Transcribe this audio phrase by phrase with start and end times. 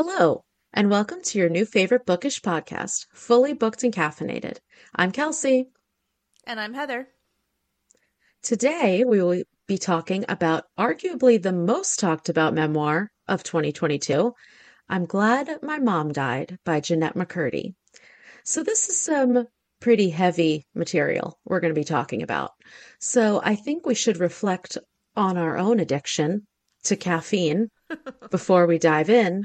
[0.00, 4.58] Hello, and welcome to your new favorite bookish podcast, Fully Booked and Caffeinated.
[4.94, 5.70] I'm Kelsey.
[6.46, 7.08] And I'm Heather.
[8.40, 14.32] Today, we will be talking about arguably the most talked about memoir of 2022
[14.88, 17.74] I'm Glad My Mom Died by Jennette McCurdy.
[18.44, 19.48] So, this is some
[19.80, 22.52] pretty heavy material we're going to be talking about.
[23.00, 24.78] So, I think we should reflect
[25.16, 26.46] on our own addiction
[26.84, 27.68] to caffeine
[28.30, 29.44] before we dive in.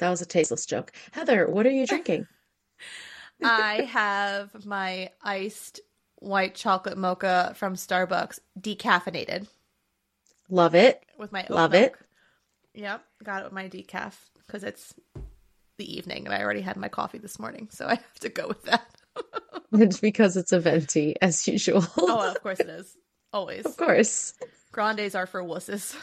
[0.00, 0.92] That was a tasteless joke.
[1.12, 2.26] Heather, what are you drinking?
[3.42, 5.80] I have my iced
[6.16, 9.46] white chocolate mocha from Starbucks, decaffeinated.
[10.50, 11.02] Love it.
[11.18, 11.98] With my Love milk.
[12.74, 12.80] it.
[12.80, 14.14] Yep, got it with my decaf
[14.46, 14.94] because it's
[15.78, 18.48] the evening and I already had my coffee this morning, so I have to go
[18.48, 18.86] with that.
[19.72, 21.84] it's because it's a venti, as usual.
[21.96, 22.96] oh, of course it is.
[23.32, 23.64] Always.
[23.64, 24.34] Of course.
[24.72, 25.94] Grandes are for wusses.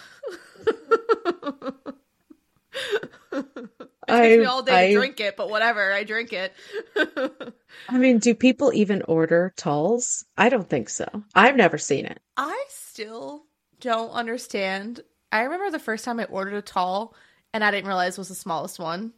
[4.07, 6.53] It takes I, me all day I, to drink it, but whatever, I drink it.
[7.89, 10.23] I mean, do people even order talls?
[10.37, 11.05] I don't think so.
[11.35, 12.21] I've never seen it.
[12.35, 13.45] I still
[13.79, 15.01] don't understand.
[15.31, 17.15] I remember the first time I ordered a tall
[17.53, 19.13] and I didn't realize it was the smallest one.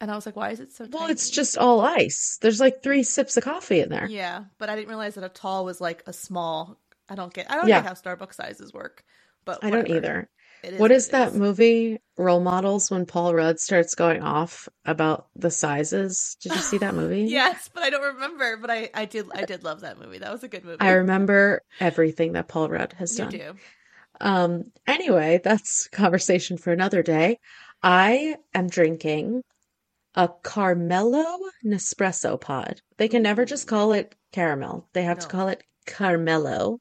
[0.00, 1.12] And I was like, why is it so Well, tiny?
[1.12, 2.38] it's just all ice.
[2.40, 4.06] There's like three sips of coffee in there.
[4.06, 6.78] Yeah, but I didn't realize that a tall was like a small.
[7.08, 7.80] I don't get I don't yeah.
[7.80, 9.04] get how Starbucks sizes work.
[9.44, 9.66] But whatever.
[9.66, 10.28] I don't either.
[10.64, 11.34] Is what is that is.
[11.34, 16.36] movie Role Models when Paul Rudd starts going off about the sizes?
[16.40, 17.22] Did you see that movie?
[17.22, 18.56] yes, but I don't remember.
[18.56, 20.18] But I, I did I did love that movie.
[20.18, 20.80] That was a good movie.
[20.80, 23.32] I remember everything that Paul Rudd has you done.
[23.32, 23.54] Do.
[24.20, 27.38] Um anyway, that's conversation for another day.
[27.82, 29.42] I am drinking
[30.14, 32.80] a Caramello Nespresso pod.
[32.96, 34.88] They can never just call it caramel.
[34.92, 35.22] They have no.
[35.22, 36.78] to call it Caramello.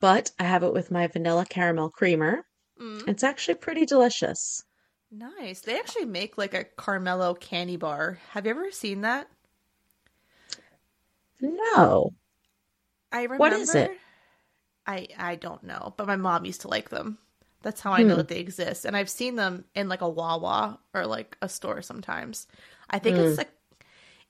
[0.00, 2.44] But I have it with my vanilla caramel creamer
[2.80, 3.08] Mm.
[3.08, 4.64] It's actually pretty delicious.
[5.10, 5.60] Nice.
[5.60, 8.18] They actually make like a Caramello candy bar.
[8.30, 9.28] Have you ever seen that?
[11.40, 12.12] No.
[13.12, 13.38] I remember.
[13.38, 13.92] What is it?
[14.86, 17.18] I I don't know, but my mom used to like them.
[17.62, 18.18] That's how I know hmm.
[18.18, 21.80] that they exist, and I've seen them in like a Wawa or like a store
[21.80, 22.46] sometimes.
[22.90, 23.26] I think mm.
[23.26, 23.50] it's like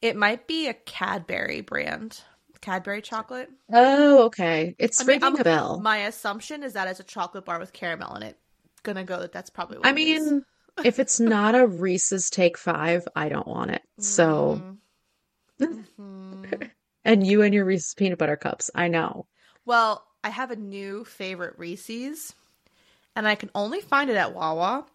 [0.01, 2.21] it might be a Cadbury brand.
[2.65, 3.51] Cadbury chocolate.
[3.71, 4.75] Oh, okay.
[4.79, 5.81] It's I mean, ringing a bell.
[5.81, 8.39] My assumption is that it's a chocolate bar with caramel in it.
[8.83, 10.43] Gonna go that that's probably what I mean,
[10.83, 13.83] if it's not a Reese's Take Five, I don't want it.
[13.99, 14.63] So,
[15.61, 16.63] mm-hmm.
[17.05, 19.27] and you and your Reese's peanut butter cups, I know.
[19.67, 22.33] Well, I have a new favorite Reese's,
[23.15, 24.87] and I can only find it at Wawa.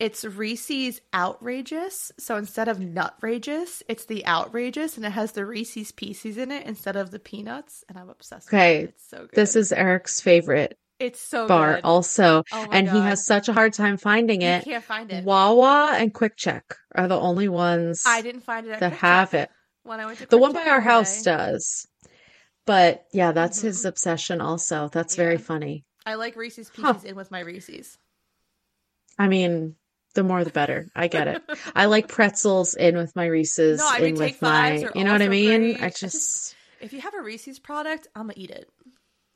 [0.00, 2.10] It's Reese's Outrageous.
[2.18, 6.66] So instead of Nutrageous, it's the Outrageous, and it has the Reese's Pieces in it
[6.66, 7.84] instead of the peanuts.
[7.88, 8.48] And I'm obsessed.
[8.48, 8.88] Okay, it.
[8.90, 9.34] it's so good.
[9.34, 10.76] This is Eric's favorite.
[10.98, 11.84] It's so bar good.
[11.84, 12.94] also, oh and God.
[12.94, 14.64] he has such a hard time finding it.
[14.66, 15.24] You can't find it.
[15.24, 16.62] Wawa and QuickChek
[16.94, 18.04] are the only ones.
[18.06, 19.50] I didn't find it that have it.
[19.82, 21.86] When I went to the one by our house does,
[22.64, 23.66] but yeah, that's mm-hmm.
[23.68, 24.40] his obsession.
[24.40, 25.24] Also, that's yeah.
[25.24, 25.84] very funny.
[26.06, 27.08] I like Reese's Pieces huh.
[27.08, 27.98] in with my Reese's.
[29.18, 29.76] I mean,
[30.14, 30.88] the more the better.
[30.94, 31.42] I get it.
[31.74, 33.78] I like pretzels in with my Reese's.
[33.78, 35.76] No, I mean, in with my, you know what I mean?
[35.76, 36.00] I just...
[36.00, 38.68] just, if you have a Reese's product, I'm gonna eat it.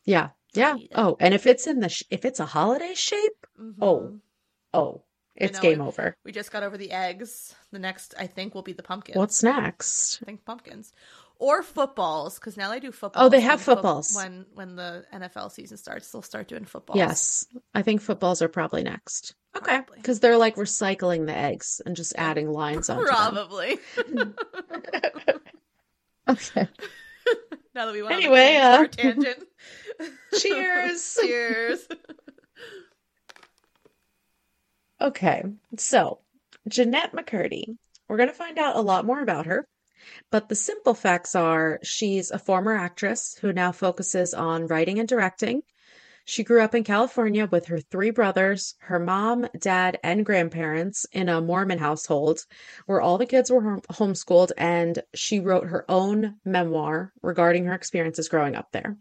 [0.05, 0.77] Yeah, yeah.
[0.77, 0.93] It.
[0.95, 3.83] Oh, and if it's in the sh- if it's a holiday shape, mm-hmm.
[3.83, 4.21] oh,
[4.73, 5.03] oh,
[5.37, 6.17] it's game over.
[6.25, 7.55] We just got over the eggs.
[7.71, 9.17] The next, I think, will be the pumpkins.
[9.17, 10.21] What's next?
[10.23, 10.93] I think pumpkins
[11.39, 13.27] or footballs because now they do football.
[13.27, 16.11] Oh, they have footballs when when the NFL season starts.
[16.11, 16.99] They'll start doing footballs.
[16.99, 19.35] Yes, I think footballs are probably next.
[19.57, 23.05] Okay, because they're like recycling the eggs and just adding lines on.
[23.05, 23.79] Probably.
[26.29, 26.69] okay.
[27.75, 29.45] now that we went anyway, uh, tangent.
[30.39, 31.19] cheers.
[31.21, 31.87] cheers.
[35.01, 35.45] okay,
[35.77, 36.21] so
[36.67, 37.77] Jennette McCurdy.
[38.09, 39.69] We're going to find out a lot more about her.
[40.31, 45.09] But the simple facts are she's a former actress who now focuses on writing and
[45.09, 45.63] directing.
[46.25, 51.29] She grew up in California with her three brothers, her mom, dad, and grandparents in
[51.29, 52.45] a Mormon household
[52.85, 58.29] where all the kids were homeschooled, and she wrote her own memoir regarding her experiences
[58.29, 58.99] growing up there.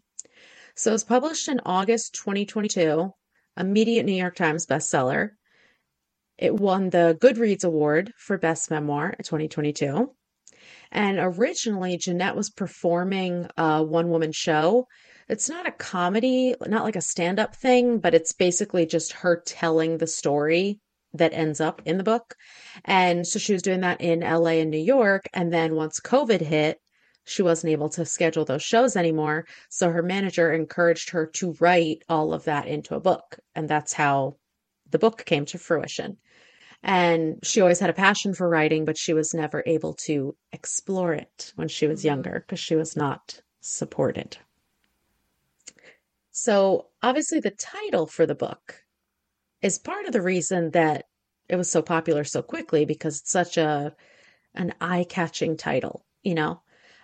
[0.76, 3.12] So it was published in August 2022,
[3.58, 5.32] immediate New York Times bestseller.
[6.38, 10.14] It won the Goodreads Award for Best Memoir in 2022.
[10.92, 14.88] And originally, Jennette was performing a one woman show.
[15.30, 19.42] It's not a comedy, not like a stand up thing, but it's basically just her
[19.46, 20.80] telling the story
[21.14, 22.36] that ends up in the book.
[22.86, 25.28] And so she was doing that in LA and New York.
[25.34, 26.80] And then once COVID hit,
[27.26, 29.46] she wasn't able to schedule those shows anymore.
[29.70, 33.40] So her manager encouraged her to write all of that into a book.
[33.54, 34.38] And that's how
[34.90, 36.18] the book came to fruition.
[36.84, 41.14] And she always had a passion for writing, but she was never able to explore
[41.14, 42.06] it when she was Mm-hmm.
[42.06, 44.38] younger because she was not supported.
[46.32, 48.86] So, obviously, the title for the book
[49.62, 51.06] is part of the reason that
[51.50, 53.96] it was so popular so quickly because it's such a
[54.56, 56.62] an eye-catching title, you know.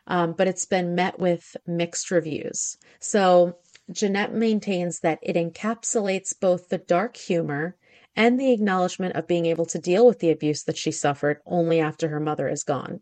[0.07, 2.77] Um, but it's been met with mixed reviews.
[2.99, 3.57] So
[3.91, 7.77] Jennette maintains that it encapsulates both the dark humor
[8.15, 11.79] and the acknowledgement of being able to deal with the abuse that she suffered only
[11.79, 13.01] after her mother is gone.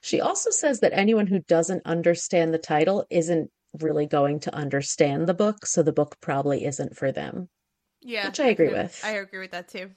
[0.00, 3.50] She also says that anyone who doesn't understand the title isn't
[3.80, 7.48] really going to understand the book, so the book probably isn't for them.
[8.00, 8.26] Yeah.
[8.26, 9.00] Which I agree could- with.
[9.04, 9.90] I agree with that too.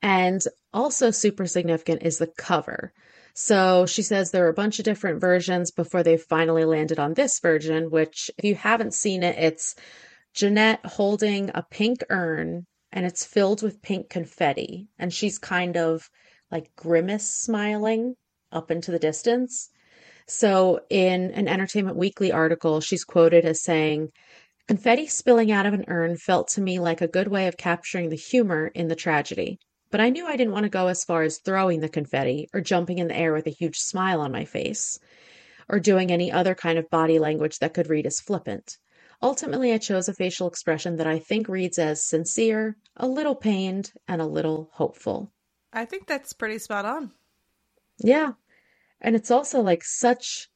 [0.00, 0.42] And
[0.72, 2.92] also super significant is the cover.
[3.34, 7.14] So she says there were a bunch of different versions before they finally landed on
[7.14, 9.74] this version, which, if you haven't seen it, it's
[10.34, 14.88] Jennette holding a pink urn and it's filled with pink confetti.
[14.98, 16.08] And she's kind of
[16.50, 18.14] like grimace smiling
[18.52, 19.70] up into the distance.
[20.26, 24.10] So in an Entertainment Weekly article, she's quoted as saying,
[24.68, 28.10] Confetti spilling out of an urn felt to me like a good way of capturing
[28.10, 29.58] the humor in the tragedy.
[29.90, 32.60] But I knew I didn't want to go as far as throwing the confetti or
[32.60, 34.98] jumping in the air with a huge smile on my face
[35.68, 38.78] or doing any other kind of body language that could read as flippant.
[39.22, 43.94] Ultimately, I chose a facial expression that I think reads as sincere, a little pained,
[44.06, 45.32] and a little hopeful.
[45.70, 47.12] I think that's pretty spot on.
[48.04, 48.32] Yeah.
[49.00, 50.48] And it's also like such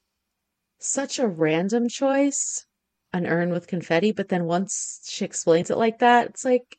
[0.78, 2.66] such a random choice,
[3.12, 6.78] an urn with confetti, but then once she explains it like that, it's like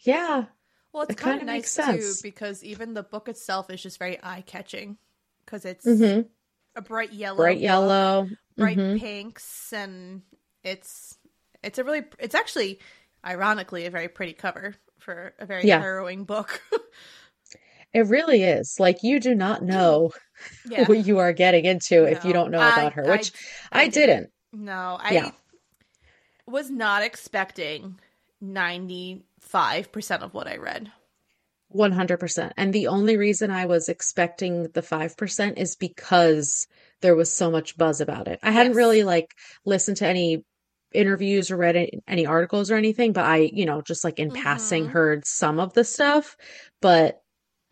[0.00, 0.46] yeah,
[0.92, 2.20] Well, it's It kind of nice makes too sense.
[2.20, 4.98] because even the book itself is just very eye catching
[5.44, 6.30] because it's hmm
[6.76, 8.28] a bright yellow, bright book, yellow.
[8.58, 10.22] bright hmm pinks, and
[10.64, 11.16] it's
[11.62, 12.78] it's a really it's actually
[13.24, 15.80] ironically a very pretty cover for a very Yeah.
[15.80, 16.60] harrowing book.
[17.92, 18.76] It really is.
[18.78, 20.12] Like you do not know
[20.70, 23.32] yeah, what you are getting into if you don't know I- about her, which
[23.72, 24.30] I, I didn't.
[24.52, 25.30] no, I Yeah.
[26.46, 27.98] was not expecting
[28.40, 30.92] ninety five percent of what I read.
[31.72, 32.52] 100%.
[32.56, 36.66] And the only reason I was expecting the 5% is because
[37.00, 38.40] there was so much buzz about it.
[38.42, 39.32] I hadn't really like
[39.64, 40.44] listened to any
[40.92, 44.32] interviews or read any, any articles or anything, but I, you know, just like in
[44.32, 44.90] passing Mhm.
[44.90, 46.36] heard some of the stuff,
[46.80, 47.22] but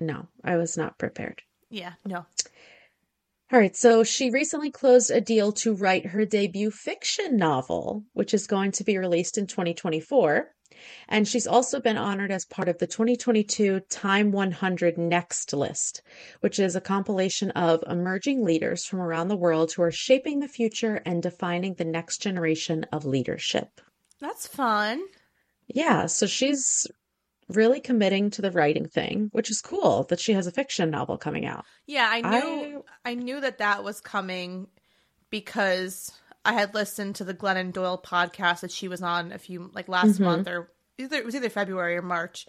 [0.01, 1.43] no, I was not prepared.
[1.71, 2.27] Yeah, no,
[3.53, 8.33] All right, so she recently closed a deal to write her debut fiction novel, which
[8.35, 10.55] is going to be released in 2024.
[11.09, 16.03] And she's also been honored as part of the 2022 Time 100 Next list,
[16.41, 20.49] which is a compilation of emerging leaders from around the world who are shaping the
[20.49, 23.81] future and defining the next generation of leadership.
[24.21, 25.03] that's fun.
[25.69, 26.87] Yeah, so she's
[27.49, 31.19] really committing to the writing thing, which is cool that she has a fiction novel
[31.19, 31.65] coming out.
[31.87, 34.69] Yeah, I knew I, knew that that was coming
[35.31, 36.13] because
[36.49, 39.87] I had listened to the Glennon Doyle podcast that she was on a few like
[39.87, 40.25] last Mhm.
[40.25, 42.47] month or either it was either February or March,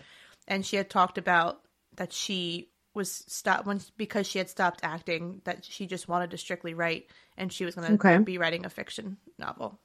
[0.48, 1.62] and she had talked about
[1.96, 6.38] that she was stopped when because she had stopped acting that she just wanted to
[6.38, 8.18] strictly write and she was going to Okay.
[8.24, 9.80] be writing a fiction novel.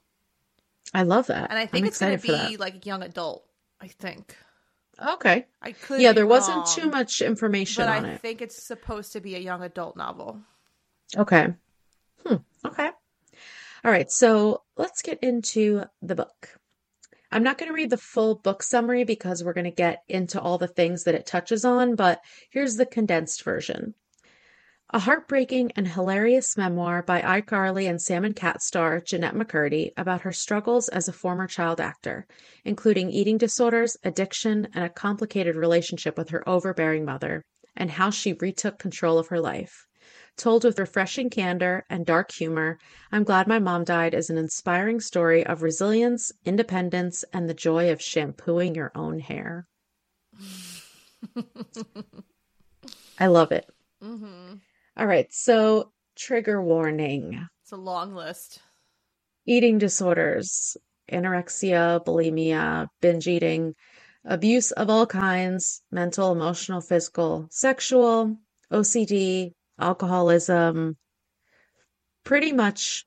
[0.94, 1.50] I love that.
[1.50, 3.44] And I think I'm it's going to be like a young adult.
[3.80, 4.36] I think.
[5.04, 5.46] Okay.
[5.60, 6.00] I could.
[6.00, 8.20] Yeah, there wasn't too much information but on I it.
[8.20, 10.40] think it's supposed to be a young adult novel.
[11.16, 11.52] Okay.
[12.24, 12.36] Hmm.
[12.64, 12.90] Okay.
[13.84, 14.10] All right.
[14.10, 16.58] So let's get into the book.
[17.30, 20.40] I'm not going to read the full book summary because we're going to get into
[20.40, 23.94] all the things that it touches on, but here's the condensed version.
[24.90, 30.20] A heartbreaking and hilarious memoir by iCarly and Sam & Cat star Jennette McCurdy about
[30.20, 32.26] her struggles as a former child actor,
[32.64, 37.42] including eating disorders, addiction, and a complicated relationship with her overbearing mother,
[37.76, 39.86] and how she retook control of her life.
[40.36, 42.78] Told with refreshing candor and dark humor,
[43.12, 47.92] I'm Glad My Mom Died is an inspiring story of resilience, independence, and the joy
[47.92, 49.68] of shampooing your own hair.
[53.18, 53.66] I love it.
[54.02, 54.54] hmm
[54.96, 58.58] All right, so trigger warning It's a long list.
[59.46, 60.76] eating disorders,
[61.10, 63.74] anorexia, bulimia, binge eating,
[64.24, 68.36] abuse of all kinds mental, emotional, physical, sexual,
[68.72, 70.96] OCD, alcoholism,
[72.24, 73.06] pretty much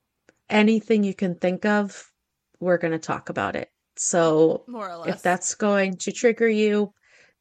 [0.50, 2.12] anything you can think of,
[2.60, 3.70] we're going to talk about it.
[3.96, 5.16] So More or less.
[5.16, 6.94] if that's going to trigger you,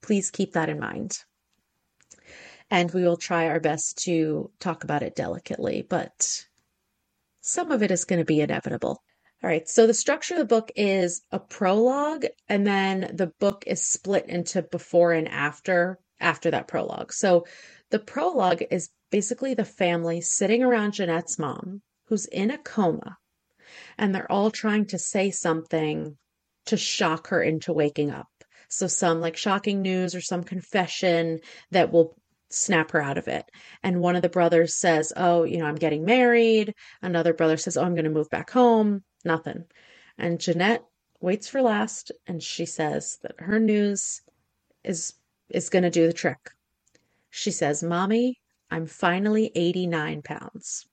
[0.03, 1.19] please keep that in mind.
[2.71, 6.45] And we will try our best to talk about it delicately, but
[7.41, 9.03] some of it is going to be inevitable.
[9.45, 13.65] All right, so the structure of the book is a prologue, and then the book
[13.67, 17.13] is split into before and after after that prologue.
[17.13, 17.47] So
[17.91, 23.17] the prologue is basically the family sitting around Jennette's mom, who's in a coma,
[23.99, 26.17] and they're all trying to say something
[26.67, 28.29] to shock her into waking up.
[28.69, 32.17] So some like shocking news or some confession that will
[32.51, 33.45] snap her out of it.
[33.83, 36.75] And one of the brothers says, Oh, you know, I'm getting married.
[37.03, 39.05] Another brother says, Oh, I'm going to move back home.
[39.25, 39.65] Nothing.
[40.19, 40.85] And Jennette
[41.21, 44.23] waits for last and she says that her news
[44.85, 45.15] is
[45.49, 46.51] is going to do the trick.
[47.31, 50.87] She says, "Mommy, I'm finally 89 pounds."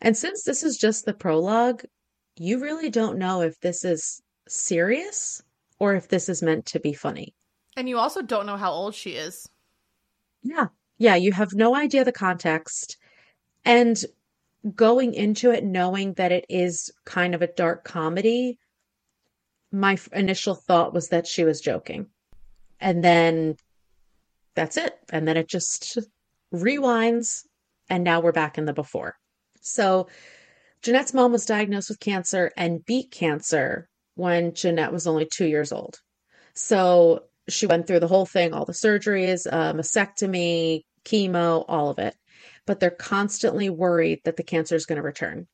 [0.00, 1.84] And since this is just the prologue,
[2.36, 5.42] you really don't know if this is serious
[5.78, 7.34] or if this is meant to be funny.
[7.76, 9.48] And you also don't know how old she is.
[10.42, 10.68] Yeah.
[10.98, 12.96] Yeah, you have no idea the context.
[13.64, 14.02] And
[14.74, 18.58] going into it knowing that it is kind of a dark comedy,
[19.70, 22.06] my f- initial thought was that she was joking.
[22.80, 23.56] And then
[24.54, 24.98] that's it.
[25.10, 25.98] And then it just
[26.60, 27.42] rewinds,
[27.88, 29.16] and now we're back in the before.
[29.60, 30.08] So,
[30.82, 35.72] Jennette's mom was diagnosed with cancer and beat cancer when Jennette was only two years
[35.72, 35.98] old.
[36.54, 41.98] So, she went through the whole thing all the surgeries, uh, mastectomy, chemo, all of
[41.98, 42.14] it.
[42.66, 45.46] But they're constantly worried that the cancer is going to return.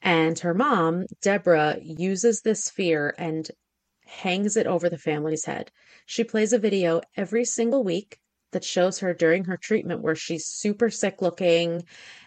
[0.00, 3.48] And her mom, Deborah, uses this fear and
[4.06, 5.70] hangs it over the family's head.
[6.06, 8.18] She plays a video every single week
[8.52, 11.84] that shows her during her treatment where she's super sick looking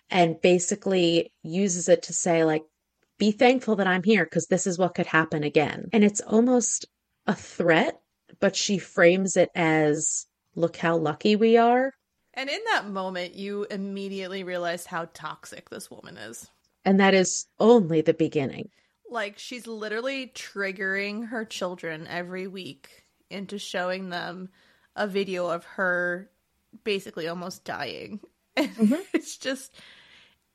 [0.10, 2.64] and basically uses it to say, like,
[3.18, 5.86] be thankful that I'm here because this is what could happen again.
[5.94, 6.86] And it's almost
[7.26, 8.00] a threat,
[8.40, 11.94] but she frames it as, look how lucky we are.
[12.34, 16.50] And in that moment, you immediately realize how toxic this woman is.
[16.84, 18.70] And that is only the beginning.
[19.10, 24.50] Like, she's literally triggering her children every week into showing them
[24.96, 26.30] a video of her
[26.84, 28.20] basically almost dying.
[28.56, 28.96] Mm-hmm.
[29.14, 29.76] it's just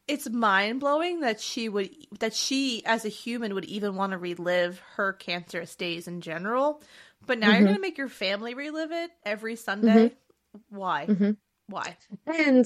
[0.09, 4.19] it's mind blowing that she would that she as a human would even want to
[4.19, 6.83] relive her cancerous days in general.
[7.27, 7.57] But now mm-hmm.
[7.59, 10.09] you're gonna make your family relive it every Sunday.
[10.09, 10.77] Mm-hmm.
[10.79, 11.07] Why?
[11.07, 11.31] Mm-hmm.
[11.69, 11.97] Why?
[12.27, 12.65] And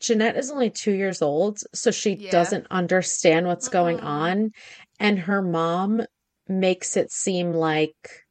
[0.00, 2.30] Jennette is only two years old, so she yeah.
[2.30, 4.52] doesn't understand what's going on.
[5.00, 6.02] And her mom
[6.48, 8.25] makes it seem like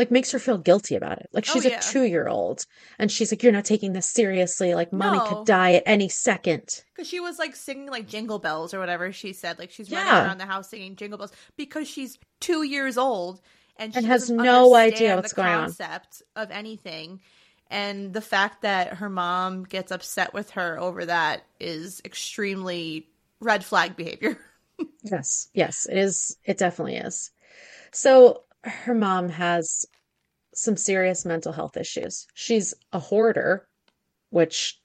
[0.00, 1.28] like makes her feel guilty about it.
[1.32, 1.78] Like oh, she's oh, yeah.
[1.78, 2.64] a two year old
[2.98, 4.74] and she's like, You're not taking this seriously.
[4.74, 5.26] Like mommy no.
[5.26, 6.82] could die at any second.
[6.94, 9.58] Because she was like singing like jingle bells or whatever she said.
[9.58, 10.24] Like she's running yeah.
[10.24, 13.42] around the house singing jingle bells because she's two years old
[13.76, 15.64] and, and has no idea what's going on.
[15.64, 17.20] Concept of anything.
[17.70, 23.06] And the fact that her mom gets upset with her over that is extremely
[23.38, 24.38] red flag behavior.
[25.02, 26.36] yes, yes, it is.
[26.44, 27.30] It definitely is.
[27.92, 29.84] So her mom has
[30.54, 32.26] some serious mental health issues.
[32.34, 33.66] She's a hoarder,
[34.30, 34.78] which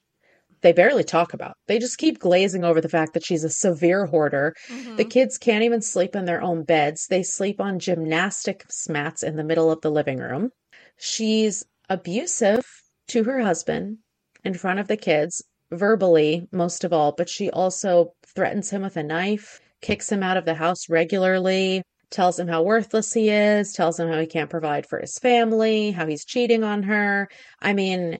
[0.62, 1.56] they barely talk about.
[1.66, 4.54] They just keep glazing over the fact that she's a severe hoarder.
[4.68, 4.96] Mm-hmm.
[4.96, 7.06] The kids can't even sleep in their own beds.
[7.08, 10.50] They sleep on gymnastics mats in the middle of the living room.
[10.96, 12.64] She's abusive
[13.08, 13.98] to her husband
[14.44, 18.96] in front of the kids, verbally, most of all, but she also threatens him with
[18.96, 23.72] a knife, kicks him out of the house regularly, tells him how worthless he is,
[23.72, 27.28] tells him how he can't provide for his family, how he's cheating on her.
[27.60, 28.18] I mean,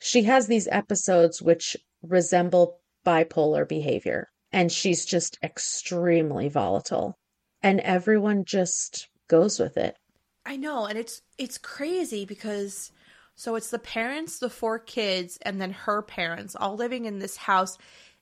[0.00, 7.16] she has these episodes which resemble bipolar behavior, and she's just extremely volatile.
[7.62, 9.96] And everyone just goes with it.
[10.44, 12.92] I know, and it's it's crazy because
[13.34, 17.36] so it's the parents, the four kids, and then her parents all living in this
[17.36, 17.76] house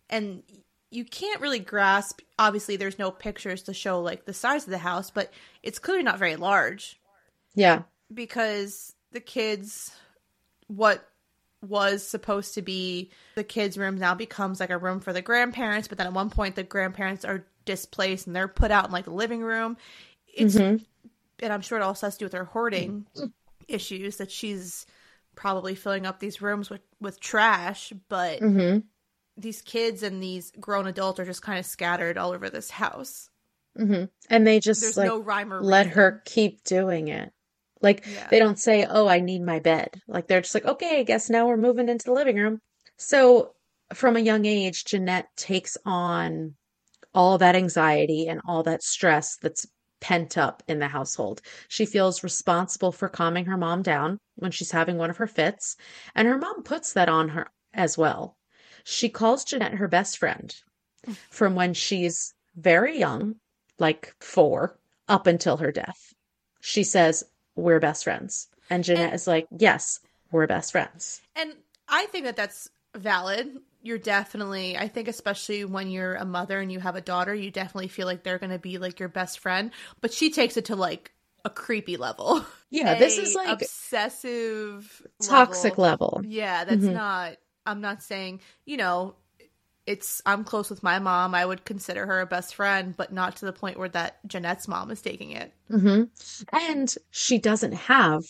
[0.09, 0.43] and
[0.95, 4.79] you can't really grasp obviously there's no pictures to show like the size of the
[4.79, 5.33] house but
[5.63, 7.01] it's clearly not very large.
[7.55, 7.83] Yeah.
[8.13, 9.91] Because the kids
[10.69, 11.07] what
[11.63, 15.89] was supposed to be the kids room now becomes like a room for the grandparents
[15.89, 19.07] but then at one point the grandparents are displaced and they're put out in like
[19.07, 19.77] the living room.
[20.33, 20.85] It's mm-hmm.
[21.41, 23.07] and i'm sure it also has to do with her hoarding
[23.69, 24.87] issues that she's
[25.35, 28.79] probably filling up these rooms with with trash but mm-hmm
[29.37, 33.29] these kids and these grown adults are just kind of scattered all over this house.
[33.79, 34.05] Mm-hmm.
[34.31, 37.33] And they just There's like no rhyme or let her keep doing it.
[37.81, 38.29] Like yeah.
[38.31, 41.29] they don't say, "Oh, I need my bed." Like they're just like, "Okay, I guess
[41.29, 42.61] now we're moving into the living room."
[42.97, 43.55] So
[43.93, 46.55] from a young age, Jennette takes on
[47.13, 49.67] all that anxiety and all that stress that's
[50.01, 51.41] pent up in the household.
[51.69, 55.77] She feels responsible for calming her mom down when she's having one of her fits,
[56.15, 58.37] and her mom puts that on her as well.
[58.85, 60.55] She calls Jennette her best friend
[61.31, 63.37] from when she's very young,
[63.79, 66.15] like four, up until her death.
[66.61, 67.25] She says,
[67.57, 68.49] We're best friends.
[68.71, 70.01] And Jennette And- is like, Yes,
[70.31, 71.21] we're best friends.
[71.37, 71.53] And
[71.89, 73.59] I think that that's valid.
[73.83, 77.51] You're definitely, I think, especially when you're a mother and you have a daughter, you
[77.51, 79.73] definitely feel like they're going to be like your best friend.
[80.01, 81.13] But she takes it to like
[81.45, 82.45] a creepy level.
[82.71, 86.15] Yeah, this is like obsessive, toxic level.
[86.19, 86.23] level.
[86.33, 86.93] Yeah, that's Mhm.
[86.95, 87.37] not.
[87.67, 89.17] I'm not saying you know.
[89.87, 91.35] It's I'm close with my mom.
[91.35, 94.67] I would consider her a best friend, but not to the point where that Jennette's
[94.67, 95.53] mom is taking it.
[95.69, 96.05] hmm
[96.51, 98.23] And she doesn't have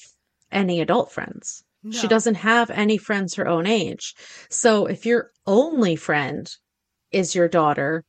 [0.50, 1.62] any adult friends.
[1.91, 4.14] She doesn't have any friends her own age.
[4.49, 6.50] So if your only friend
[7.12, 8.05] is your daughter,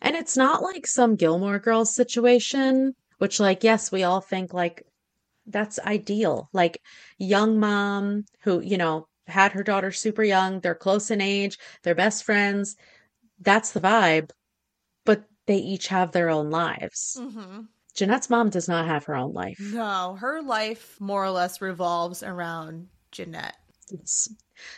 [0.00, 4.82] and it's not like some Gilmore Girls situation, which, like, yes, we all think like
[5.46, 6.48] that's ideal.
[6.52, 6.80] Like,
[7.18, 11.94] young mom who, you know, had her daughter super young, they're close in age, they're
[11.94, 12.76] best friends.
[13.40, 14.30] That's the vibe.
[15.04, 17.16] But they each have their own lives.
[17.20, 17.62] hmm
[17.92, 19.58] Jennette's mom does not have her own life.
[19.74, 23.56] No, her life more or less revolves around Jennette.
[23.90, 24.28] Yes.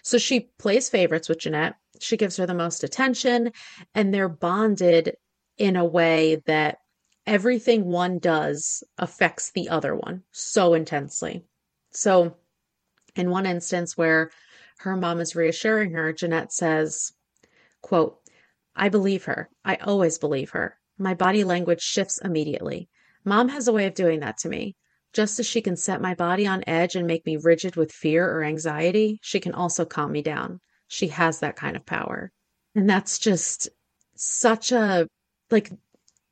[0.03, 1.75] So she plays favorites with Jennette.
[2.01, 3.53] She gives her the most attention,
[3.95, 5.17] and they're bonded
[5.59, 6.79] in a way that
[7.27, 11.45] everything one does affects the other one so intensely.
[11.91, 12.37] So,
[13.17, 14.31] in one instance where
[14.79, 17.13] her mom is reassuring her, Jennette says,
[17.81, 18.19] quote,
[18.75, 19.49] I believe her.
[19.65, 20.79] I always believe her.
[20.99, 22.89] My body language shifts immediately.
[23.25, 24.77] Mom has a way of doing that to me.
[25.13, 28.27] Just as she can set my body on edge and make me rigid with fear
[28.27, 30.61] or anxiety, she can also calm me down.
[30.89, 32.33] She has that kind of power.
[32.75, 33.69] And that's just
[34.17, 35.07] such a,
[35.51, 35.71] like,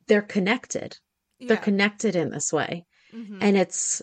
[0.07, 0.97] they're connected.
[1.39, 2.85] They're connected in this way.
[3.13, 3.37] Mhm.
[3.41, 4.01] And it's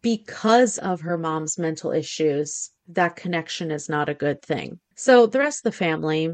[0.00, 4.78] because of her mom's mental issues, that connection is not a good thing.
[4.96, 6.32] So the rest of the family,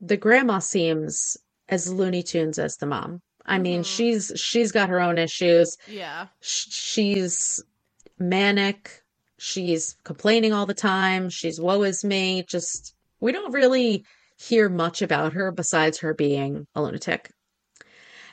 [0.00, 1.36] the grandma seems
[1.68, 3.20] as Looney Tunes as the mom.
[3.46, 3.86] I mean, Mhm.
[3.86, 5.76] she's she's got her own issues.
[5.88, 6.26] yeah.
[6.40, 7.62] She's
[8.18, 9.02] manic.
[9.38, 11.30] She's complaining all the time.
[11.30, 12.42] She's woe is me.
[12.48, 14.04] Just we don't really
[14.36, 17.30] hear much about her besides her being a lunatic.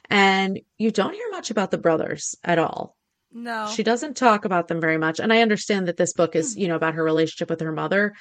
[0.10, 2.97] And you don't hear much about the brothers at all.
[3.38, 3.68] No.
[3.68, 5.20] She doesn't talk about them very much.
[5.20, 6.62] And I understand that this book is, hmm.
[6.62, 8.14] you know, about her relationship with her mother,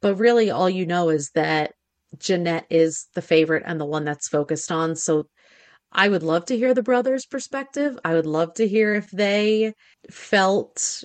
[0.00, 1.74] but really all you know is that
[2.18, 4.96] Jennette is the favorite and the one that's focused on.
[4.96, 5.28] So
[5.92, 7.98] I would love to hear the brothers' perspective.
[8.04, 9.74] I would love to hear if they
[10.10, 11.04] felt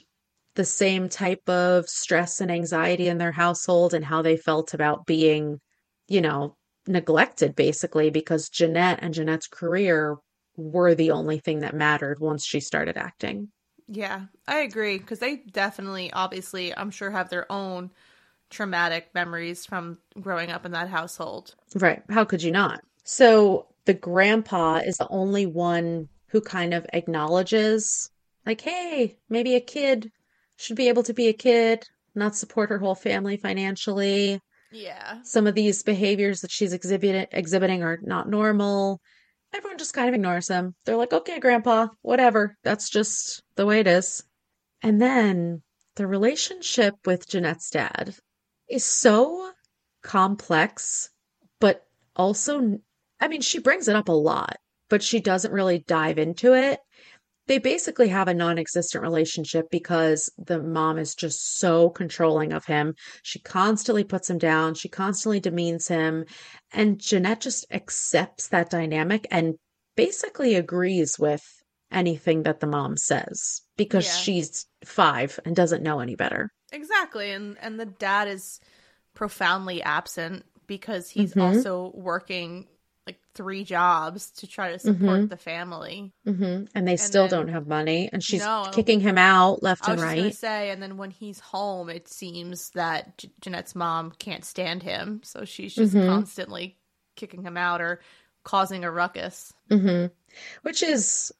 [0.55, 5.05] the same type of stress and anxiety in their household and how they felt about
[5.05, 5.59] being,
[6.07, 6.55] you know,
[6.87, 10.15] neglected basically because Jennette and Jennette's career
[10.59, 13.49] were the only thing that mattered once she started acting.
[13.87, 17.91] Yeah, I agree because they definitely, obviously, I'm sure have their own
[18.49, 21.55] traumatic memories from growing up in that household.
[21.75, 22.03] Right.
[22.09, 22.81] How could you not?
[23.03, 28.11] So the grandpa is the only one who kind of acknowledges,
[28.45, 30.11] like, hey, maybe a kid
[30.57, 34.39] should be able to be a kid, not support her whole family financially.
[34.71, 35.21] Yeah.
[35.23, 39.01] Some of these behaviors that she's exhibiting exhibiting are not normal.
[39.53, 40.75] Everyone just kind of ignores them.
[40.85, 42.57] They're like, okay, grandpa, whatever.
[42.63, 44.23] That's just the way it is.
[44.81, 45.61] And then
[45.95, 48.15] the relationship with Jennette's dad
[48.69, 49.51] is so
[50.03, 51.09] complex,
[51.59, 51.85] but
[52.15, 52.79] also,
[53.19, 54.57] I mean, she brings it up a lot,
[54.89, 56.79] but she doesn't really dive into it.
[57.49, 62.93] They basically have a non-existent relationship because the mom is just so controlling of him.
[63.23, 66.25] She constantly puts him down, she constantly demeans him,
[66.71, 69.55] and Jennette just accepts that dynamic and
[69.97, 71.41] basically agrees with
[71.91, 74.13] anything that the mom says because Yeah.
[74.13, 76.51] she's five and doesn't know any better.
[76.71, 77.31] Exactly.
[77.31, 78.59] And and the dad is
[79.15, 81.41] profoundly absent because he's Mhm.
[81.41, 82.67] also working
[83.09, 85.29] like three jobs to try to support Mhm.
[85.29, 86.13] the family.
[86.25, 88.69] hmm And they still then- don't have money, and she's No.
[88.71, 90.33] kicking him out left and right.
[90.35, 95.21] say, and then when he's home, it seems that J- Jennette's mom can't stand him,
[95.23, 96.05] so she's just Mhm.
[96.07, 96.77] constantly
[97.15, 97.99] kicking him out or
[98.43, 99.53] causing a ruckus.
[99.69, 100.05] hmm
[100.61, 101.31] Which is,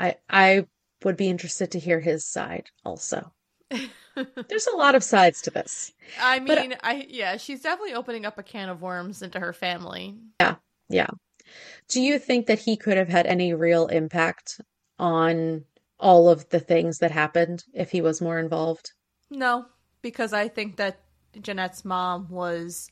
[0.00, 0.66] I I
[1.04, 3.32] would be interested to hear his side also.
[4.48, 5.92] There's a lot of sides to this.
[6.20, 9.52] I But- mean, I yeah, she's definitely opening up a can of worms into her
[9.52, 10.16] family.
[10.40, 10.56] Yeah.
[10.90, 14.60] Do you think that he could have had any real impact
[14.98, 15.64] on
[15.98, 18.92] all of the things that happened if he was more involved?
[19.30, 19.66] No,
[20.02, 21.00] because I think that
[21.40, 22.90] Jennette's mom was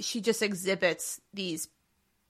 [0.00, 1.68] she just exhibits these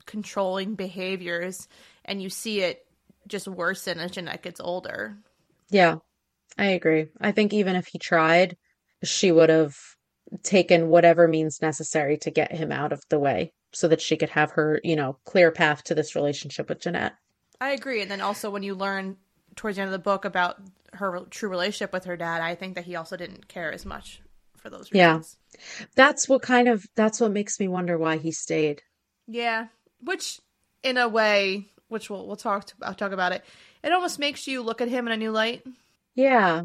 [0.06, 1.68] controlling behaviors
[2.04, 2.86] and you see it
[3.26, 5.18] just worsen as Jennette gets older.
[5.70, 5.96] Yeah,
[6.56, 7.08] I agree.
[7.20, 8.56] I think even if he tried,
[9.02, 9.76] she would have
[10.42, 14.30] taken whatever means necessary to get him out of the way so that she could
[14.30, 17.14] have her, you know, clear path to this relationship with Jennette.
[17.60, 18.02] I agree.
[18.02, 19.16] And then also when you learn
[19.56, 20.58] towards the end of the book about
[20.94, 24.22] her true relationship with her dad, I think that he also didn't care as much
[24.56, 25.36] for those reasons.
[25.54, 25.86] Yeah.
[25.94, 28.82] That's what kind of that's what makes me wonder why he stayed.
[29.26, 29.66] Yeah,
[30.00, 30.40] which
[30.82, 33.44] in a way, which we'll we'll talk to, I'll talk about it.
[33.82, 35.64] It almost makes you look at him in a new light.
[36.14, 36.62] Yeah,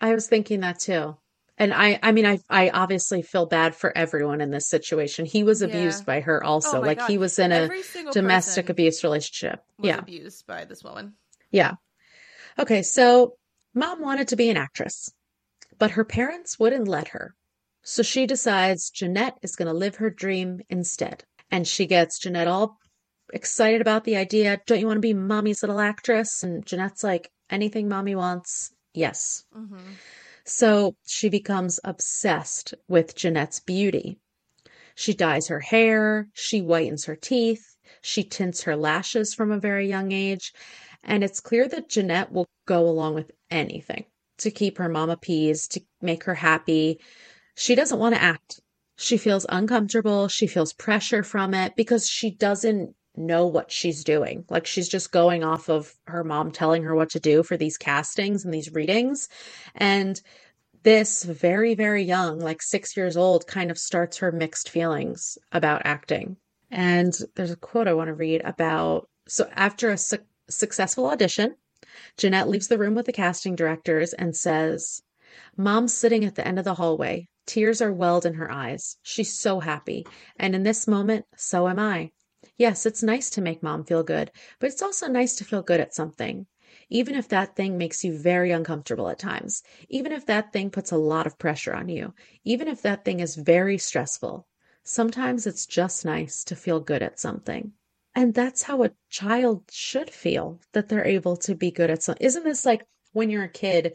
[0.00, 1.16] I was thinking that too.
[1.58, 5.24] And I I mean I I obviously feel bad for everyone in this situation.
[5.26, 5.68] He was Yeah.
[5.68, 6.80] abused by her Oh also.
[6.80, 7.70] my Like god, he was in a
[8.12, 9.60] domestic abuse relationship.
[9.78, 9.98] was Yeah.
[10.00, 11.14] abused by this woman.
[11.50, 11.74] Yeah.
[12.58, 13.36] Okay, so
[13.74, 15.10] mom wanted to be an actress,
[15.78, 17.34] but her parents wouldn't let her.
[17.82, 21.24] So she decides Jennette is going to live her dream instead.
[21.50, 22.78] And she gets Jennette all
[23.32, 24.60] excited about the idea.
[24.66, 26.42] Don't you want to be mommy's little actress?
[26.42, 29.44] And Jennette's like, anything mommy wants, yes.
[29.52, 29.76] hmm
[30.44, 34.18] So she becomes obsessed with Jennette's beauty.
[34.94, 39.88] She dyes her hair, she whitens her teeth, she tints her lashes from a very
[39.88, 40.52] young age,
[41.02, 44.04] and it's clear that Jennette will go along with anything
[44.38, 47.00] to keep her mom appeased, to make her happy.
[47.54, 48.60] She doesn't want to act.
[48.96, 54.44] She feels uncomfortable, she feels pressure from it because she doesn't know what she's doing.
[54.48, 57.76] Like she's just going off of her mom telling her what to do for these
[57.76, 59.28] castings and these readings.
[59.74, 60.20] And
[60.82, 65.82] this very, very young, like six years old, kind of starts her mixed feelings about
[65.84, 66.36] acting.
[66.70, 71.54] And there's a quote I want to read about so after a su- successful audition,
[72.16, 75.02] Jennette leaves the room with the casting directors and says,
[75.56, 77.28] Mom's sitting at the end of the hallway.
[77.46, 78.96] Tears are welled in her eyes.
[79.02, 80.06] She's so happy.
[80.38, 82.10] And in this moment, so am I.
[82.62, 85.80] Yes, it's nice to make mom feel good, but it's also nice to feel good
[85.80, 86.46] at something.
[86.88, 90.92] Even if that thing makes you very uncomfortable at times, even if that thing puts
[90.92, 94.46] a lot of pressure on you, even if that thing is very stressful,
[94.84, 97.72] sometimes it's just nice to feel good at something.
[98.14, 102.24] And that's how a child should feel that they're able to be good at something.
[102.24, 103.94] Isn't this like when you're a kid,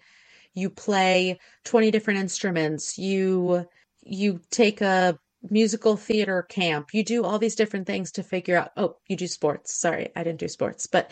[0.54, 3.68] you play 20 different instruments, you
[4.04, 5.20] you take a
[5.50, 9.28] musical theater camp, you do all these different things to figure out, oh, you do
[9.28, 9.74] sports.
[9.74, 11.12] Sorry, I didn't do sports, but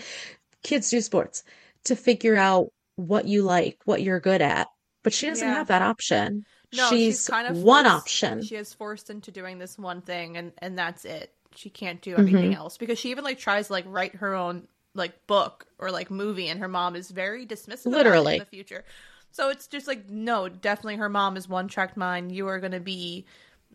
[0.64, 1.44] kids do sports
[1.86, 4.68] to figure out what you like, what you're good at.
[5.04, 5.52] But she doesn't Yeah.
[5.52, 6.46] have that option.
[6.72, 8.40] No, she's, she's kind of one option.
[8.40, 11.34] She is forced into doing this one thing, and and that's it.
[11.56, 12.26] She can't do Mm-hmm.
[12.26, 15.92] anything else because she even like tries to like write her own like book or
[15.92, 17.92] like movie, and her mom is very dismissive.
[17.92, 18.34] Literally.
[18.34, 18.84] in the future.
[19.32, 22.32] So it's just like no, definitely her mom is one track mind.
[22.34, 23.26] You are going to be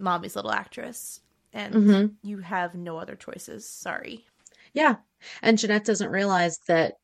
[0.01, 1.21] mommy's little actress,
[1.53, 2.15] and Mhm.
[2.23, 3.69] you have no other choices.
[3.69, 4.27] Sorry.
[4.73, 4.97] Yeah.
[5.43, 6.95] And Jennette doesn't realize that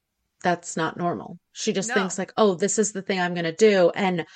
[0.42, 1.38] that's not normal.
[1.52, 1.94] She just No.
[1.94, 3.90] thinks like, oh, this is the thing I'm going to do.
[3.94, 4.26] And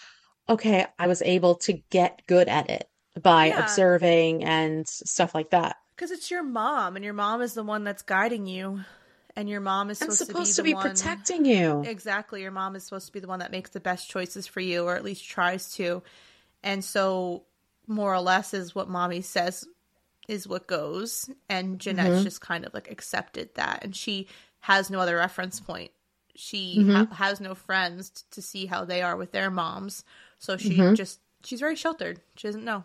[0.49, 2.89] okay, I was able to get good at it
[3.23, 3.61] by Yeah.
[3.63, 5.77] observing and stuff like that.
[5.95, 8.81] Because it's your mom, and your mom is the one that's guiding you,
[9.37, 10.91] and your mom is And supposed, supposed to to be be one.
[10.91, 11.83] protecting you.
[11.85, 12.43] Exactly.
[12.43, 14.85] Your mom is supposed to be the one that makes the best choices for you,
[14.85, 16.03] or at least tries to.
[16.63, 17.45] And so,
[17.91, 19.67] more or less, is what mommy says
[20.29, 21.29] is what goes.
[21.49, 22.23] And Jennette's Mm-hmm.
[22.25, 23.85] just kind of like accepted that.
[23.85, 24.29] And she
[24.61, 25.91] has no other reference point.
[26.37, 26.91] She Mm-hmm.
[26.95, 30.05] ha- has no friends t- to see how they are with their moms.
[30.39, 30.95] So she Mm-hmm.
[30.95, 32.21] just, she's very sheltered.
[32.37, 32.85] She doesn't know.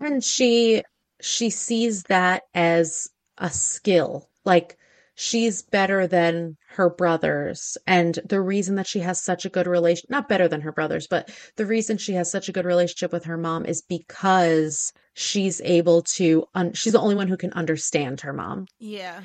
[0.00, 0.82] And she
[1.20, 4.28] she sees that as a skill.
[4.44, 4.77] Like
[5.20, 7.76] she's better than her brothers.
[7.88, 11.08] And the reason that she has such a good relation, not better than her brothers,
[11.08, 15.60] but the reason she has such a good relationship with her mom is because she's
[15.62, 18.68] able to, un- she's the only one who can understand her mom.
[18.78, 19.22] Yeah.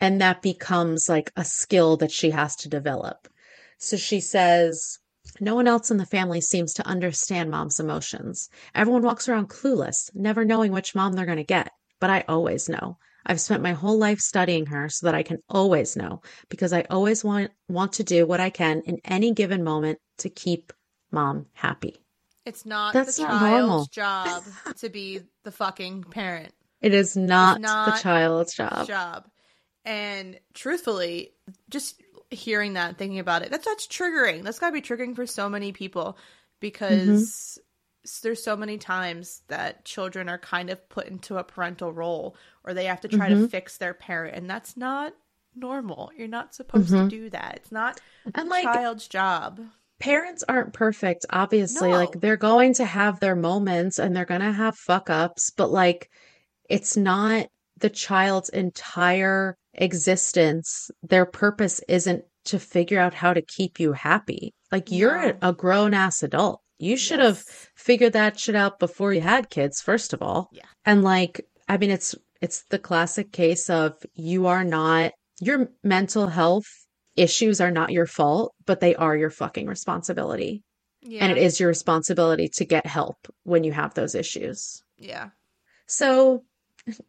[0.00, 3.28] And that becomes like a skill that she has to develop.
[3.78, 4.98] So she says,
[5.38, 8.50] no one else in the family seems to understand mom's emotions.
[8.74, 11.70] Everyone walks around clueless, never knowing which mom they're going to get.
[12.00, 12.98] But I always know.
[13.26, 16.82] I've spent my whole life studying her so that I can always know because I
[16.90, 20.72] always want want to do what I can in any given moment to keep
[21.10, 21.96] mom happy.
[22.44, 23.86] It's not That's the not normal.
[23.90, 24.42] job
[24.78, 26.52] to be the fucking parent.
[26.82, 28.86] It is not, the child's job.
[28.86, 29.26] job.
[29.86, 31.32] And truthfully,
[31.70, 34.42] just hearing that, thinking about it, that's that's triggering.
[34.42, 36.20] That's got to be triggering for so many people mm-hmm.
[36.60, 37.58] because s-
[38.22, 42.74] there's so many times that children are kind of put into a parental role or
[42.74, 43.46] they have to try to mm-hmm.
[43.46, 45.12] fix their parent, and that's not
[45.54, 46.10] normal.
[46.16, 47.08] You're not supposed to mm-hmm.
[47.08, 47.54] do that.
[47.56, 48.00] It's not
[48.34, 49.60] And a like child's job.
[50.00, 51.90] parents aren't perfect, obviously.
[51.90, 51.96] No.
[51.96, 55.70] Like they're going to have their moments and they're going to have fuck ups, but
[55.70, 56.10] like
[56.68, 57.46] it's not
[57.78, 60.90] the child's entire existence.
[61.02, 64.52] Their purpose isn't to figure out how to keep you happy.
[64.72, 65.38] Like you're No.
[65.42, 66.60] a grown ass adult.
[66.84, 67.38] You should have
[67.74, 70.50] figured that shit out before you had kids, first of all.
[70.52, 70.66] Yeah.
[70.84, 76.26] And like, I mean, it's it's the classic case of you are not your mental
[76.26, 76.66] health
[77.16, 80.62] issues are not your fault, but they are your fucking responsibility.
[81.00, 81.24] Yeah.
[81.24, 84.82] And it is your responsibility to get help when you have those issues.
[84.98, 85.30] Yeah.
[85.86, 86.44] So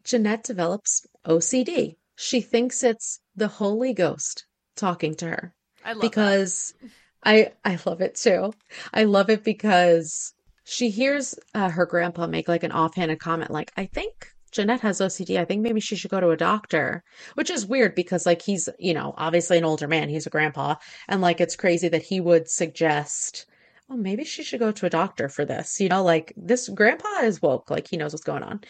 [0.04, 1.96] Jennette develops OCD.
[2.16, 6.74] She thinks it's the Holy Ghost talking to her I love because
[7.24, 8.52] I I love it too.
[8.92, 13.72] I love it because she hears uh, her grandpa make like an offhanded comment like
[13.76, 15.38] I think Jennette has OCD.
[15.38, 17.02] I think maybe she should go to a doctor,
[17.34, 20.76] which is weird because like he's, you know, obviously an older man, he's a grandpa,
[21.08, 23.46] and like it's crazy that he would suggest
[23.90, 25.80] oh, maybe she should go to a doctor for this.
[25.80, 28.60] You know, like this grandpa is woke, like he knows what's going on.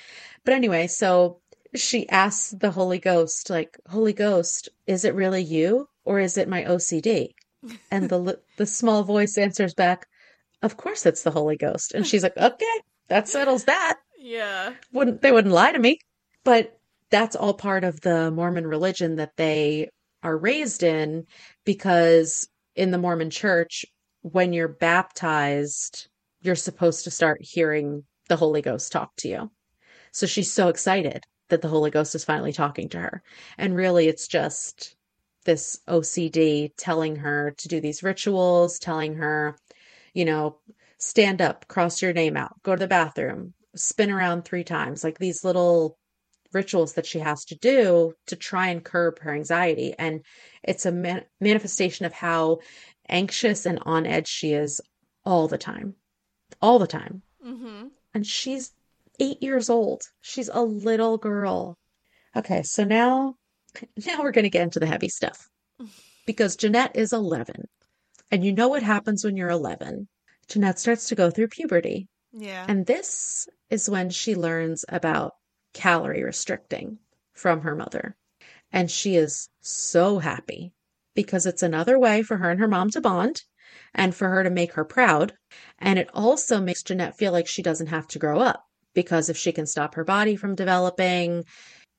[0.45, 1.41] But anyway, so
[1.75, 6.49] she asks the Holy Ghost, like, Holy Ghost, is it really you or is it
[6.49, 7.35] my OCD?
[7.91, 10.07] And the the small voice answers back,
[10.63, 11.93] Of course it's the Holy Ghost.
[11.93, 13.99] And she's like, Okay, that settles that.
[14.19, 14.75] Yeah.
[14.93, 15.99] Wouldn't they wouldn't lie to me.
[16.45, 16.79] But
[17.11, 19.91] that's all part of the Mormon religion that they
[20.23, 21.27] are raised in
[21.65, 23.85] because in the Mormon church,
[24.23, 26.09] when you're baptized,
[26.43, 29.51] you're supposed to start hearing the Holy Ghost talk to you.
[30.13, 33.23] So she's so excited that the Holy Ghost is finally talking to her.
[33.57, 34.97] And really, it's just
[35.47, 39.57] this OCD telling her to do these rituals, telling her,
[40.13, 40.59] you know,
[40.99, 45.19] stand up, cross your name out, go to the bathroom, spin around three times, like
[45.19, 45.97] these little
[46.53, 49.95] rituals that she has to do to try and curb her anxiety.
[49.99, 50.23] And
[50.63, 52.59] it's a man- manifestation of how
[53.09, 54.81] anxious and on edge she is
[55.25, 55.95] all the time.
[56.61, 57.23] All the time.
[57.45, 57.89] Mm-hmm.
[58.15, 58.73] And she's
[59.21, 60.03] eight years old.
[60.21, 61.79] She's a little girl.
[62.35, 63.37] Okay, so now
[64.07, 65.49] now we're gonna get into the heavy stuff.
[66.27, 67.69] Because Jennette is 11.
[68.31, 70.09] And you know what happens when you're 11.
[70.49, 72.09] Jennette starts to go through puberty.
[72.33, 72.65] Yeah.
[72.69, 75.35] And this is when she learns about
[75.73, 76.99] calorie restricting
[77.35, 78.17] from her mother.
[78.73, 80.73] And she is so happy
[81.15, 83.43] because it's another way for her and her mom to bond
[83.95, 85.33] and for her to make her proud.
[85.79, 89.37] And it also makes Jeanette feel like she doesn't have to grow up because if
[89.37, 91.45] she can stop her body from developing,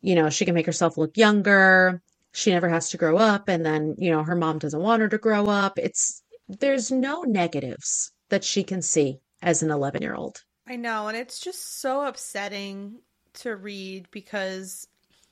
[0.08, 2.02] you know, she can make herself look younger.
[2.34, 3.50] She never has to grow up.
[3.50, 5.78] And then, you know, her mom doesn't want her to grow up.
[5.78, 10.43] It's, there's no negatives that she can see as an 11 year old.
[10.67, 13.00] I know, and it's just so upsetting
[13.36, 14.88] to read because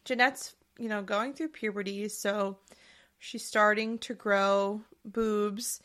[0.05, 2.57] Jennette's, you know, going through puberty, so
[3.19, 5.81] she's starting to grow boobs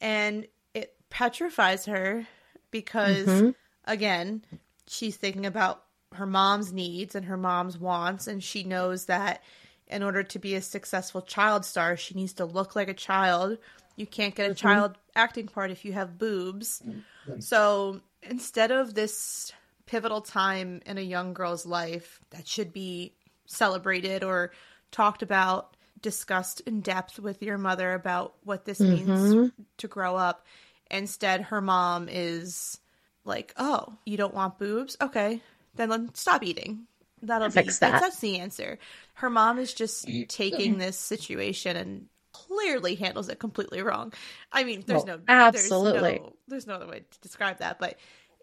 [0.00, 2.26] and it petrifies her
[2.72, 3.54] because Mhm.
[3.84, 4.44] again,
[4.88, 5.83] she's thinking about
[6.14, 9.42] her mom's needs and her mom's wants and she knows that
[9.86, 13.58] in order to be a successful child star, she needs to look like a child.
[13.96, 14.66] You can't get a mm-hmm.
[14.66, 16.82] child acting part if you have boobs.
[16.86, 17.40] Mm-hmm.
[17.40, 19.52] So instead of this
[19.86, 23.14] pivotal time in a young girl's life that should be
[23.46, 24.52] celebrated or
[24.90, 29.10] talked about, discussed in depth with your mother about what this mm-hmm.
[29.10, 30.46] means to grow up,
[30.90, 32.78] instead her mom is
[33.24, 34.96] like, "Oh, you don't want boobs?
[35.00, 35.40] Okay,
[35.76, 36.86] then stop eating."
[37.22, 37.92] That'll be Fix that.
[37.92, 38.78] That's, that's the answer.
[39.14, 44.12] Her mom is just taking this situation and clearly handles it completely wrong.
[44.52, 46.00] I mean, there's Well, no absolutely.
[46.02, 47.98] There's no, there's no other way to describe that, but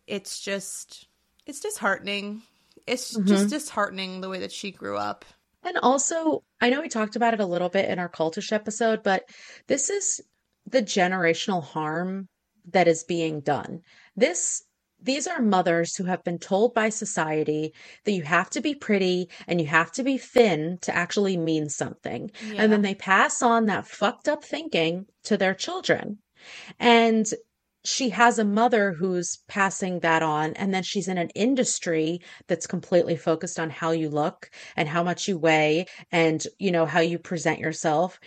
[0.08, 1.08] it's just
[1.46, 2.42] it's disheartening.
[2.88, 3.26] It's Mm-hmm.
[3.28, 5.26] just disheartening the way that she grew up.
[5.64, 9.04] And also, I know we talked about it a little bit in our cultish episode,
[9.04, 9.24] but
[9.68, 10.22] this is
[10.68, 12.28] the generational harm
[12.72, 13.82] that is being done.
[14.16, 14.64] This
[15.02, 17.74] these are mothers who have been told by society
[18.06, 21.70] that you have to be pretty and you have to be thin to actually mean
[21.70, 22.32] something.
[22.56, 26.20] And then they pass on that fucked up thinking to their children.
[26.80, 27.26] And
[27.84, 32.68] she has a mother who's passing that on and then she's in an industry that's
[32.68, 37.00] completely focused on how you look and how much you weigh and you know how
[37.00, 38.20] you present yourself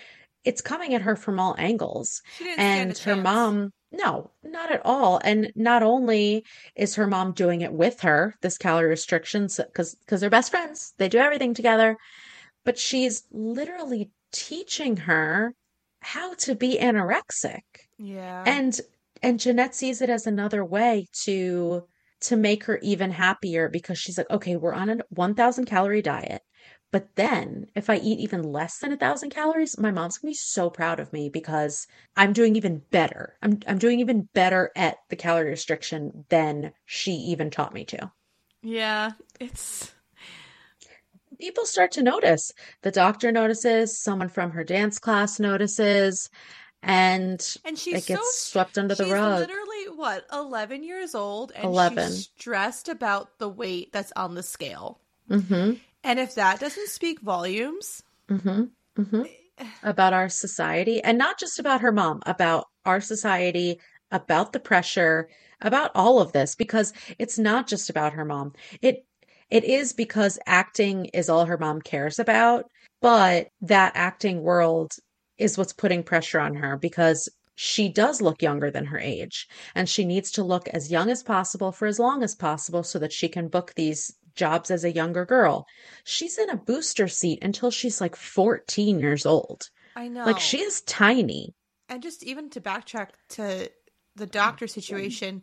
[0.45, 2.21] it's coming at her from all angles
[2.59, 3.23] and her chance.
[3.23, 6.45] mom no not at all and not only
[6.77, 10.95] is her mom doing it with her this calorie restrictions because because they're best friends
[10.99, 11.97] they do everything together
[12.65, 15.55] but she's literally teaching her
[16.01, 17.63] how to be anorexic
[17.99, 18.45] Yeah.
[18.47, 18.81] and
[19.23, 21.85] and Jennette sees it as another way to
[22.21, 26.43] to make her even happier because she's like, okay, we're on a 1000 calorie diet.
[26.95, 30.35] But then if I eat even less than a thousand calories, my mom's gonna be
[30.37, 33.37] so proud of me because I'm doing even better.
[33.43, 38.13] I'm I'm doing even better at the calorie restriction than she even taught me to.
[38.63, 39.93] yeah, it's
[41.41, 42.53] People start to notice.
[42.83, 46.31] The doctor notices, someone from her dance class notices,
[46.83, 49.41] and and she's it gets so swept under the she's rug.
[49.41, 52.11] literally what 11 years old and 11.
[52.11, 55.01] she's stressed about the weight that's on the scale.
[55.29, 55.73] Mm-hmm.
[56.05, 58.65] And if that doesn't speak volumes, Mm-hmm.
[59.03, 59.23] Mm-hmm.
[59.83, 63.79] about our society, and not just about her mom, about our society,
[64.11, 65.29] about the pressure,
[65.61, 68.53] about all of this, because it's not just about her mom.
[68.81, 69.05] It
[69.51, 72.65] it is because acting is all her mom cares about,
[73.03, 74.95] but that acting world
[75.39, 79.89] is what's putting pressure on her because she does look younger than her age and
[79.89, 83.13] she needs to look as young as possible for as long as possible so that
[83.13, 85.67] she can book these jobs as a younger girl.
[86.05, 89.71] She's in a booster seat until she's like 14 years old.
[89.97, 90.25] I know.
[90.25, 91.55] Like she is tiny.
[91.89, 93.71] And just even to backtrack to
[94.17, 95.43] the doctor situation,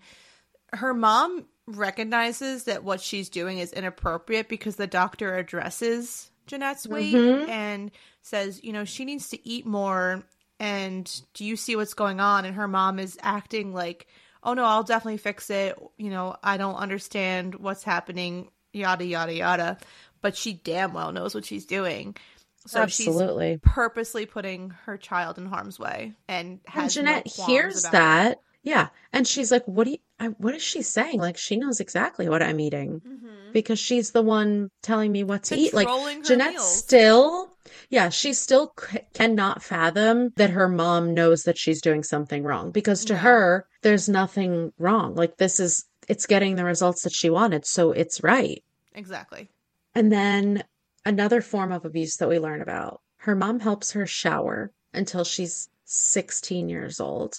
[0.73, 7.13] her mom recognizes that what she's doing is inappropriate because the doctor addresses Jennette's weight
[7.15, 7.47] Mhm.
[7.47, 7.91] and
[8.23, 10.23] says, you know, she needs to eat more.
[10.59, 12.45] And do you see what's going on?
[12.45, 14.07] And her mom is acting like,
[14.43, 15.77] oh no, I'll definitely fix it.
[15.97, 19.77] You know, I don't understand what's happening, yada, yada, yada.
[20.21, 22.15] But she damn well knows what she's doing.
[22.67, 23.59] So she's Absolutely.
[23.63, 27.91] purposely putting her child in harm's way and And Jennette no hears about it.
[27.93, 28.37] that.
[28.63, 28.89] Yeah.
[29.11, 31.19] And she's like, what do you, I, what is she saying?
[31.19, 33.51] Like, she knows exactly what I'm eating Mhm.
[33.53, 35.73] because she's the one telling me what to eat.
[35.73, 35.87] Like,
[36.23, 36.75] Jennette meals.
[36.77, 37.49] still,
[37.89, 42.69] yeah, she still c- cannot fathom that her mom knows that she's doing something wrong
[42.69, 43.19] because to No.
[43.21, 45.15] her, there's nothing wrong.
[45.15, 47.65] Like, this is, it's getting the results that she wanted.
[47.65, 48.61] So it's right.
[48.93, 49.49] Exactly.
[49.95, 50.61] And then
[51.05, 55.69] another form of abuse that we learn about her mom helps her shower until she's
[55.85, 57.35] 16 years old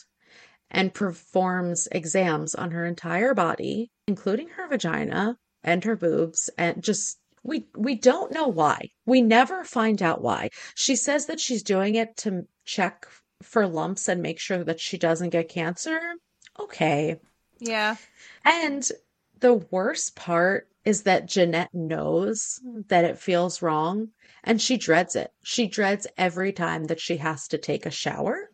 [0.71, 7.19] and performs exams on her entire body, including her vagina and her boobs, and just
[7.43, 8.89] we we don't know why.
[9.05, 10.49] We never find out why.
[10.77, 13.07] She says that she's doing it to check
[13.43, 16.01] for lumps and make sure that she doesn't get cancer.
[16.59, 17.19] Okay.
[17.63, 17.97] Yeah.
[18.45, 18.91] And
[19.39, 24.09] the worst part is that Jennette knows that it feels wrong
[24.43, 25.31] and she dreads it.
[25.45, 28.51] She dreads every time that she has to take a shower,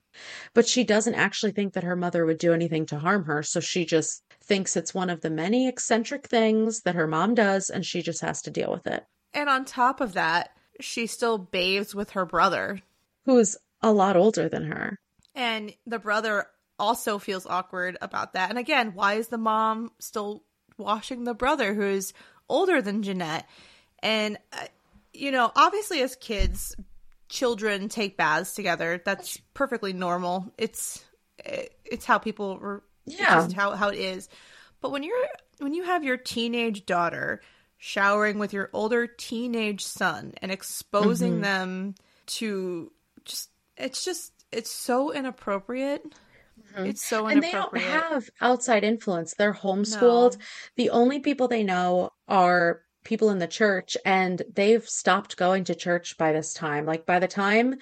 [0.53, 3.43] but she doesn't actually think that her mother would do anything to harm her.
[3.43, 7.71] So she just thinks it's one of the many eccentric things that her mom does
[7.71, 9.05] and she just has to deal with it.
[9.33, 12.81] And on top of that, she still bathes with her brother.
[13.25, 14.99] Who's a lot older than her.
[15.35, 18.51] And the brother also feels awkward about that.
[18.51, 20.43] And again, why is the mom still
[20.77, 22.13] washing the brother who's
[22.49, 23.47] older than Jennette?
[24.01, 24.67] And, uh,
[25.13, 26.75] you know, obviously as kids,
[27.29, 29.03] children take baths together.
[29.05, 30.53] That's perfectly normal.
[30.57, 31.05] It's
[31.85, 33.35] it's how people Yeah.
[33.37, 34.29] just how, how it is.
[34.81, 37.41] But when you're when you have your teenage daughter
[37.77, 41.43] showering with your older teenage son and exposing Mhm.
[41.43, 41.95] them
[42.27, 42.93] to
[43.25, 46.15] just it's just it's so inappropriate.
[46.85, 47.33] It's so Mm-hmm.
[47.33, 49.35] And they don't have outside influence.
[49.35, 50.37] They're homeschooled.
[50.37, 50.45] No.
[50.77, 55.75] The only people they know are people in the church, and they've stopped going to
[55.75, 56.85] church by this time.
[56.87, 57.77] Like by the time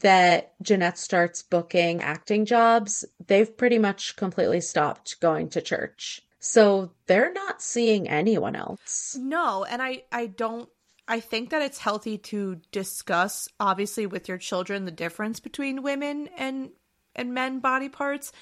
[0.00, 6.22] that Jennette starts booking acting jobs, they've pretty much completely stopped going to church.
[6.40, 9.16] So they're not seeing anyone else.
[9.20, 10.68] No, and I I don't
[11.08, 16.28] I think that it's healthy to discuss obviously with your children the difference between women
[16.36, 16.70] and
[17.18, 18.32] and men body parts,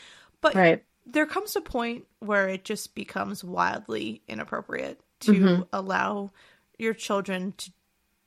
[0.40, 0.84] but Right.
[1.04, 5.68] there comes a point where it just becomes wildly inappropriate to Mhm.
[5.72, 6.30] allow
[6.78, 7.70] your children to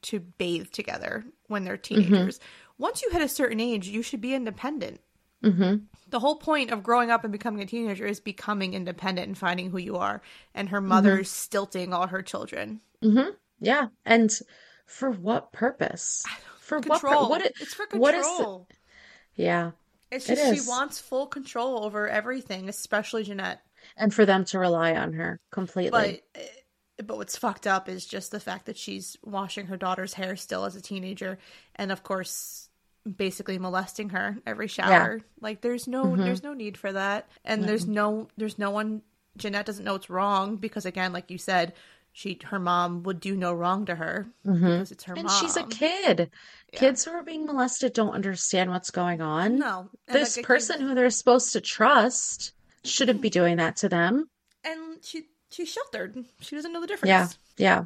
[0.02, 2.40] to bathe together when they're teenagers.
[2.78, 5.02] Once you hit a certain age, you should be independent.
[5.44, 5.76] hmm
[6.08, 9.70] The whole point of growing up and becoming a teenager is becoming independent and finding
[9.72, 10.22] who you are.
[10.56, 12.80] And her mother's stilting all her children.
[13.02, 13.90] hmm Yeah.
[14.06, 14.32] And
[14.86, 16.24] for what purpose?
[16.62, 17.02] For what?
[17.02, 18.70] pur- what it, it's for what is control.
[19.36, 19.72] yeah.
[20.12, 23.62] It's It just she wants full control over everything, especially Jennette.
[23.96, 26.24] And for them to rely on her completely.
[26.36, 26.48] But eh,
[27.04, 30.66] but what's fucked up is just the fact that she's washing her daughter's hair still
[30.66, 31.38] as a teenager,
[31.76, 32.70] and of course,
[33.16, 35.22] basically molesting her every shower.
[35.40, 36.18] Like there's no Mhm.
[36.18, 39.02] there's no need for that, and there's no there's no one.
[39.38, 41.74] Jennette doesn't know it's wrong because again, like you said,
[42.12, 44.62] she her mom would do no wrong to her Mhm.
[44.62, 45.42] because it's her And mom.
[45.42, 46.32] she's a kid.
[46.74, 46.80] Yeah.
[46.80, 49.58] Kids who are being molested don't understand what's going on.
[49.58, 52.54] No, and This like, person who they're supposed to trust
[52.84, 54.26] shouldn't be doing that to them.
[54.64, 56.26] and she she's sheltered.
[56.42, 57.10] She doesn't know the difference.
[57.10, 57.84] Yeah, yeah.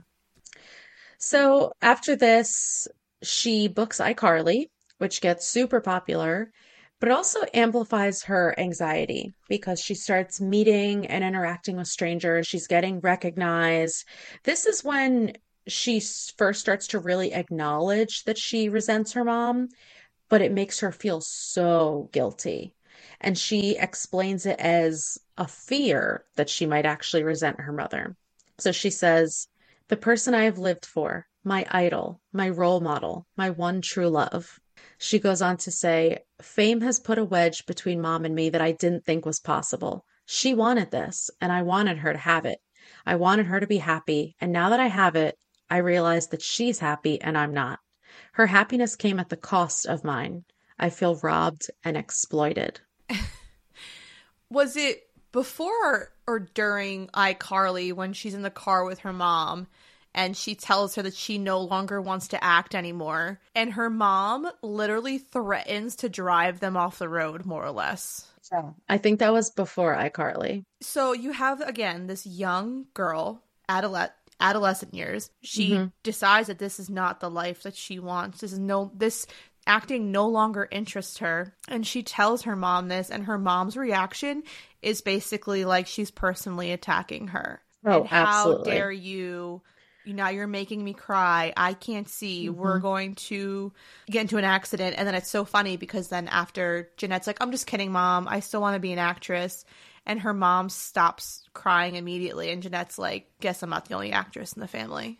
[1.18, 2.88] So after this,
[3.22, 4.66] she books iCarly,
[4.98, 6.52] which gets super popular,
[7.04, 12.48] but also amplifies her anxiety because she starts meeting and interacting with strangers.
[12.48, 14.06] She's getting recognized.
[14.46, 15.34] This is when
[15.68, 19.68] she first starts to really acknowledge that she resents her mom,
[20.30, 22.74] but it makes her feel so guilty.
[23.20, 28.16] And she explains it as a fear that she might actually resent her mother.
[28.60, 29.50] So she says,
[29.90, 34.62] The person I have lived for, my idol, my role model, my one true love.
[35.04, 38.62] She goes on to say, Fame has put a wedge between mom and me that
[38.62, 40.06] I didn't think was possible.
[40.26, 42.60] She wanted this, and I wanted her to have it.
[43.06, 45.38] I wanted her to be happy, and now that I have it,
[45.70, 47.80] I realize that she's happy and I'm not.
[48.32, 50.46] Her happiness came at the cost of mine.
[50.80, 52.80] I feel robbed and exploited.
[54.50, 59.68] Was it before or during iCarly when she's in the car with her mom
[60.16, 63.40] and she tells her that she no longer wants to act anymore?
[63.56, 68.28] And her mom literally threatens to drive them off the road, more or less.
[68.42, 70.64] So I think that was before iCarly.
[70.82, 75.30] So you have, again, this young girl, adoles- adolescent years.
[75.42, 75.86] She Mm-hmm.
[76.04, 78.42] decides that this is not the life that she wants.
[78.42, 79.26] This is no, this
[79.66, 81.56] acting no longer interests her.
[81.70, 84.44] And she tells her mom this, and her mom's reaction
[84.82, 87.62] is basically like she's personally attacking her.
[87.86, 88.72] Oh, and how absolutely.
[88.72, 89.62] dare you?
[90.06, 91.54] Now you're making me cry.
[91.56, 92.48] I can't see.
[92.48, 92.60] Mm-hmm.
[92.60, 93.72] We're going to
[94.08, 94.96] get into an accident.
[94.98, 98.28] And then it's so funny because then after Jennette's like, I'm just kidding, mom.
[98.28, 99.66] I still want to be an actress.
[100.06, 102.52] And her mom stops crying immediately.
[102.52, 105.20] And Jennette's like, Guess I'm not the only actress in the family.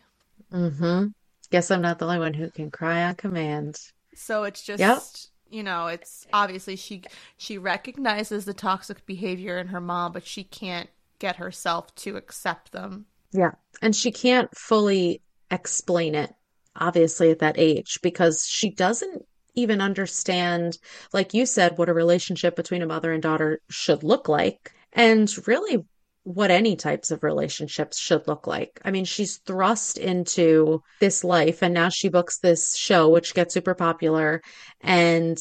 [0.52, 1.06] Mm-hmm.
[1.50, 3.78] Guess I'm not the only one who can cry on command.
[4.14, 5.02] So it's just Yep.
[5.50, 7.02] you know, it's obviously she
[7.36, 12.72] she recognizes the toxic behavior in her mom, but she can't get herself to accept
[12.72, 13.06] them.
[13.34, 13.50] Yeah.
[13.82, 15.20] And she can't fully
[15.50, 16.32] explain it,
[16.76, 20.78] obviously, at that age, because she doesn't even understand,
[21.12, 25.32] like you said, what a relationship between a mother and daughter should look like, and
[25.46, 25.84] really
[26.22, 28.80] what any types of relationships should look like.
[28.84, 33.52] I mean, she's thrust into this life, and now she books this show, which gets
[33.52, 34.42] super popular,
[34.80, 35.36] and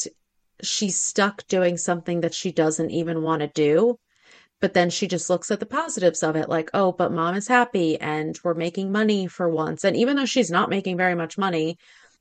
[0.61, 3.97] she's stuck doing something that she doesn't even want to do.
[4.63, 7.49] But then she just looks at the positives of it, like, oh, but mom is
[7.49, 9.83] happy and we're making money for once.
[9.83, 11.77] And even though she's not making very much money,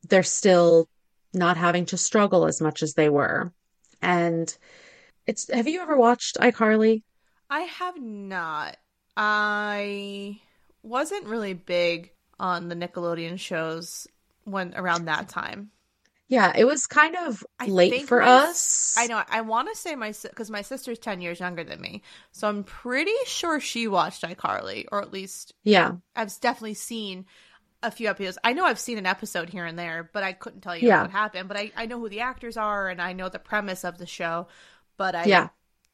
[0.08, 0.88] they're still
[1.32, 3.52] not having to struggle as much as they were.
[4.02, 4.52] And
[5.24, 7.04] it's, have you ever watched iCarly?
[7.48, 8.76] I have not.
[9.16, 10.40] I
[10.82, 14.08] wasn't really big on the Nickelodeon shows
[14.42, 15.70] when around that time.
[16.32, 18.94] Yeah, it was kind of I late for my us.
[18.96, 19.22] I know.
[19.28, 22.64] I want to say my because my sister's ten years younger than me, so I'm
[22.64, 27.26] pretty sure she watched iCarly, or at least Yeah, I've definitely seen
[27.82, 28.38] a few episodes.
[28.42, 31.02] I know I've seen an episode here and there, but I couldn't tell you Yeah.
[31.02, 31.48] what happened.
[31.48, 34.06] But I, I know who the actors are and I know the premise of the
[34.06, 34.46] show,
[34.96, 35.48] but I yeah,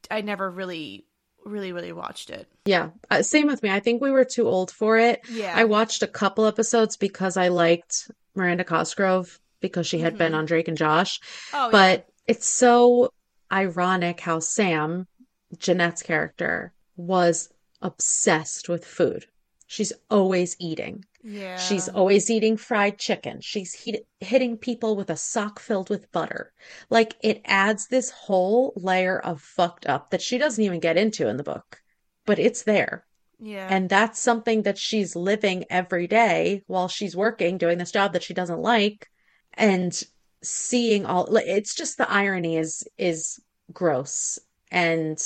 [0.09, 1.05] I never really
[1.45, 2.47] really really watched it.
[2.65, 2.91] yeah.
[3.11, 3.71] Uh, same with me.
[3.71, 5.23] I think we were too old for it.
[5.29, 5.53] Yeah.
[5.57, 10.37] I watched a couple episodes because I liked Miranda Cosgrove because she had been Mhm.
[10.37, 11.21] on Drake and Josh.
[11.53, 13.13] oh, But it's so
[13.53, 15.07] ironic how Sam,
[15.57, 17.49] Jennette's character, was
[17.83, 19.27] obsessed with food.
[19.67, 21.05] She's always eating.
[21.25, 21.57] yeah.
[21.59, 23.41] She's always eating fried chicken.
[23.41, 26.53] She's heat- hitting people with a sock filled with butter.
[26.91, 31.29] Like it adds this whole layer of fucked up that she doesn't even get into
[31.29, 31.83] in the book,
[32.25, 33.05] but it's there.
[33.41, 33.69] yeah.
[33.71, 38.23] And that's something that she's living every day while she's working, doing this job that
[38.23, 39.09] she doesn't like,
[39.55, 40.03] and
[40.43, 43.41] seeing all it's just the irony is is
[43.73, 44.39] gross.
[44.71, 45.19] And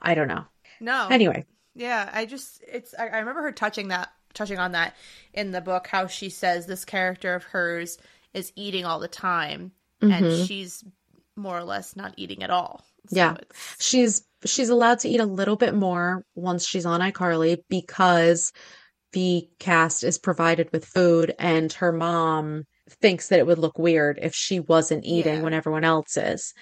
[0.00, 0.44] I don't know.
[0.80, 1.08] no.
[1.10, 1.44] Anyway,
[1.74, 4.94] Yeah, I just it's I, I remember her touching that touching on that
[5.34, 7.98] in the book how she says this character of hers
[8.34, 10.46] is eating all the time and Mhm.
[10.46, 10.82] she's
[11.36, 12.84] more or less not eating at all.
[13.08, 13.32] So Yeah.
[13.34, 18.52] it's- she's she's allowed to eat a little bit more once she's on iCarly because
[19.12, 22.64] the cast is provided with food and her mom
[22.94, 25.42] thinks that it would look weird if she wasn't eating Yeah.
[25.42, 26.54] when everyone else is.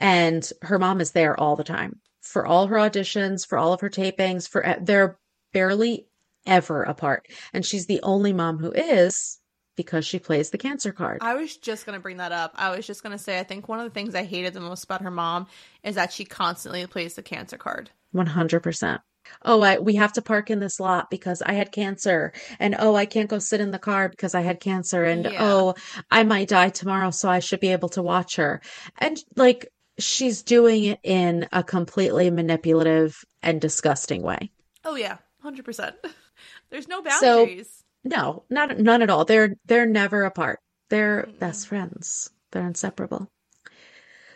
[0.00, 3.80] And her mom is there all the time for all her auditions, for all of
[3.80, 5.18] her tapings, for they're
[5.52, 6.06] barely
[6.46, 7.26] ever apart.
[7.52, 9.38] And she's the only mom who is
[9.76, 11.18] because she plays the cancer card.
[11.20, 12.52] I was just gonna bring that up.
[12.56, 14.84] I was just gonna say I think one of the things I hated the most
[14.84, 15.46] about her mom
[15.84, 17.90] is that she constantly plays the cancer card.
[18.14, 19.00] 100%.
[19.44, 22.32] Oh, I, we have to park in this lot because I had cancer.
[22.58, 25.04] And oh, I can't go sit in the car because I had cancer.
[25.04, 25.36] And Yeah.
[25.40, 25.74] oh,
[26.10, 28.60] I might die tomorrow, so I should be able to watch her.
[28.98, 29.68] And like,
[29.98, 34.50] she's doing it in a completely manipulative and disgusting way.
[34.84, 35.96] Oh yeah, hundred percent.
[36.70, 37.84] There's no So- boundaries.
[38.04, 39.24] No, not none at all.
[39.24, 40.60] They're they're never apart.
[40.88, 41.38] They're Mm-mm.
[41.40, 42.30] best friends.
[42.52, 43.28] They're inseparable.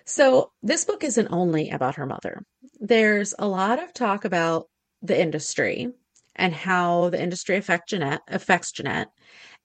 [0.04, 2.42] So this book isn't only about her mother.
[2.80, 4.66] There's a lot of talk about
[5.02, 5.88] the industry
[6.36, 9.08] and how the industry affect Jennette affects Jennette.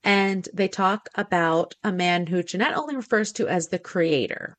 [0.04, 4.58] And they talk about a man who Jennette only refers to as the creator,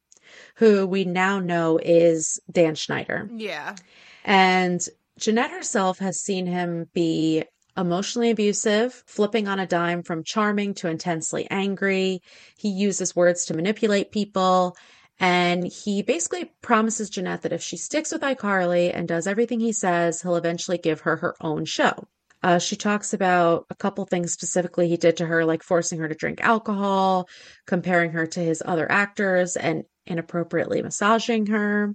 [0.57, 3.29] who we now know is Dan Schneider.
[3.35, 3.77] yeah.
[4.25, 4.81] And
[5.19, 7.45] Jennette herself has seen him be
[7.77, 12.21] emotionally abusive, flipping on a dime from charming to intensely angry.
[12.57, 14.77] He uses words to manipulate people.
[15.21, 19.73] And he basically promises Jennette that if she sticks with iCarly and does everything he
[19.73, 22.07] says, he'll eventually give her her own show.
[22.43, 26.09] Uh, she talks about a couple things specifically he did to her, like forcing her
[26.09, 27.29] to drink alcohol,
[27.67, 31.95] comparing her to his other actors, and inappropriately massaging her,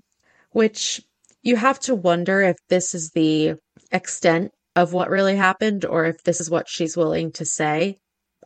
[0.51, 1.01] which
[1.43, 3.55] you have to wonder if this is the
[3.91, 7.97] extent of what really happened or if this is what she's willing to say.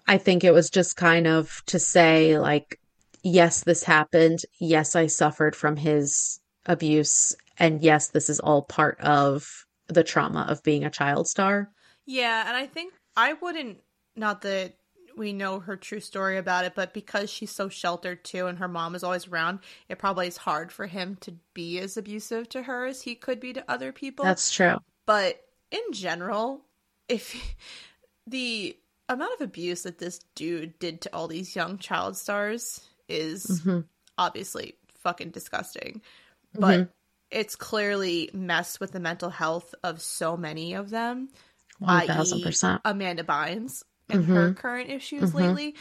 [0.08, 2.80] I think it was just kind of to say, like,
[3.28, 4.42] yes, this happened.
[4.60, 7.36] Yes, I suffered from his abuse.
[7.60, 11.72] And yes, this is all part of the trauma of being a child star.
[12.06, 13.80] Yeah, and I think I wouldn't,
[14.16, 14.76] not that
[15.18, 18.68] we know her true story about it, but because she's so sheltered too and her
[18.68, 19.60] mom is always around,
[19.90, 23.40] it probably is hard for him to be as abusive to her as he could
[23.40, 24.24] be to other people.
[24.24, 24.78] That's true.
[25.06, 26.62] But in general,
[27.10, 27.56] if
[28.28, 28.78] the
[29.10, 33.86] amount of abuse that this dude did to all these young child stars is Mhm.
[34.18, 36.02] obviously fucking disgusting.
[36.54, 36.90] But Mhm.
[37.32, 41.30] it's clearly messed with the mental health of so many of them.
[41.80, 42.64] 1000%.
[42.76, 42.82] i.e.
[42.86, 44.56] Amanda Bynes and her Mhm.
[44.58, 45.36] current issues Mhm.
[45.36, 45.76] lately.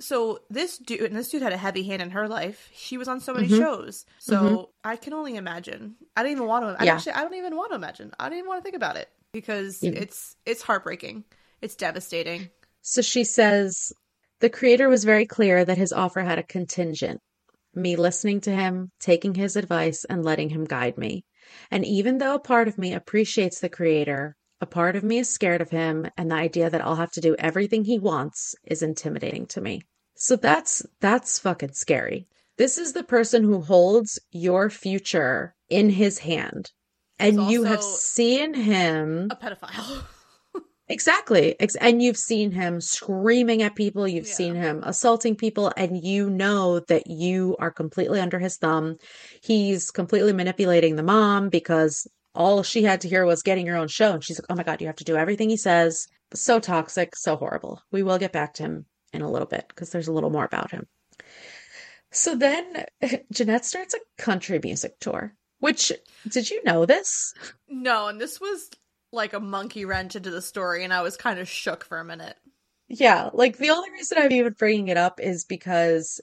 [0.00, 2.68] So this dude, and this dude had a heavy hand in her life.
[2.74, 3.58] She was on so many Mhm.
[3.58, 4.06] shows.
[4.18, 4.68] So Mhm.
[4.84, 5.96] I can only imagine.
[6.16, 6.80] I don't even want to.
[6.80, 6.94] I Yeah.
[6.94, 8.12] actually, I don't even want to imagine.
[8.18, 9.92] I don't even want to think about it because Yeah.
[9.92, 11.24] it's it's heartbreaking.
[11.60, 12.50] It's devastating.
[12.82, 13.92] So she says
[14.40, 17.20] the creator was very clear that his offer had a contingent
[17.74, 21.24] me listening to him, taking his advice, and letting him guide me.
[21.70, 25.28] And even though a part of me appreciates the creator, a part of me is
[25.28, 28.82] scared of him, and the idea that I'll have to do everything he wants is
[28.82, 29.82] intimidating to me.
[30.16, 32.26] So that's that's fucking scary.
[32.56, 36.72] This is the person who holds your future in his hand.
[37.20, 40.04] And you have seen him A pedophile.
[40.88, 41.54] Exactly.
[41.80, 44.34] And you've seen him screaming at people, you've Yeah.
[44.34, 48.96] seen him assaulting people, and you know that you are completely under his thumb.
[49.42, 53.88] He's completely manipulating the mom because all she had to hear was getting your own
[53.88, 54.12] show.
[54.12, 56.06] And she's like, oh my God, you have to do everything he says.
[56.34, 57.82] So toxic, so horrible.
[57.90, 60.44] We will get back to him in a little bit because there's a little more
[60.44, 60.86] about him.
[62.10, 62.84] So then
[63.32, 65.92] Jennette starts a country music tour, which
[66.26, 67.34] did you know this?
[67.68, 68.70] no, and this was
[69.12, 72.04] like a monkey wrench into the story, and I was kind of shook for a
[72.04, 72.36] minute.
[72.88, 76.20] Yeah, like the only reason I'm even bringing it up is because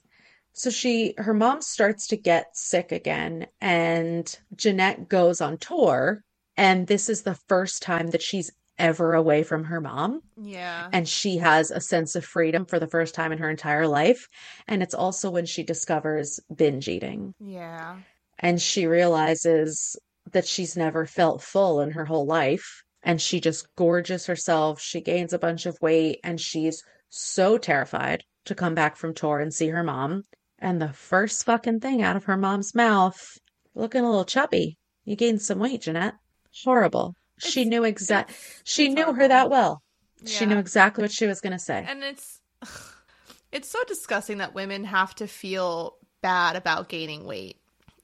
[0.54, 6.24] so she her mom starts to get sick again and Jennette goes on tour
[6.58, 10.90] and this is the first time that she's ever away from her mom Yeah.
[10.92, 14.28] and she has a sense of freedom for the first time in her entire life
[14.68, 17.98] and it's also when she discovers binge eating Yeah.
[18.40, 19.98] and she realizes
[20.32, 22.84] that she's never felt full in her whole life.
[23.04, 24.82] And she just gorges herself.
[24.82, 29.40] She gains a bunch of weight and she's so terrified to come back from tour
[29.40, 30.24] and see her mom.
[30.60, 33.38] And the first fucking thing out of her mom's mouth
[33.76, 34.78] looking a little chubby.
[35.04, 36.16] You gained some weight jennette.
[36.64, 37.16] Horrible.
[37.38, 39.84] She knew exact she it's knew her that well.
[40.26, 41.86] She knew exactly what she was going to say.
[41.88, 42.40] And it's
[43.52, 47.58] it's so disgusting that women have to feel bad about gaining weight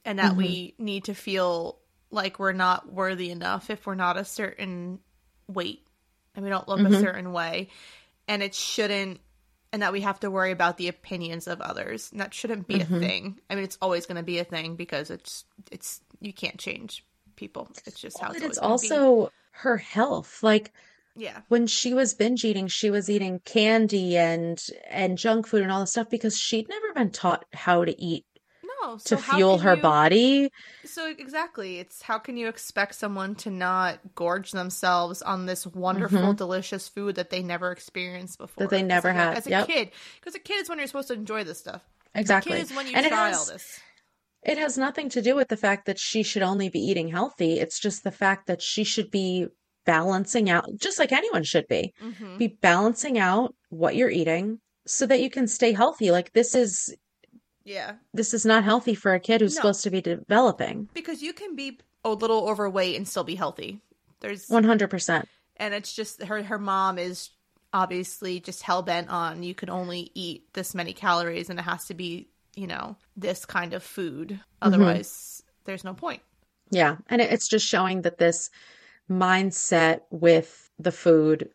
[0.06, 0.86] and that we mm-hmm.
[0.86, 1.80] need to feel
[2.12, 5.00] like we're not worthy enough if we're not a certain
[5.48, 5.86] weight
[6.36, 7.02] and we don't look a mm-hmm.
[7.02, 7.70] certain way.
[8.28, 9.20] And it shouldn't
[9.74, 12.12] and that we have to worry about the opinions of others.
[12.12, 13.00] And that shouldn't be a mm-hmm.
[13.00, 13.40] thing.
[13.50, 17.06] I mean it's always going to be a thing because it's it's you can't change
[17.36, 17.70] people.
[17.86, 20.44] It's just how but it's, it's also her health.
[20.44, 20.74] Like
[21.16, 21.40] yeah.
[21.48, 25.82] when she was binge eating, she was eating candy and and junk food and all
[25.82, 28.26] this stuff because she'd never been taught how to eat
[28.84, 30.50] no so to fuel her you- body.
[30.86, 36.34] So exactly, it's how can you expect someone to not gorge themselves on this wonderful,
[36.34, 38.66] delicious food that they never experienced before?
[38.68, 38.76] Mm-hmm.
[38.76, 39.68] That they never a- had, as a yep.
[39.68, 39.92] kid.
[40.20, 41.82] Because a kid is when you're supposed to enjoy this stuff.
[42.16, 42.54] Exactly.
[42.54, 43.80] Kid is when you And it try has- all this.
[44.44, 47.60] It has nothing to do with the fact that she should only be eating healthy.
[47.60, 49.46] It's just the fact that she should be
[49.86, 55.06] balancing out, just like anyone should be, hmm be balancing out what you're eating so
[55.06, 56.10] that you can stay healthy.
[56.10, 56.96] Like this is
[57.64, 59.62] Yeah, this is not healthy for a kid who's No.
[59.62, 60.90] supposed to be developing.
[60.94, 63.80] because you can be a little overweight and still be healthy.
[64.22, 65.26] There's 100%.
[65.58, 67.30] and it's just her her mom is
[67.74, 71.86] obviously just hell bent on you can only eat this many calories and it has
[71.86, 74.42] to be you know this kind of food mm-hmm.
[74.62, 76.22] otherwise there's no point
[76.72, 78.50] Yeah, and it's just showing that this
[79.10, 81.50] mindset with the food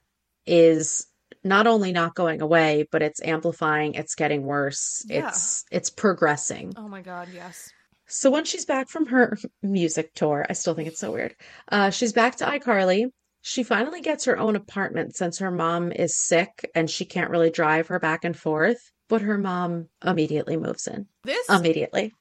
[0.47, 1.07] is
[1.47, 5.29] not only not going away, but it's amplifying, it's getting worse, Yeah.
[5.29, 6.73] it's it's progressing.
[6.77, 7.71] oh my god yes
[8.07, 11.35] So when she's back from her music tour, I still think it's so weird.
[11.71, 13.07] Uh, she's back to iCarly.
[13.43, 17.51] She finally gets her own apartment since her mom is sick and she can't really
[17.51, 18.79] drive her back and forth,
[19.09, 21.07] but her mom immediately moves in.
[21.25, 22.13] This Immediately.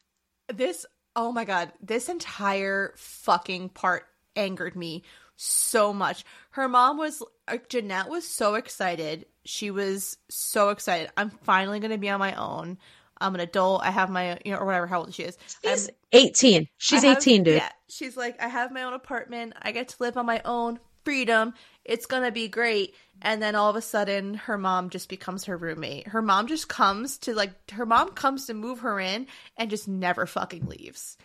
[0.53, 4.03] this oh my god, this entire fucking part
[4.35, 5.01] angered me
[5.35, 6.23] so much.
[6.51, 9.25] Her mom was Uh, Jennette was so excited.
[9.43, 11.09] She was so excited.
[11.15, 12.77] I'm finally going to be on my own.
[13.21, 13.81] I'm an adult.
[13.83, 15.37] I have my you know or whatever how old she is.
[15.63, 16.67] She's I'm- 18.
[16.77, 17.55] She's have- 18, dude.
[17.55, 19.53] Yeah, she's like, I have my own apartment.
[19.61, 21.53] I get to live on my own freedom.
[21.85, 22.95] It's gonna be great.
[23.21, 26.07] And then all of a sudden, her mom just becomes her roommate.
[26.07, 29.87] Her mom just comes to like, her mom comes to move her in and just
[29.87, 31.15] never fucking leaves.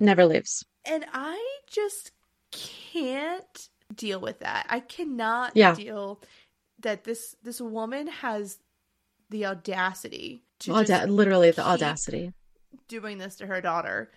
[0.00, 0.64] Never leaves.
[0.84, 2.10] And I just
[2.50, 4.66] can't deal with that.
[4.68, 5.74] I cannot Yeah.
[5.74, 6.20] deal
[6.80, 8.58] that this this woman has
[9.30, 12.32] the audacity to Auda- literally the audacity.
[12.88, 14.10] doing this to her daughter.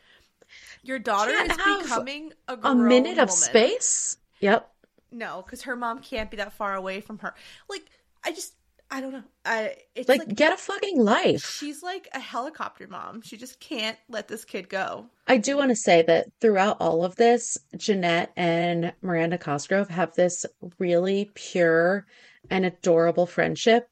[0.83, 1.57] Your daughter Can't is
[1.87, 3.29] becoming a, A minute of woman.
[3.29, 4.17] space.
[4.41, 4.69] Yep.
[5.11, 7.33] No, because her mom can't be that far away from her.
[7.69, 7.85] Like,
[8.23, 8.55] I just,
[8.93, 9.23] I don't know.
[9.45, 11.41] I it's Like, like, get a fucking life.
[11.41, 13.21] she's like a helicopter mom.
[13.21, 15.07] She just can't let this kid go.
[15.27, 20.13] I do want to say that throughout all of this, Jennette and Miranda Cosgrove have
[20.15, 20.45] this
[20.77, 22.05] really pure
[22.49, 23.85] and adorable friendship.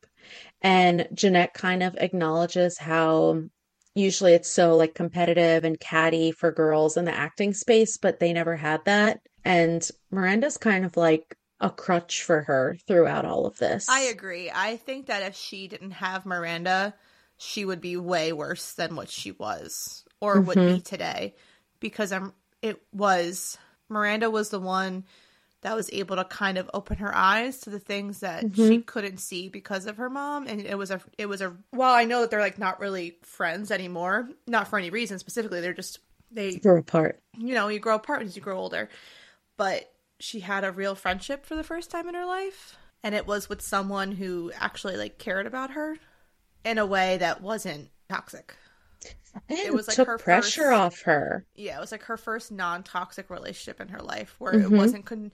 [0.62, 3.44] And Jennette kind of acknowledges how
[3.96, 8.34] usually it's so like competitive and catty for girls in the acting space, but they
[8.34, 9.22] never had that.
[9.46, 13.88] And Miranda's kind of like a crutch for her throughout all of this.
[13.88, 14.52] I agree.
[14.54, 16.94] I think that if she didn't have Miranda,
[17.38, 20.76] she would be way worse than what she was or would Mm-hmm.
[20.76, 21.36] be today.
[21.80, 23.58] Because I'm, it was
[23.90, 25.06] Miranda was the one
[25.62, 28.56] that was able to kind of open her eyes to the things that Mm-hmm.
[28.56, 31.94] she couldn't see because of her mom and it was a it was a well
[31.94, 35.74] i know that they're like not really friends anymore not for any reason specifically they're
[35.74, 36.00] just
[36.32, 37.20] they Grew apart.
[37.38, 38.90] you know you grow apart as you grow older
[39.58, 43.26] but she had a real friendship for the first time in her life and it
[43.26, 45.98] was with someone who actually like cared about her
[46.66, 48.56] in a way that wasn't toxic
[49.48, 51.46] And was, like, took her pressure first- off her.
[51.56, 54.74] yeah it was like her first non-toxic relationship in her life where Mm-hmm.
[54.76, 55.32] it wasn't con-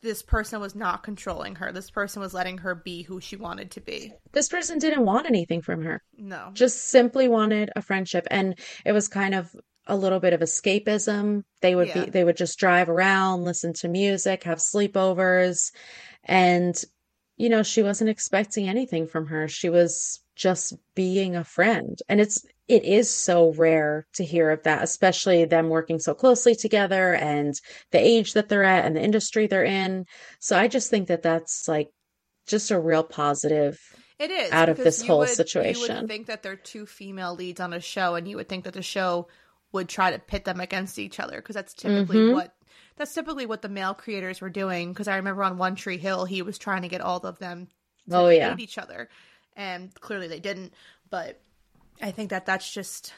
[0.00, 3.70] this person was not controlling her this person was letting her be who she wanted
[3.72, 6.02] to be This person didn't want anything from her.
[6.16, 9.54] no just simply wanted a friendship and it was kind of
[9.86, 11.42] a little bit of escapism.
[11.60, 12.04] They would Yeah.
[12.04, 15.72] be they would just drive around listen to music have sleepovers.
[16.24, 16.80] And
[17.36, 19.48] you know she wasn't expecting anything from her.
[19.48, 21.98] She was just being a friend.
[22.08, 26.54] And it's it is so rare to hear of that especially them working so closely
[26.54, 27.54] together and
[27.90, 30.06] the age that they're at and the industry they're in.
[30.40, 31.90] So i just think that that's like
[32.46, 33.78] just a real positive
[34.18, 35.96] It is out of this you whole would- You situation.
[35.96, 38.74] would think that they're two female leads on a show, and you would think that
[38.74, 39.26] the show
[39.72, 42.32] would try to pit them against each other because that's typically Mhm.
[42.34, 42.54] what
[42.96, 44.92] that's typically what the male creators were doing.
[44.92, 47.68] Because I remember on One Tree Hill, he was trying to get all of them
[48.10, 48.50] to Oh, yeah.
[48.50, 49.08] hate each other,
[49.56, 50.74] and clearly they didn't.
[51.08, 51.40] But
[52.02, 53.12] I think that that's just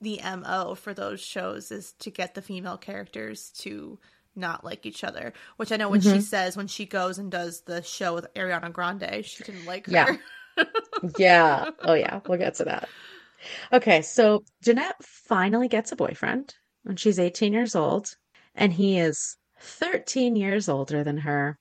[0.00, 3.98] the mo for those shows is to get the female characters to
[4.34, 6.14] not like each other which i know when Mm-hmm.
[6.14, 9.86] she says when she goes and does the show with ariana grande she didn't like
[9.86, 10.16] her Yeah.
[11.18, 11.70] Yeah.
[11.80, 12.20] Oh, yeah.
[12.26, 12.88] We'll get to that.
[13.72, 14.02] Okay.
[14.02, 18.14] So Jennette finally gets a boyfriend when she's 18 years old,
[18.54, 21.58] and he is 13 years older than her.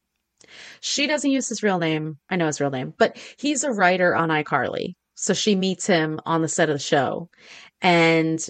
[0.79, 2.17] She doesn't use his real name.
[2.29, 4.95] I know his real name, but he's a writer on iCarly.
[5.15, 7.29] So she meets him on the set of the show,
[7.79, 8.43] and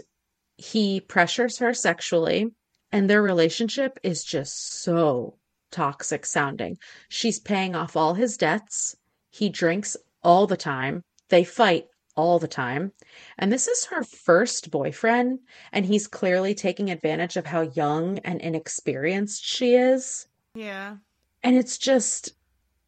[0.55, 2.47] he pressures her sexually,
[2.91, 5.37] and their relationship is just so
[5.71, 6.77] toxic sounding.
[7.09, 8.95] She's paying off all his debts.
[9.31, 11.03] He drinks all the time.
[11.29, 11.85] They fight
[12.21, 12.91] all the time.
[13.37, 15.39] And this is her first boyfriend,
[15.71, 20.27] and he's clearly taking advantage of how young and inexperienced she is.
[20.55, 20.97] yeah
[21.43, 22.33] And it's just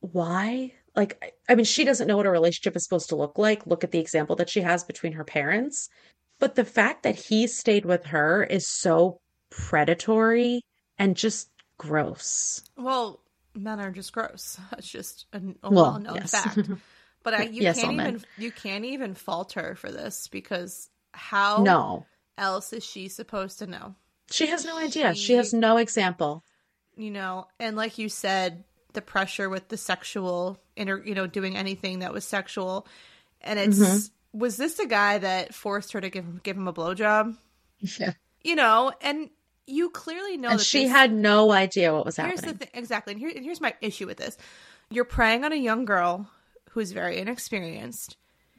[0.02, 0.74] why?
[0.96, 3.66] Like, I- mean, she doesn't know what a relationship is supposed to look like.
[3.66, 5.90] Look at the example that she has between her parents.
[6.40, 9.20] But the fact that he stayed with her is so
[9.50, 10.62] predatory
[11.00, 12.62] and just gross.
[12.78, 13.22] Well,
[13.56, 14.60] men are just gross.
[14.72, 16.32] That's just a, Well, well-known yes.
[16.32, 16.70] fact.
[17.24, 21.64] But I, you Yes, can't even you can't even fault her for this because how
[21.64, 22.06] No,
[22.38, 23.96] else is she supposed to know?
[24.32, 25.14] she has no idea.
[25.16, 26.44] She She- has no example.
[26.96, 28.64] You know, and like you said,
[28.94, 32.86] the pressure with the sexual inter, you know, doing anything that was sexual,
[33.42, 34.38] and it's Mm-hmm.
[34.40, 37.36] was this the guy that forced her to give give him a blowjob?
[37.80, 38.14] Yeah.
[38.44, 39.30] You know, and
[39.66, 42.54] you clearly know And that she this- had no idea what was Here's happening.
[42.54, 43.14] the thing, exactly.
[43.14, 44.38] And, here, and here's my issue with this:
[44.92, 46.30] you're preying on a young girl
[46.74, 48.18] who's very inexperienced.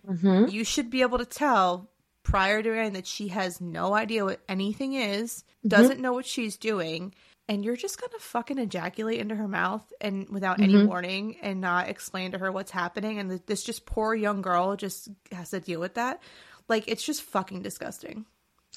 [0.09, 0.51] Mhm.
[0.53, 1.91] You should be able to tell
[2.23, 5.69] prior to doing that she has no idea what anything is, Mm-hmm.
[5.69, 7.15] doesn't know what she's doing,
[7.49, 10.87] and you're just gonna fucking ejaculate into her mouth and without any Mhm.
[10.89, 15.09] warning and not explain to her what's happening and this just poor young girl just
[15.33, 16.23] has to deal with that
[16.69, 18.25] like it's just fucking disgusting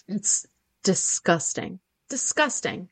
[0.07, 0.45] It's
[0.83, 1.79] disgusting.
[2.09, 2.89] Disgusting.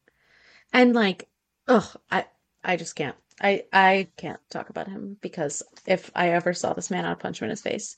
[0.73, 1.27] And like,
[1.67, 2.25] ugh, I
[2.63, 3.15] I just can't.
[3.41, 7.41] I I can't talk about him because if I ever saw this man, I'd punch
[7.41, 7.97] him in his face.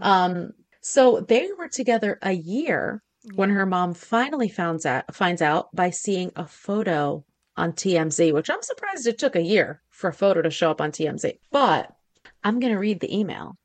[0.00, 3.02] Um, so they were together a year
[3.34, 7.24] when her mom finally finds out finds out by seeing a photo
[7.56, 10.80] on TMZ, which I'm surprised it took a year for a photo to show up
[10.80, 11.38] on TMZ.
[11.50, 11.90] But
[12.44, 13.56] I'm gonna read the email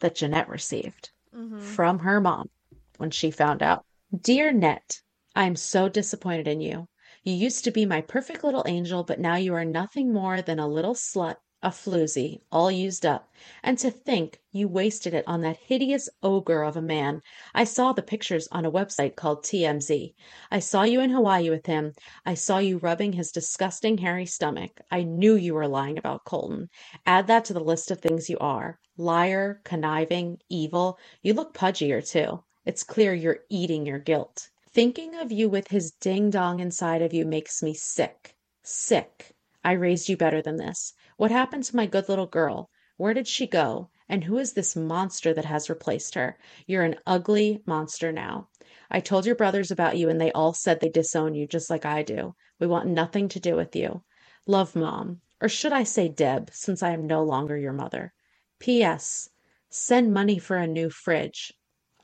[0.00, 1.60] that Jennette received Mhm.
[1.60, 2.48] from her mom
[2.96, 3.84] when she found out.
[4.18, 5.00] Dear Net,
[5.34, 6.86] I am so disappointed in you.
[7.24, 10.58] You used to be my perfect little angel, but now you are nothing more than
[10.58, 13.30] a little slut, a floozy, all used up.
[13.62, 17.22] And to think you wasted it on that hideous ogre of a man.
[17.54, 20.14] I saw the pictures on a website called TMZ.
[20.50, 21.92] I saw you in Hawaii with him.
[22.26, 24.80] I saw you rubbing his disgusting hairy stomach.
[24.90, 26.70] I knew you were lying about Colton.
[27.06, 30.98] Add that to the list of things you are liar, conniving, evil.
[31.22, 32.42] You look pudgier too.
[32.66, 34.50] It's clear you're eating your guilt.
[34.74, 38.36] Thinking of you with his ding dong inside of you makes me sick.
[38.62, 39.34] Sick.
[39.62, 40.94] I raised you better than this.
[41.18, 42.70] What happened to my good little girl?
[42.96, 43.90] Where did she go?
[44.08, 46.38] And who is this monster that has replaced her?
[46.66, 48.48] You're an ugly monster now.
[48.90, 51.84] I told your brothers about you and they all said they disown you just like
[51.84, 52.34] I do.
[52.58, 54.02] We want nothing to do with you.
[54.46, 55.20] Love, Mom.
[55.42, 58.14] Or should I say Deb, since I am no longer your mother?
[58.58, 59.28] P.S.
[59.68, 61.52] Send money for a new fridge.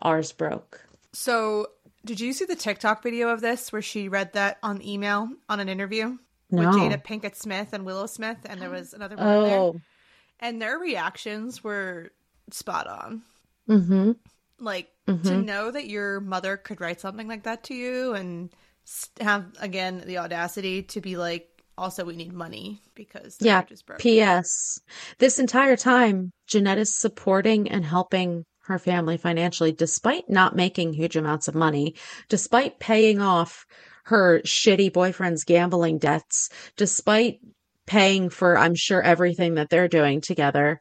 [0.02, 0.84] Ours broke.
[1.14, 1.66] so
[2.08, 5.60] did you see the tiktok video of this where she read that on email on
[5.60, 6.16] an interview
[6.50, 6.60] No.
[6.66, 9.80] with jada pinkett smith and willow smith and there was another there Oh.
[10.40, 12.10] and their reactions were
[12.50, 13.22] spot on
[13.68, 14.12] Mm-hmm.
[14.58, 18.50] like to know that your mother could write something like that to you and
[19.20, 21.46] have again the audacity to be like
[21.76, 23.54] also we need money because the Yeah.
[23.56, 24.02] marriage is broken.
[24.02, 24.80] P.S.
[25.18, 31.16] This entire time, Jennette is supporting and helping her family financially despite not making huge
[31.16, 31.94] amounts of money,
[32.28, 33.66] despite paying off
[34.04, 37.40] her shitty boyfriend's gambling debts, despite
[37.86, 40.80] paying for, I'm sure, everything that they're doing together.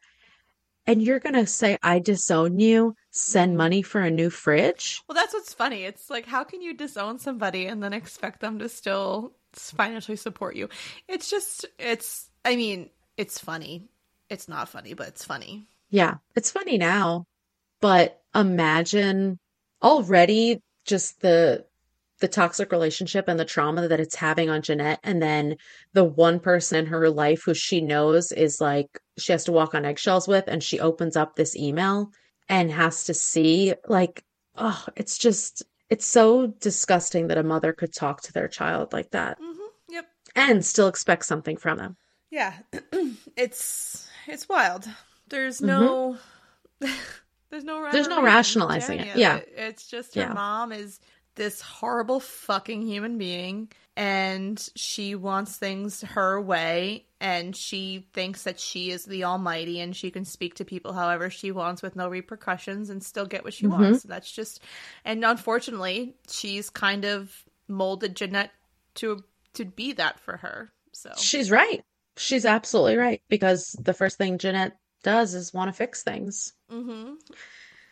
[0.86, 5.02] And you're going to say, I disown you, send money for a new fridge?
[5.08, 5.84] well that's what's funny.
[5.84, 10.56] It's like how can you disown somebody and then expect them to still financially support
[10.56, 10.70] you?
[11.08, 13.90] It's just it's i mean it's funny.
[14.30, 15.68] It's not funny but it's funny.
[15.90, 17.26] Yeah, it's funny now,
[17.82, 19.40] but imagine
[19.82, 21.66] already just the
[22.20, 25.58] the toxic relationship and the trauma that it's having on Jennette, and then
[25.94, 29.76] the one person in her life who she knows is like she has to walk
[29.76, 32.10] on eggshells with, and she opens up this email
[32.50, 34.24] and has to see like,
[34.56, 39.12] oh, it's just it's so disgusting that a mother could talk to their child like
[39.12, 39.40] that.
[39.40, 39.94] Mm-hmm.
[39.94, 40.06] yep.
[40.36, 41.98] And still expect something from them.
[42.32, 42.54] yeah.
[43.38, 44.90] It's it's wild.
[45.30, 46.18] There's no
[47.50, 49.18] there's no There's no rationalizing it.
[49.18, 49.40] Yeah.
[49.56, 50.34] it's just her Yeah.
[50.34, 51.00] mom is
[51.36, 58.60] this horrible fucking human being and she wants things her way and she thinks that
[58.60, 62.08] she is the almighty and she can speak to people however she wants with no
[62.10, 63.82] repercussions and still get what she Mm-hmm.
[63.84, 64.62] wants that's just
[65.06, 68.52] and unfortunately she's kind of molded Jennette
[68.96, 69.24] to
[69.54, 71.84] to be that for her so She's right.
[72.18, 74.76] She's absolutely right because the first thing Jennette
[75.08, 76.54] does is want to fix things.
[76.70, 77.14] hmm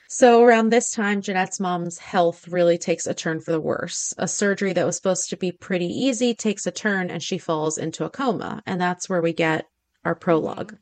[0.08, 4.14] So around this time, Jennette's mom's health really takes a turn for the worse.
[4.18, 7.78] A surgery that was supposed to be pretty easy takes a turn and she falls
[7.78, 8.62] into a coma.
[8.66, 9.66] And that's where we get
[10.04, 10.76] our prologue.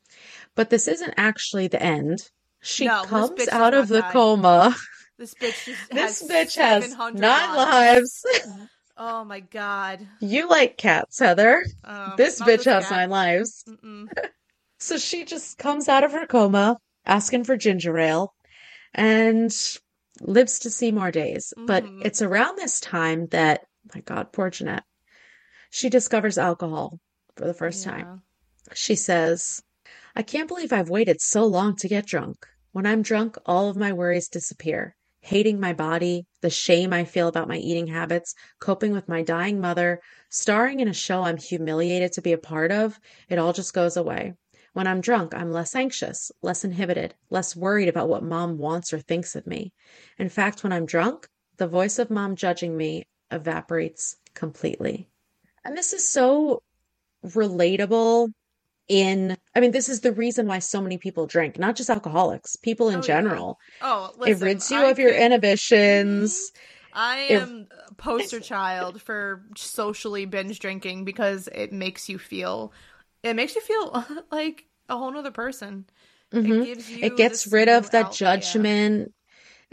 [0.55, 2.19] But this isn't actually the end.
[2.61, 4.11] She No, comes out of the die.
[4.11, 4.75] coma.
[5.19, 8.25] this bitch This has bitch has nine lives.
[8.97, 11.63] oh my god You like cats, Heather.
[11.84, 12.91] Um, This bitch has cat.
[12.91, 13.63] nine lives.
[14.84, 16.75] So she just comes out of her coma
[17.05, 18.34] asking for ginger ale
[18.93, 19.49] and
[20.19, 21.53] lives to see more days.
[21.65, 22.05] But Mhm.
[22.05, 23.65] it's around this time that,
[23.95, 24.84] my God, poor Jennette,
[25.69, 26.99] she discovers alcohol
[27.38, 28.23] for the first time.
[28.73, 29.61] She says,
[30.17, 32.45] I can't believe I've waited so long to get drunk.
[32.73, 34.97] When I'm drunk, all of my worries disappear.
[35.21, 39.61] Hating my body, the shame I feel about my eating habits, coping with my dying
[39.61, 43.73] mother, starring in a show I'm humiliated to be a part of, it all just
[43.73, 44.34] goes away.
[44.74, 48.99] When I'm drunk, I'm less anxious, less inhibited, less worried about what mom wants or
[48.99, 49.74] thinks of me.
[50.17, 55.09] In fact, when I'm drunk, the voice of mom judging me evaporates completely.
[55.65, 56.61] And this is so
[57.26, 58.30] relatable
[58.89, 62.55] in I mean this is the reason why so many people drink, not just alcoholics,
[62.57, 63.07] people in Oh, yeah.
[63.07, 63.59] general.
[63.82, 66.51] Oh, It rids you I of your inhibitions.
[66.93, 72.71] I am a poster child for socially binge drinking because it makes you feel
[73.24, 75.86] it makes you feel like a whole nother person.
[76.34, 76.61] Mhm.
[76.61, 78.36] It gives you It gets rid of that outlet, yeah.
[78.36, 79.13] judgment.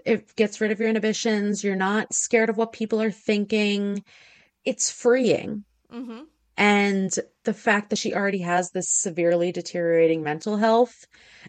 [0.05, 1.63] It gets rid of your inhibitions.
[1.65, 4.05] You're not scared of what people are thinking.
[4.65, 5.65] It's freeing.
[5.93, 6.27] Mhm.
[6.57, 7.11] And
[7.45, 11.07] the fact that she already has this severely deteriorating mental health,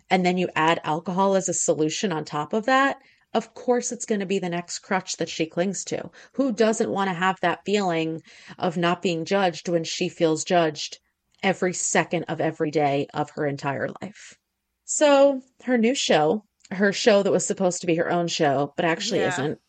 [0.10, 2.98] and then you add alcohol as a solution on top of that,
[3.34, 6.10] of course it's going to be the next crutch that she clings to.
[6.34, 8.22] Who doesn't want to have that feeling
[8.58, 11.00] of not being judged when she feels judged
[11.44, 14.38] every second of every day of her entire life?
[14.86, 18.86] So, her new show, her show that was supposed to be her own show, but
[18.86, 19.28] actually Yeah.
[19.30, 19.60] isn't,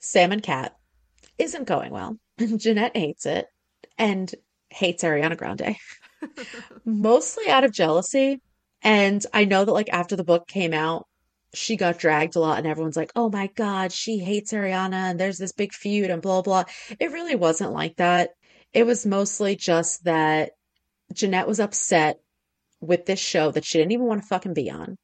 [0.00, 0.76] Sam and Cat,
[1.38, 2.16] isn't going well.
[2.56, 3.46] Jennette hates it
[3.98, 4.34] and
[4.70, 5.76] hates Ariana Grande,
[6.84, 8.40] mostly out of jealousy.
[8.82, 11.06] And I know that, like, after the book came out,
[11.54, 15.20] she got dragged a lot, and everyone's like, oh my God, she hates Ariana, and
[15.20, 16.64] there's this big feud, and blah, blah.
[16.98, 18.30] It really wasn't like that.
[18.72, 20.52] It was mostly just that
[21.12, 22.20] Jennette was upset
[22.80, 24.96] with this show that she didn't even want to fucking be on.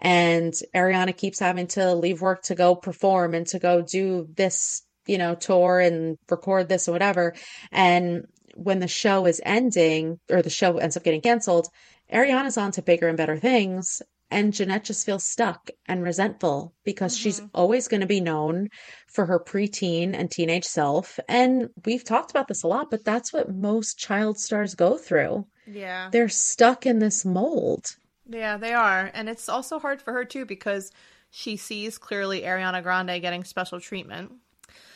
[0.00, 4.82] And Ariana keeps having to leave work to go perform and to go do this,
[5.06, 7.34] you know, tour and record this or whatever.
[7.72, 11.68] And when the show is ending, or the show ends up getting canceled,
[12.12, 14.02] Ariana's on to bigger and better things.
[14.34, 17.50] And Jennette just feels stuck and resentful because she's Mhm.
[17.54, 18.68] always going to be known
[19.06, 21.20] for her preteen and teenage self.
[21.28, 25.46] And we've talked about this a lot, but that's what most child stars go through.
[25.66, 26.08] Yeah.
[26.10, 27.86] They're stuck in this mold.
[28.28, 29.10] Yeah, they are.
[29.14, 30.90] And it's also hard for her too because
[31.30, 34.32] she sees clearly Ariana Grande getting special treatment.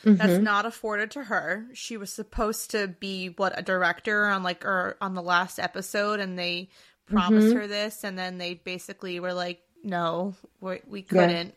[0.04, 0.42] That's Mhm.
[0.42, 1.66] not afforded to her.
[1.74, 6.18] She was supposed to be what a director on like or on the last episode
[6.20, 6.70] and they
[7.10, 7.54] promised Mhm.
[7.54, 11.54] her this and then they basically were like no, we, we couldn't.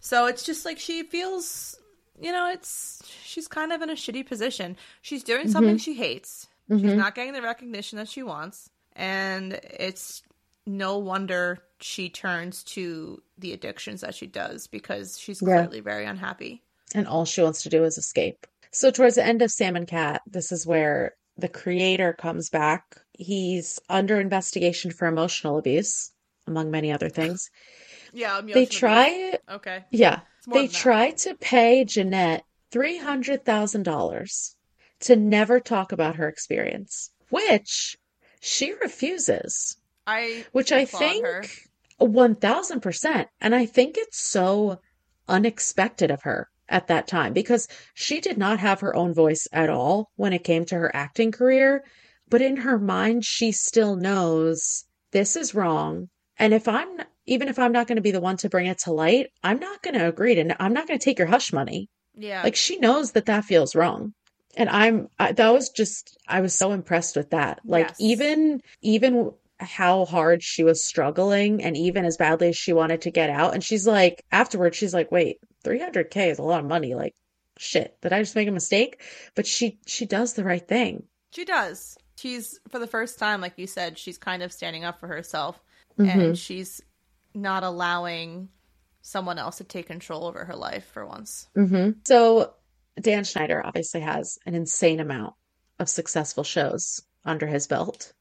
[0.00, 1.76] So it's just like she feels
[2.20, 4.76] you know, it's she's kind of in a shitty position.
[5.02, 6.48] She's doing something she hates.
[6.68, 6.96] She's Mhm.
[6.96, 10.22] not getting the recognition that she wants and it's
[10.66, 15.58] no wonder she turns to the addictions that she does because she's Yeah.
[15.62, 16.62] clearly very unhappy.
[16.92, 18.46] and all she wants to do is escape.
[18.72, 22.96] So towards the end of Sam and Cat, this is where the creator comes back.
[23.12, 26.12] He's under investigation for emotional abuse,
[26.46, 27.50] among many other things.
[28.12, 29.84] Yeah, They try, Okay.
[29.92, 34.54] yeah, they try to pay Jennette $300,000
[35.00, 37.96] to never talk about her experience, which
[38.40, 39.76] she refuses.
[40.06, 41.44] I which I think her.
[42.00, 43.26] 1000%.
[43.40, 44.80] And I think it's so
[45.28, 49.68] unexpected of her at that time because she did not have her own voice at
[49.68, 51.84] all when it came to her acting career.
[52.28, 56.08] But in her mind, she still knows this is wrong.
[56.38, 56.88] And if I'm,
[57.26, 59.58] even if I'm not going to be the one to bring it to light, I'm
[59.58, 61.88] not going to agree to, I'm not going to take your hush money.
[62.14, 62.42] Yeah.
[62.42, 64.14] Like she knows that that feels wrong.
[64.56, 67.60] And I'm I, that was just I was so impressed with that.
[67.64, 67.96] Like Yes.
[68.00, 73.10] even even how hard she was struggling and even as badly as she wanted to
[73.10, 76.94] get out and she's like afterwards she's like, "Wait, 300k is a lot of money.
[76.94, 77.14] Like
[77.58, 79.02] shit, did I just make a mistake?"
[79.34, 81.04] But she she does the right thing.
[81.32, 81.96] she does.
[82.16, 85.60] She's for the first time, like you said, she's kind of standing up for herself
[85.98, 86.08] Mhm.
[86.28, 86.80] and she's
[87.34, 88.48] not allowing
[89.02, 91.48] someone else to take control over her life for once.
[91.54, 92.54] hmm So
[93.00, 95.34] Dan Schneider obviously has an insane amount
[95.78, 98.12] of successful shows under his belt.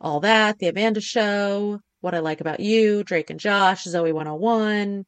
[0.00, 5.06] All that, The Amanda Show, What I Like About You, Drake and Josh, Zoey 101,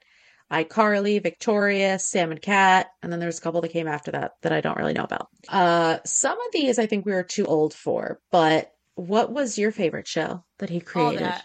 [0.51, 4.53] iCarly, Victorious, Sam and Cat, and then there's a couple that came after that that
[4.53, 5.28] I don't really know about.
[5.49, 9.70] Uh, some of these I think we were too old for, but what was your
[9.72, 11.20] favorite show that he All created?
[11.20, 11.44] that.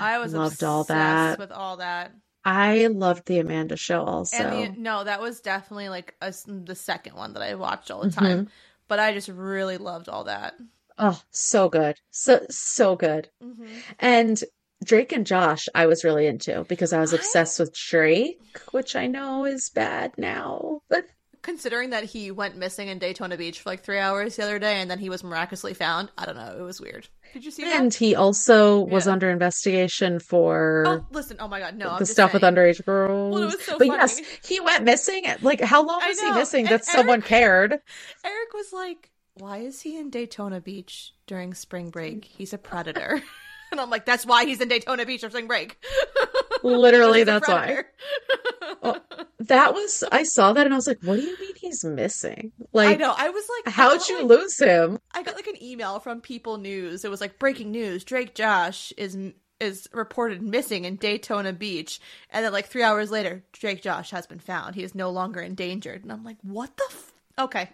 [0.00, 1.38] I was loved all that.
[1.38, 2.12] with all that.
[2.44, 4.36] I loved The Amanda Show also.
[4.36, 8.00] And the, no, that was definitely like a, the second one that I watched all
[8.02, 8.14] the Mhm.
[8.14, 8.48] time.
[8.88, 10.54] But I just really loved all that.
[10.98, 11.96] Oh, so good.
[12.10, 13.30] So so good.
[13.40, 13.66] hmm
[13.98, 14.42] And
[14.84, 18.40] Drake and Josh, I was really into because I was obsessed with Drake,
[18.72, 20.80] which I know is bad now.
[20.88, 21.04] But
[21.42, 24.80] Considering that he went missing in Daytona Beach for like three hours the other day,
[24.80, 26.10] and then he was miraculously found.
[26.18, 26.54] I don't know.
[26.58, 27.08] It was weird.
[27.32, 27.80] Did you see that?
[27.80, 31.38] and he also was under investigation for Oh, listen.
[31.40, 31.96] Oh my god, no.
[31.98, 33.32] The stuff with underage girls.
[33.34, 34.00] Well, it was so But funny.
[34.00, 35.24] yes, he went missing.
[35.40, 37.72] Like, how long was he missing And that someone cared?
[37.72, 42.24] Eric was like, "Why is he in Daytona Beach during spring break?
[42.24, 43.22] He's a predator."
[43.72, 45.82] and I'm like, "That's why he's in Daytona Beach for spring break."
[46.62, 47.82] Literally, that's why.
[48.82, 48.96] Oh,
[49.40, 52.52] That was, I saw that and I was like, what do you mean he's missing?
[52.74, 53.14] Like, I know.
[53.16, 54.98] I was like, how'd you like- lose him?
[55.14, 57.04] I got like an email from People News.
[57.06, 59.16] It was like breaking news: Drake Josh is
[59.58, 64.26] is reported missing in Daytona Beach, and then like three hours later, Drake Josh has
[64.26, 64.74] been found.
[64.74, 66.84] He is no longer endangered, and I'm like, what the?
[66.90, 67.12] F-?
[67.38, 67.70] Okay,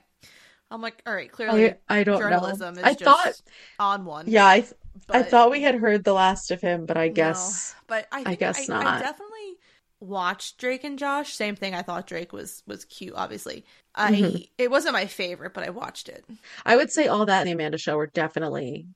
[0.70, 2.80] I'm like, all right, clearly I, I don't journalism know.
[2.80, 3.42] is I just thought,
[3.80, 4.26] on one.
[4.28, 4.64] yeah, I,
[5.10, 7.14] I thought we had heard the last of him, but I No.
[7.14, 9.00] guess but I, think guess I, I not.
[9.00, 9.56] definitely
[10.00, 11.34] watched Drake and Josh.
[11.34, 11.74] Same thing.
[11.74, 13.14] I thought Drake was was cute.
[13.16, 14.48] Obviously, I Mhm.
[14.58, 16.24] it wasn't my favorite, but I watched it.
[16.64, 18.86] I would say all that and the Amanda Show were definitely,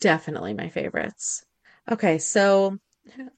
[0.00, 1.44] definitely my favorites.
[1.90, 2.78] Okay, so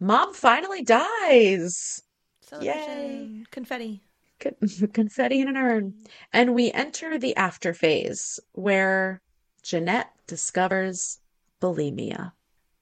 [0.01, 2.03] Mom finally dies.
[2.41, 4.03] Celebration, confetti.
[4.93, 5.95] Confetti in an urn.
[6.33, 9.21] And we enter the after phase where
[9.63, 11.21] Jennette discovers
[11.63, 12.33] bulimia.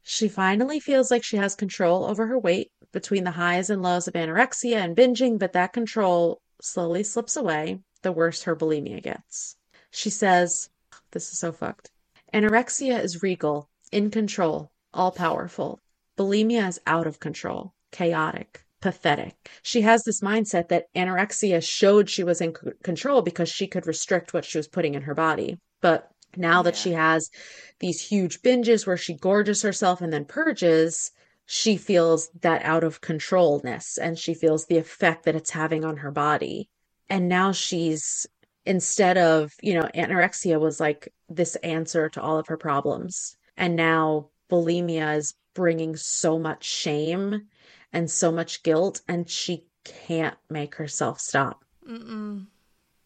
[0.03, 4.09] She finally feels like she has control over her weight between the highs and lows
[4.09, 9.57] of anorexia and binging, but that control slowly slips away the worse her bulimia gets.
[9.91, 10.71] She says,
[11.11, 11.91] This is so fucked.
[12.33, 15.79] Anorexia is regal, in control, all powerful.
[16.17, 19.51] Bulimia is out of control, chaotic, pathetic.
[19.63, 23.87] She has this mindset that anorexia showed she was in c- control because she could
[23.87, 25.59] restrict what she was putting in her body.
[25.81, 26.81] But now that Yeah.
[26.81, 27.31] she has
[27.79, 31.11] these huge binges where she gorges herself and then purges,
[31.47, 35.97] she feels that out of controlness and she feels the effect that it's having on
[35.99, 36.69] her body.
[37.09, 38.27] And now she's
[38.65, 43.37] instead of, you know, anorexia was like this answer to all of her problems.
[43.57, 47.49] And now bulimia is bringing so much shame
[47.93, 51.65] and so much guilt, and she can't make herself stop.
[51.89, 52.47] Mm-mm.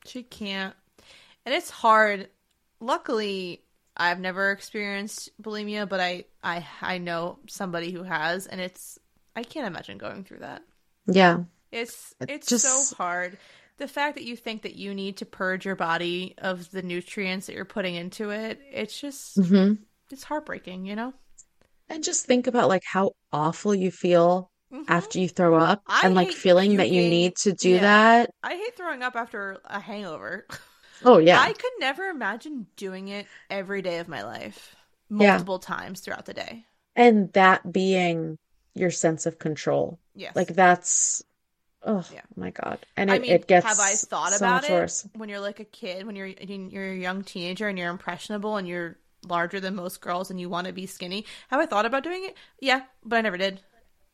[0.04, 0.74] She can't.
[1.46, 2.28] And it's hard.
[2.84, 3.62] Luckily,
[3.96, 8.98] I've never experienced bulimia, but I I I know somebody who has and it's
[9.34, 10.62] I can't imagine going through that.
[11.06, 11.44] Yeah.
[11.72, 13.38] It's It it's just- so hard.
[13.78, 17.46] The fact that you think that you need to purge your body of the nutrients
[17.46, 19.72] that you're putting into it, it's just hmm
[20.10, 21.14] it's heartbreaking, you know?
[21.88, 24.84] And just think about like how awful you feel Mhm.
[24.88, 27.80] after you throw up I and like feeling that you need to do Yeah.
[27.80, 28.30] that.
[28.42, 30.46] I hate throwing up after a hangover.
[31.04, 31.38] Oh, yeah.
[31.40, 34.74] I could never imagine doing it every day of my life,
[35.10, 35.16] Yeah.
[35.28, 36.64] multiple times throughout the day.
[36.96, 38.38] And that being
[38.74, 39.98] your sense of control.
[40.14, 40.34] Yes.
[40.36, 41.22] Like that's,
[41.82, 42.22] oh Yeah.
[42.36, 42.86] my God.
[42.96, 45.06] And I it, mean, it gets have I thought so about it worse.
[45.14, 48.66] when you're like a kid, when you're you're a young teenager and you're impressionable and
[48.68, 48.96] you're
[49.26, 51.26] larger than most girls and you want to be skinny?
[51.48, 52.36] Have I thought about doing it?
[52.60, 53.60] Yeah, but I never did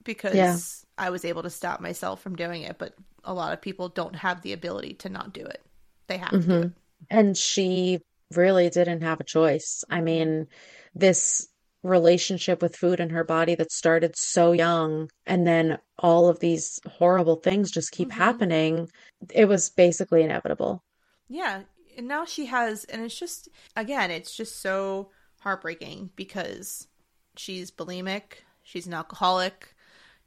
[0.05, 0.57] because Yeah.
[0.99, 2.79] I was able to stop myself from doing it.
[2.79, 5.63] But a lot of people don't have the ability to not do it;
[6.11, 6.63] they have to Mhm.
[6.65, 6.71] it.
[7.09, 8.01] And she
[8.35, 9.85] really didn't have a choice.
[9.91, 10.49] I mean,
[10.95, 11.49] this
[11.83, 16.79] relationship with food in her body that started so young, and then all of these
[16.87, 18.13] horrible things just keep Mhm.
[18.13, 18.91] happening.
[19.33, 20.85] It was basically inevitable.
[21.29, 21.63] Yeah,
[21.97, 26.89] and now she has, and it's just again, it's just so heartbreaking because
[27.37, 29.75] she's bulimic, she's an alcoholic,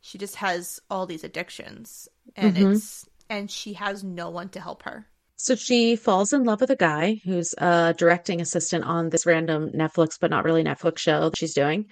[0.02, 2.74] she just has all these addictions, and Mhm.
[2.74, 5.08] it's and she has no one to help her.
[5.44, 9.72] So she falls in love with a guy who's a directing assistant on this random
[9.72, 11.88] Netflix, but not really Netflix show that she's doing.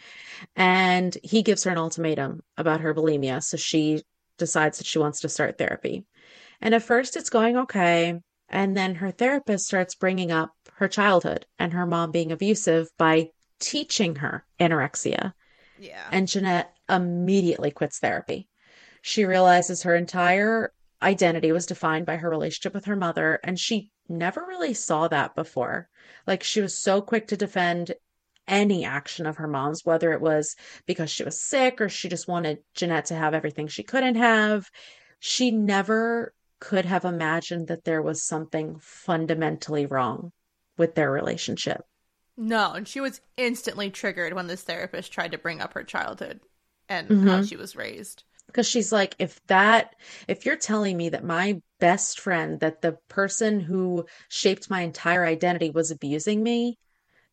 [0.55, 3.43] And he gives her an ultimatum about her bulimia.
[3.43, 4.03] So she
[4.37, 6.05] decides that she wants to start therapy.
[6.61, 8.21] And at first it's going okay.
[8.47, 13.31] And then her therapist starts bringing up her childhood and her mom being abusive by
[13.59, 15.33] teaching her anorexia.
[15.77, 18.47] Yeah, And Jennette immediately quits therapy.
[19.01, 20.71] She realizes her entire
[21.01, 25.35] identity was defined by her relationship with her mother, and she never really saw that
[25.35, 25.89] before.
[26.27, 27.93] Like, she was so quick to defend
[28.47, 32.27] any action of her mom's, whether it was because she was sick or she just
[32.27, 34.69] wanted Jennette to have everything she couldn't have.
[35.19, 40.31] She never could have imagined that there was something fundamentally wrong
[40.77, 41.81] with their relationship.
[42.37, 46.41] no, and she was instantly triggered when this therapist tried to bring up her childhood
[46.89, 47.41] and how Mhm.
[47.41, 48.23] she was raised.
[48.51, 49.95] Because she's like, if that,
[50.27, 55.25] if you're telling me that my best friend, that the person who shaped my entire
[55.25, 56.77] identity was abusing me,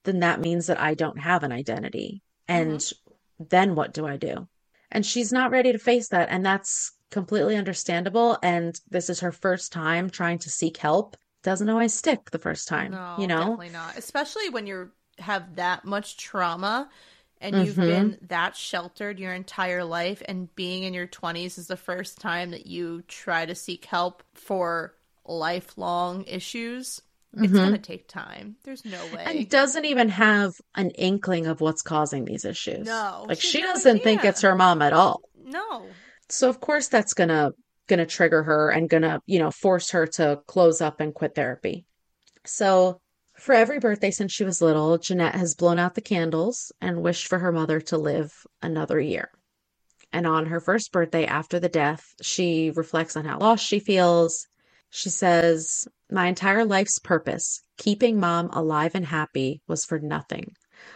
[0.04, 2.22] then that means that I don't have an identity.
[2.46, 3.44] And mm-hmm.
[3.48, 4.48] then what do I do?
[4.90, 6.28] And she's not ready to face that.
[6.30, 8.38] And that's completely understandable.
[8.42, 11.16] And this is her first time trying to seek help.
[11.42, 13.38] Doesn't always stick the first time, No, you know?
[13.38, 13.96] definitely not.
[13.96, 16.88] Especially when you have that much trauma
[17.40, 17.86] and you've Mhm.
[17.86, 22.50] been that sheltered your entire life and being in your 20s is the first time
[22.50, 27.02] that you try to seek help for lifelong issues.
[27.34, 27.56] It's Mhm.
[27.56, 28.56] going to take time.
[28.64, 29.24] There's no way.
[29.26, 32.86] And doesn't even have an inkling of what's causing these issues.
[32.86, 35.20] No, Like she she doesn't think it's her mom at all.
[35.44, 35.86] no.
[36.28, 37.52] So of course that's gonna
[37.86, 41.84] gonna trigger her and gonna, you know, force her to close up and quit therapy.
[42.44, 43.00] So
[43.38, 47.28] for every birthday since she was little, Jennette has blown out the candles and wished
[47.28, 49.30] for her mother to live another year.
[50.12, 54.46] And on her first birthday after the death, she reflects on how lost she feels.
[54.90, 60.54] She says, My entire life's purpose, keeping mom alive and happy, was for nothing.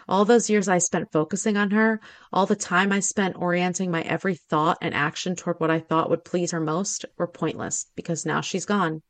[0.08, 2.00] All those years I spent focusing on her,
[2.32, 6.08] all the time I spent orienting my every thought and action toward what I thought
[6.08, 9.02] would please her most, were pointless because now she's gone.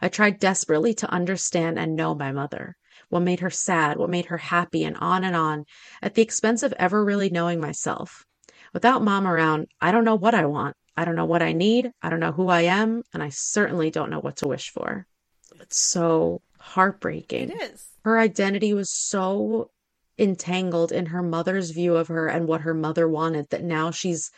[0.00, 2.76] I tried desperately to understand and know my mother,
[3.08, 5.64] what made her sad, what made her happy, and on and on,
[6.02, 8.24] at the expense of ever really knowing myself.
[8.72, 10.76] Without mom around, I don't know what I want.
[10.96, 11.92] I don't know what I need.
[12.02, 13.02] I don't know who I am.
[13.12, 15.06] And I certainly don't know what to wish for.
[15.60, 17.50] It's so heartbreaking.
[17.50, 17.86] It is.
[18.04, 19.70] Her identity was so
[20.18, 24.30] entangled in her mother's view of her and what her mother wanted that now she's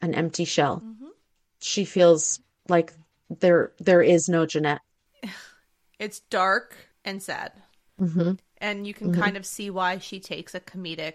[0.00, 0.78] an empty shell.
[0.78, 1.08] hmm
[1.60, 2.92] She feels like
[3.30, 4.80] there there is no Jennette.
[5.98, 7.52] It's dark and sad.
[7.98, 9.20] hmm And you can Mhm.
[9.20, 11.14] kind of see why she takes a comedic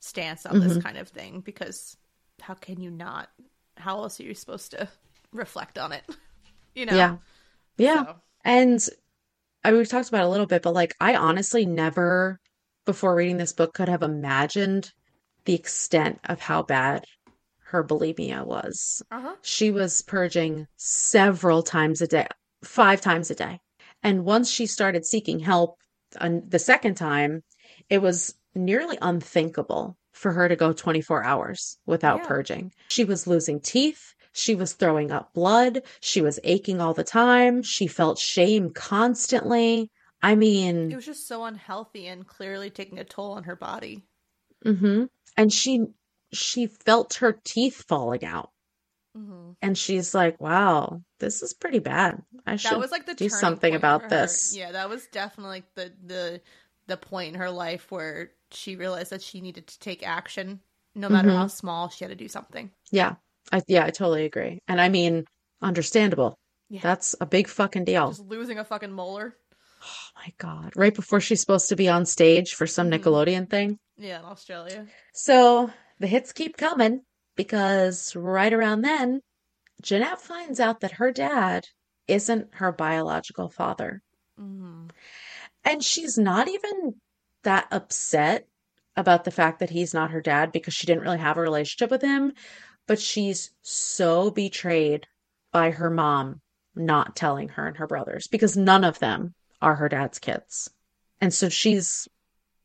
[0.00, 0.82] stance on this Mhm.
[0.82, 1.96] kind of thing because
[2.40, 3.30] how can you not?
[3.76, 4.88] How else are you supposed to
[5.32, 6.04] reflect on it?
[6.74, 6.96] You know?
[6.96, 7.16] Yeah.
[7.78, 8.04] Yeah.
[8.04, 8.80] So, And
[9.64, 12.40] I we've talked about it a little bit, but like I honestly never
[12.86, 14.92] before reading this book could have imagined
[15.46, 17.04] the extent of how bad
[17.66, 19.02] her bulimia was.
[19.10, 19.34] uh-huh.
[19.42, 22.26] She was purging several times a day,
[22.64, 23.60] five times a day.
[24.02, 25.78] And once she started seeking help
[26.20, 27.42] on the second time,
[27.90, 32.26] it was nearly unthinkable for her to go 24 hours without Yeah.
[32.26, 32.72] purging.
[32.88, 34.14] She was losing teeth.
[34.32, 35.82] She was throwing up blood.
[36.00, 37.62] She was aching all the time.
[37.62, 39.90] She felt shame constantly.
[40.22, 44.04] I mean, It was just so unhealthy and clearly taking a toll on her body.
[44.64, 45.04] hmm
[45.36, 45.84] and she
[46.36, 48.50] she felt her teeth falling out.
[49.14, 52.22] hmm And she's like, wow, this is pretty bad.
[52.46, 54.54] I That should was like the do something about this.
[54.56, 56.40] Yeah, that was definitely like the the
[56.86, 60.60] the point in her life where she realized that she needed to take action,
[60.94, 61.36] no matter Mhm.
[61.36, 61.88] how small.
[61.88, 62.70] She had to do something.
[62.92, 63.16] Yeah.
[63.52, 64.60] I yeah, I totally agree.
[64.68, 65.24] And I mean,
[65.62, 66.38] understandable.
[66.68, 66.80] Yeah.
[66.82, 68.08] That's a big fucking deal.
[68.08, 69.36] Just losing a fucking molar.
[69.82, 70.72] Oh my God.
[70.76, 72.98] Right before she's supposed to be on stage for some Mhm.
[73.00, 73.78] Nickelodeon thing.
[73.96, 74.86] Yeah, in Australia.
[75.14, 77.02] So the hits keep coming
[77.36, 79.20] because right around then,
[79.82, 81.64] Jennette finds out that her dad
[82.08, 84.02] isn't her biological father.
[84.38, 84.86] hmm
[85.64, 86.94] And she's not even
[87.42, 88.46] that upset
[88.96, 91.90] about the fact that he's not her dad because she didn't really have a relationship
[91.90, 92.32] with him,
[92.86, 95.06] but she's so betrayed
[95.52, 96.40] by her mom
[96.74, 100.70] not telling her and her brothers because none of them are her dad's kids.
[101.20, 102.08] And so she's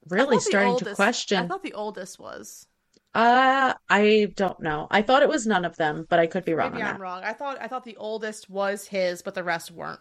[0.09, 1.37] really starting to question.
[1.37, 2.67] I thought the oldest was.
[3.13, 4.87] Uh, I don't know.
[4.89, 6.99] I thought it was none of them, but I could be wrong Maybe I'm that.
[7.01, 7.23] wrong.
[7.23, 9.99] I thought I thought the oldest was his, but the rest weren't.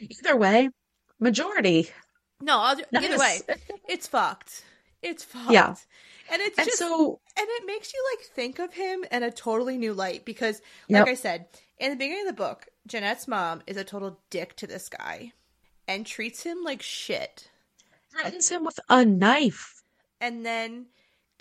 [0.00, 0.70] Either way,
[1.20, 1.90] majority.
[2.40, 3.38] No, I'll, do- either way,
[3.88, 4.64] it's fucked.
[5.02, 5.52] It's fucked.
[5.52, 5.74] Yeah.
[6.32, 9.30] and it's And just so, and it makes you like think of him in a
[9.30, 11.06] totally new light because Yep.
[11.06, 11.46] like i said
[11.78, 15.32] in the beginning of the book jennette's mom is a total dick to this guy
[15.88, 17.48] and treats him like shit
[18.12, 19.82] threatens him with a knife.
[20.20, 20.86] and then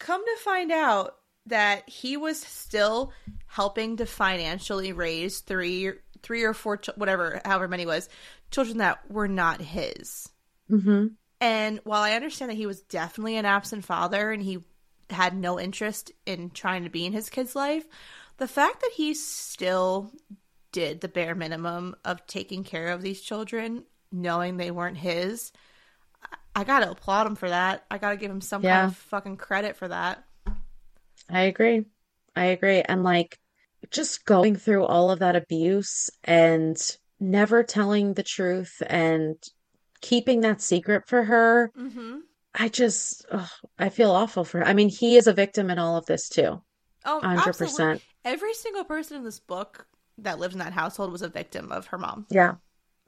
[0.02, 3.14] come to find out that he was still
[3.48, 5.92] helping to financially raise three
[6.24, 8.10] three or four ch- whatever however many was
[8.52, 10.30] children that were not his.
[10.68, 11.08] Hmm
[11.40, 14.60] And while I understand that he was definitely an absent father and he
[15.10, 17.86] had no interest in trying to be in his kid's life,
[18.38, 20.12] the fact that he still
[20.72, 25.52] did the bare minimum of taking care of these children, knowing they weren't his,
[26.56, 27.86] I, gotta applaud him for that.
[27.90, 28.82] I gotta give him some Yeah.
[28.82, 30.24] kind of fucking credit for that.
[31.30, 31.86] I agree.
[32.36, 32.82] I agree.
[32.82, 33.38] And like
[33.90, 36.78] just going through all of that abuse and
[37.20, 39.36] never telling the truth and
[40.02, 42.20] keeping that secret for her, Mm-hmm.
[42.54, 43.48] I just, ugh,
[43.80, 44.66] I feel awful for her.
[44.66, 46.62] I mean, he is a victim in all of this too.
[47.06, 47.48] Oh, 100%.
[47.48, 48.02] absolutely.
[48.26, 51.88] Every single person in this book that lived in that household was a victim of
[51.88, 52.28] her mom.
[52.30, 52.56] Yeah,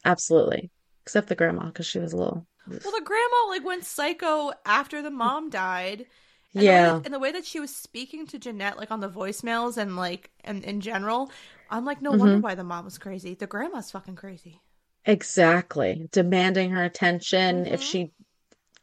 [0.05, 0.71] absolutely.
[1.01, 2.47] Except the grandma, because she was a little.
[2.67, 6.07] Well, the grandma like went psycho after the mom died.
[6.55, 6.83] And the Yeah.
[6.83, 9.95] that- and the way that she was speaking to Jennette, like on the voicemails and
[9.95, 11.31] like and in general,
[11.69, 12.19] I'm like, no Mm-hmm.
[12.19, 13.33] wonder why the mom was crazy.
[13.35, 14.61] The grandma's fucking crazy.
[15.05, 16.07] Exactly.
[16.11, 17.65] Demanding her attention.
[17.65, 17.83] If Mhm.
[17.83, 18.11] she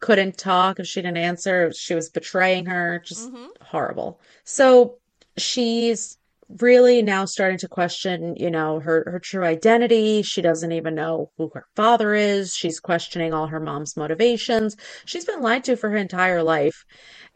[0.00, 3.00] couldn't talk, if she didn't answer, she was betraying her.
[3.04, 3.50] Just Mhm.
[3.62, 4.20] horrible.
[4.44, 5.00] So
[5.38, 6.18] she's
[6.58, 10.22] really now starting to question, you know, her her true identity.
[10.22, 12.54] She doesn't even know who her father is.
[12.54, 14.76] She's questioning all her mom's motivations.
[15.04, 16.84] She's been lied to for her entire life,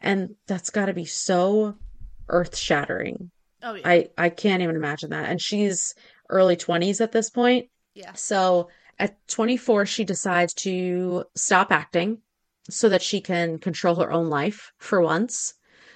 [0.01, 1.77] and that's got to be so
[2.29, 3.31] earth-shattering.
[3.63, 5.29] Oh yeah, I I can't even imagine that.
[5.31, 5.95] And she's
[6.31, 7.69] early 20s at this point.
[7.95, 8.13] yeah.
[8.15, 8.69] So
[8.99, 12.19] at 24, she decides to stop acting
[12.71, 15.55] so that she can control her own life for once.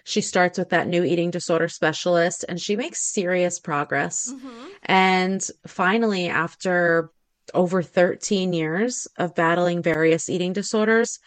[0.09, 4.33] She starts with that new eating disorder specialist and she makes serious progress.
[4.33, 4.67] Mm-hmm.
[4.85, 7.11] And finally, after
[7.53, 11.19] over 13 years of battling various eating disorders,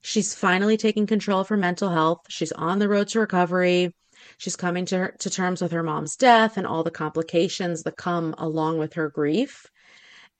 [0.00, 2.22] she's finally taking control of her mental health.
[2.28, 3.94] She's on the road to recovery.
[4.38, 7.96] She's coming to, her, to terms with her mom's death and all the complications that
[7.96, 9.66] come along with her grief.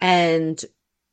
[0.01, 0.61] And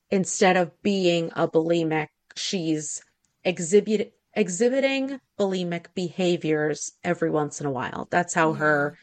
[0.10, 3.00] instead of being a bulimic, she's
[3.44, 8.08] exhibit, exhibiting bulimic behaviors every once in a while.
[8.10, 8.98] That's how her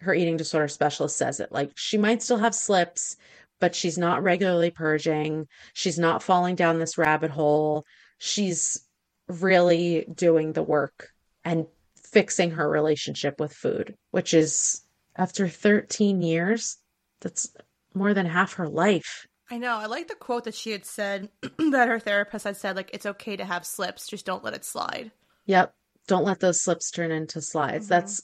[0.00, 1.50] her eating disorder specialist says it.
[1.50, 3.16] Like she might still have slips,
[3.60, 5.48] but she's not regularly purging.
[5.72, 7.84] She's not falling down this rabbit hole.
[8.18, 8.80] She's
[9.26, 11.10] really doing the work
[11.44, 14.82] and fixing her relationship with food, which is
[15.16, 16.78] after 13 years,
[17.20, 17.52] that's
[17.94, 19.26] more than half her life.
[19.50, 19.76] I know.
[19.76, 23.06] I like the quote that she had said that her therapist had said, like, it's
[23.06, 25.10] okay to have slips, just don't let it slide.
[25.46, 25.74] Yep.
[26.06, 27.86] Don't let those slips turn into slides.
[27.86, 27.94] Mm-hmm.
[27.94, 28.22] That's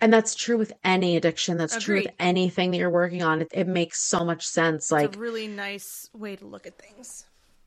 [0.00, 1.56] and that's true with any addiction.
[1.56, 1.84] That's Agreed.
[1.84, 3.42] true with anything that you're working on.
[3.42, 4.86] It, it makes so much sense.
[4.86, 7.24] It's like a really nice way to look at things.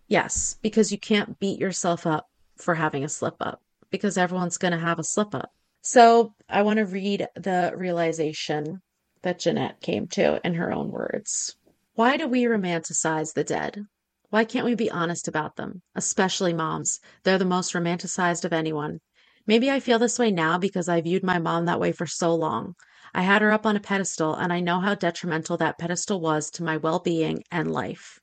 [0.10, 4.74] Yes, because you can't beat yourself up for having a slip up because everyone's going
[4.74, 5.52] to have a slip up.
[5.82, 8.82] So I want to read the realization
[9.22, 11.56] that Jennette came to in her own words.
[11.96, 13.86] Why do we romanticize the dead?
[14.30, 15.82] Why can't we be honest about them?
[15.96, 17.00] Especially moms.
[17.24, 19.00] They're the most romanticized of anyone.
[19.48, 22.36] Maybe I feel this way now because I viewed my mom that way for so
[22.36, 22.76] long.
[23.14, 26.50] I had her up on a pedestal, and I know how detrimental that pedestal was
[26.52, 28.20] to my well being and life.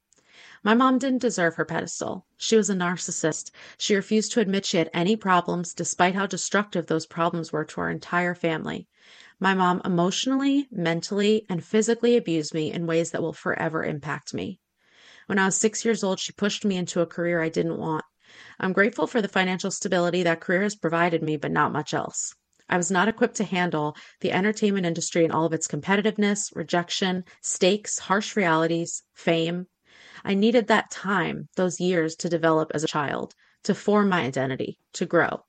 [0.63, 2.27] My mom didn't deserve her pedestal.
[2.37, 3.53] She was a narcissist.
[3.79, 7.81] She refused to admit she had any problems, despite how destructive those problems were to
[7.81, 8.87] our entire family.
[9.43, 14.61] My mom emotionally, mentally, and physically abused me in ways that will forever impact me.
[15.27, 18.05] When I was six years old, she pushed me into a career I didn't want.
[18.61, 22.33] I'm grateful for the financial stability that career has provided me, but not much else.
[22.69, 27.25] I was not equipped to handle the entertainment industry and all of its competitiveness, rejection,
[27.41, 29.67] stakes, harsh realities, fame.
[30.25, 34.79] I needed that time, those years to develop as a child, to form my identity,
[34.93, 35.45] to grow.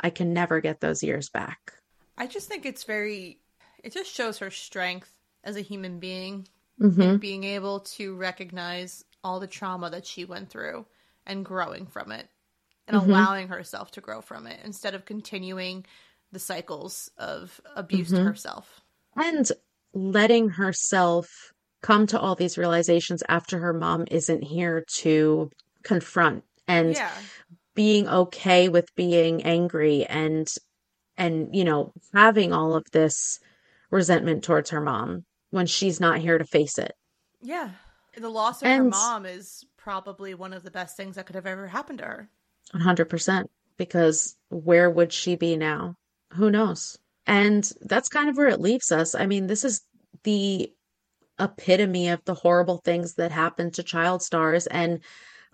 [0.00, 1.74] I can never get those years back.
[2.16, 3.38] I just think it's very,
[3.82, 5.10] it just shows her strength
[5.42, 6.46] as a human being
[6.80, 7.16] mm-hmm.
[7.16, 10.86] being able to recognize all the trauma that she went through
[11.26, 12.28] and growing from it
[12.86, 13.10] and mm-hmm.
[13.10, 15.84] allowing herself to grow from it instead of continuing
[16.32, 18.18] the cycles of abuse mm-hmm.
[18.18, 18.80] to herself.
[19.16, 19.50] And
[19.92, 25.50] letting herself come to all these realizations after her mom isn't here to
[25.82, 27.10] confront and yeah.
[27.74, 30.48] being okay with being angry and
[31.16, 33.40] and you know having all of this
[33.90, 36.94] resentment towards her mom when she's not here to face it.
[37.40, 37.70] Yeah.
[38.16, 41.36] The loss of and, her mom is probably one of the best things that could
[41.36, 42.30] have ever happened to her.
[42.74, 43.46] 100%
[43.76, 45.96] because where would she be now?
[46.32, 46.98] Who knows?
[47.26, 49.14] And that's kind of where it leaves us.
[49.14, 49.82] I mean this is
[50.24, 50.72] the
[51.38, 55.00] epitome of the horrible things that happen to child stars and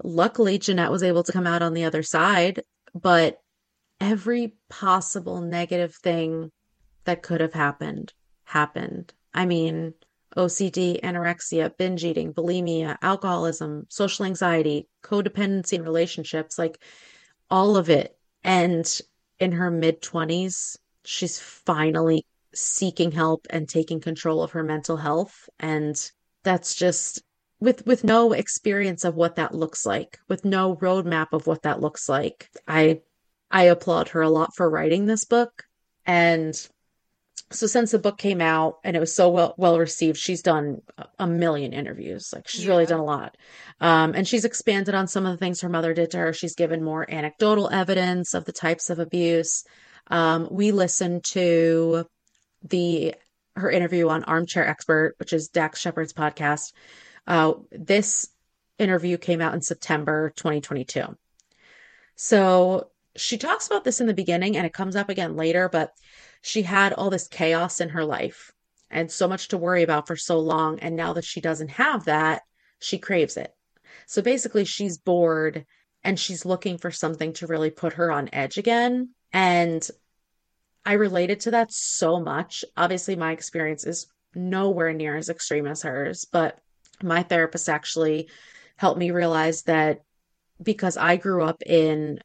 [0.03, 2.63] luckily jennette was able to come out on the other side
[2.95, 3.41] but
[4.01, 6.51] every possible negative thing
[7.05, 8.13] that could have happened
[8.45, 9.13] happened.
[9.33, 9.95] I mean,
[10.37, 16.79] OCD, anorexia, binge eating, bulimia, alcoholism, social anxiety, codependency in relationships, like
[17.51, 18.17] all of it.
[18.45, 19.01] And
[19.39, 22.25] in her mid 20s, she's finally
[22.55, 25.49] seeking help and taking control of her mental health.
[25.59, 25.97] And
[26.43, 27.23] that's just
[27.61, 31.81] with with no experience of what that looks like, with no roadmap of what that
[31.81, 32.49] looks like.
[32.67, 33.03] I
[33.51, 35.65] I applaud her a lot for writing this book.
[36.07, 36.55] And
[37.53, 40.83] so since the book came out and it was so well well received, she's done
[41.19, 42.31] a million interviews.
[42.33, 42.71] Like she's yeah.
[42.71, 43.37] really done a lot.
[43.81, 46.33] Um, and she's expanded on some of the things her mother did to her.
[46.33, 49.65] She's given more anecdotal evidence of the types of abuse.
[50.07, 52.07] Um, we listened to
[52.63, 53.15] the
[53.57, 56.73] her interview on Armchair Expert, which is Dax Shepard's podcast.
[57.27, 58.29] Uh, this
[58.79, 61.17] interview came out in September 2022.
[62.15, 62.91] So
[63.21, 65.93] she talks about this in the beginning and it comes up again later, but
[66.43, 68.53] she had all this chaos in her life
[68.91, 70.79] and so much to worry about for so long.
[70.81, 72.43] And now that she doesn't have that,
[72.81, 73.53] she craves it.
[74.07, 75.67] So basically, she's bored
[76.03, 79.11] and she's looking for something to really put her on edge again.
[79.33, 79.87] And
[80.85, 82.65] I related to that so much.
[82.77, 86.59] Obviously, my experience is nowhere near as extreme as hers, but
[87.03, 88.31] my therapist actually
[88.77, 90.01] helped me realize that
[90.63, 92.21] because I grew up in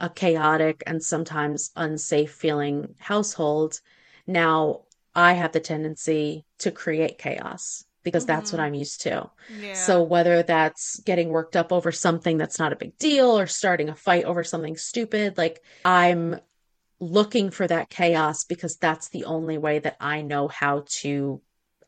[0.00, 3.80] a chaotic and sometimes unsafe feeling household,
[4.26, 4.82] now
[5.14, 8.36] I have the tendency to create chaos because mm-hmm.
[8.36, 8.66] that's what mm-hmm.
[8.66, 9.30] I'm used to.
[9.60, 9.74] Yeah.
[9.74, 13.88] So whether that's getting worked up over something that's not a big deal or starting
[13.88, 16.40] a fight over something stupid, like I'm
[17.00, 21.40] looking for that chaos because that's the only way that I know how to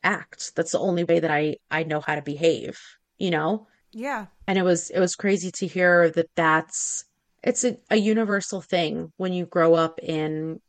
[0.03, 0.55] act.
[0.55, 2.79] That's the only way that I I know how to behave,
[3.17, 3.67] you know?
[3.91, 4.27] Yeah.
[4.47, 7.05] And it was it was crazy to hear that that's
[7.43, 10.59] it's a, a universal thing when you grow up in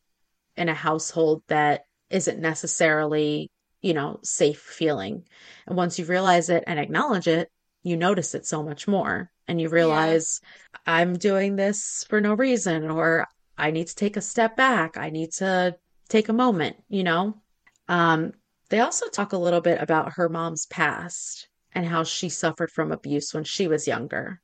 [0.56, 3.50] in a household that isn't necessarily,
[3.80, 5.24] you know, safe feeling.
[5.66, 7.48] And once you realize it and acknowledge it,
[7.82, 9.30] you notice it so much more.
[9.48, 9.74] And you Yeah.
[9.74, 10.40] realize
[10.86, 13.26] I'm doing this for no reason, or
[13.56, 14.96] I need to take a step back.
[14.96, 15.76] I need to
[16.08, 17.42] take a moment, you know?
[17.88, 18.32] Um,
[18.68, 22.92] they also talk a little bit about her mom's past and how she suffered from
[22.92, 24.40] abuse when she was younger.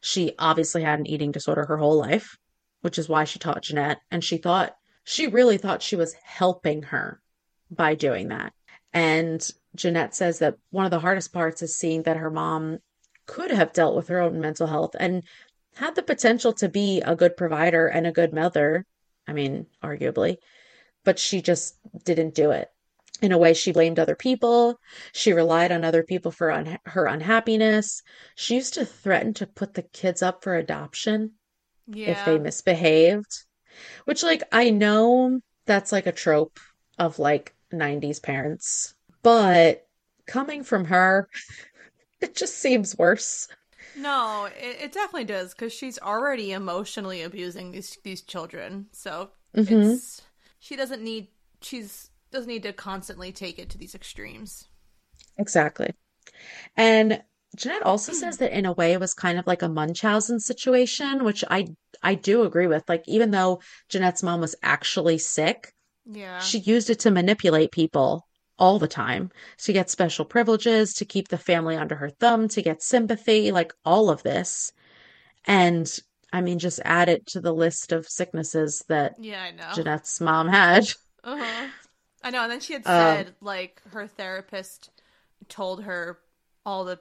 [0.00, 2.36] She obviously had an eating disorder her whole life,
[2.80, 4.00] which is why she taught Jennette.
[4.10, 7.20] And she thought, she really thought she was helping her
[7.70, 8.52] by doing that.
[8.92, 12.78] And Jennette says that one of the hardest parts is seeing that her mom
[13.26, 15.22] could have dealt with her own mental health and
[15.74, 18.84] had the potential to be a good provider and a good mother.
[19.26, 20.38] I mean, arguably,
[21.04, 22.68] but she just didn't do it.
[23.22, 24.78] In a way, she blamed other people.
[25.12, 28.02] She relied on other people for un- her unhappiness.
[28.36, 31.32] She used to threaten to put the kids up for adoption
[32.06, 33.44] if they misbehaved,
[34.06, 36.60] which, like, I know that's like a trope
[36.98, 39.86] of like 90s parents, but
[40.26, 41.28] coming from her,
[42.20, 43.48] it just seems worse.
[43.94, 48.86] No, it, it definitely does because she's already emotionally abusing these these children.
[48.92, 50.22] So hmm it's
[50.60, 51.28] she doesn't need
[51.60, 54.66] she's doesn't need to constantly take it to these extremes.
[55.36, 55.90] Exactly.
[56.76, 57.22] And
[57.56, 61.24] Jennette also says that in a way it was kind of like a Munchausen situation,
[61.24, 61.68] which I
[62.02, 62.84] I do agree with.
[62.88, 65.72] Like even though Jennette's mom was actually sick,
[66.04, 66.38] Yeah.
[66.40, 68.26] she used it to manipulate people
[68.58, 72.62] all the time, to get special privileges, to keep the family under her thumb, to
[72.62, 74.72] get sympathy, like all of this.
[75.46, 75.88] And
[76.32, 79.72] I mean, just add it to the list of sicknesses that Yeah, I know.
[79.74, 80.84] Jennette's mom had.
[81.24, 81.68] Uh-huh.
[82.22, 84.90] I know, and then she had Um, said like her therapist
[85.48, 86.18] told her
[86.66, 87.00] all the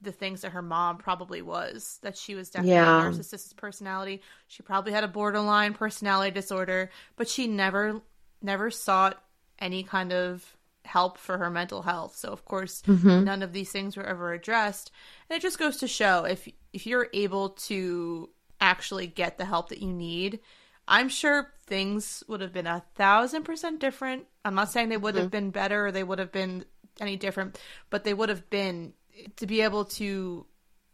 [0.00, 3.04] the things that her mom probably was that she was definitely a yeah.
[3.04, 4.20] narcissistic personality.
[4.48, 8.00] She probably had a borderline personality disorder, but she never
[8.42, 9.22] never sought
[9.58, 12.16] any kind of help for her mental health.
[12.16, 14.90] So of course, hmm none of these things were ever addressed.
[15.30, 18.30] And it just goes to show if if you're able to
[18.60, 20.40] actually get the help that you need,
[20.86, 24.26] I'm sure things would have been a thousand percent different.
[24.44, 26.64] I'm not saying they would hmm have been better or they would have been
[27.00, 27.58] any different,
[27.90, 28.92] but they would have been
[29.36, 30.46] to be able to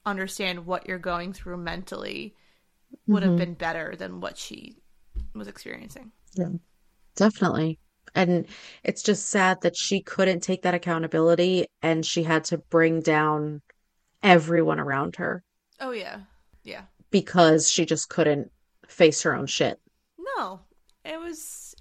[0.07, 2.35] understand what you're going through mentally
[3.09, 4.77] would have hmm been better than what she
[5.35, 6.13] was experiencing.
[6.35, 6.49] Yeah,
[7.17, 7.79] definitely.
[8.15, 8.47] And
[8.85, 13.63] it's just sad that she couldn't take that accountability and she had to bring down
[14.23, 15.45] everyone around her
[15.81, 16.21] Oh yeah.
[16.63, 16.85] Yeah.
[17.11, 18.51] because she just couldn't
[18.91, 19.81] face her own shit.
[20.19, 20.61] No,
[21.05, 21.75] it was.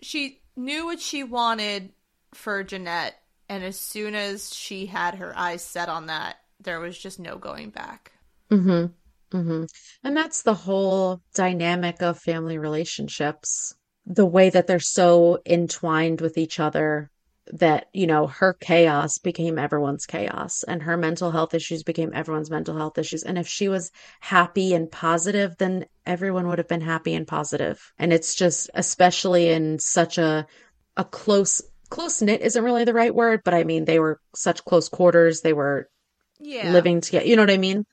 [0.00, 1.92] She knew what she wanted
[2.34, 3.14] for Jennette,
[3.48, 7.36] and as soon as she had her eyes set on that, there was just no
[7.36, 8.12] going back.
[8.50, 9.36] Mm-hmm.
[9.36, 9.64] Mm-hmm.
[10.04, 13.74] And that's the whole dynamic of family relationships.
[14.06, 17.10] The way that they're so entwined with each other
[17.52, 22.50] that, you know, her chaos became everyone's chaos and her mental health issues became everyone's
[22.50, 23.22] mental health issues.
[23.22, 23.90] And if she was
[24.20, 27.92] happy and positive, then everyone would have been happy and positive.
[27.98, 30.46] And it's just, especially in such a
[30.96, 31.60] a close
[31.90, 35.40] close knit isn't really the right word, but I mean they were such close quarters.
[35.40, 35.88] They were
[36.38, 36.72] Yeah.
[36.72, 37.26] living together.
[37.26, 37.84] You know what I mean?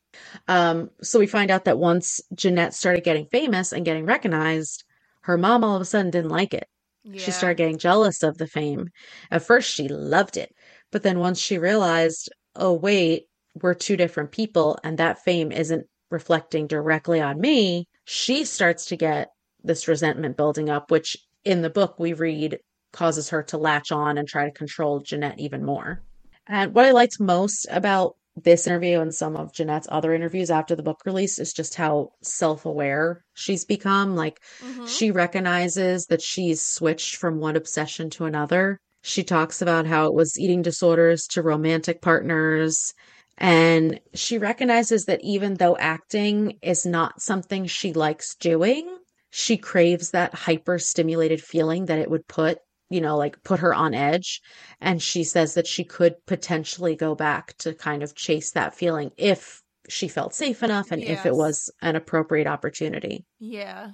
[0.47, 4.83] Um, so we find out that once Jennette started getting famous and getting recognized,
[5.21, 6.67] her mom all of a sudden didn't like it.
[7.15, 8.89] She started getting jealous of the fame.
[9.31, 10.53] At first, she loved it.
[10.91, 13.23] But then once she realized, oh, wait,
[13.55, 18.95] we're two different people and that fame isn't reflecting directly on me, she starts to
[18.95, 19.29] get
[19.63, 22.59] this resentment building up, which in the book we read
[22.91, 26.03] causes her to latch on and try to control Jennette even more.
[26.47, 30.75] And what I liked most about this interview and some of Jennette's other interviews after
[30.75, 34.15] the book release is just how self-aware she's become.
[34.15, 34.85] Like Mm-hmm.
[34.85, 38.79] she recognizes that she's switched from one obsession to another.
[39.01, 42.93] She talks about how it was eating disorders to romantic partners.
[43.37, 48.97] And she recognizes that even though acting is not something she likes doing,
[49.31, 52.59] she craves that hyper stimulated feeling that it would put,
[52.91, 54.41] you know, like put her on edge.
[54.81, 59.11] And she says that she could potentially go back to kind of chase that feeling
[59.18, 63.26] if she felt safe enough and if it was an appropriate opportunity.
[63.39, 63.91] Yeah.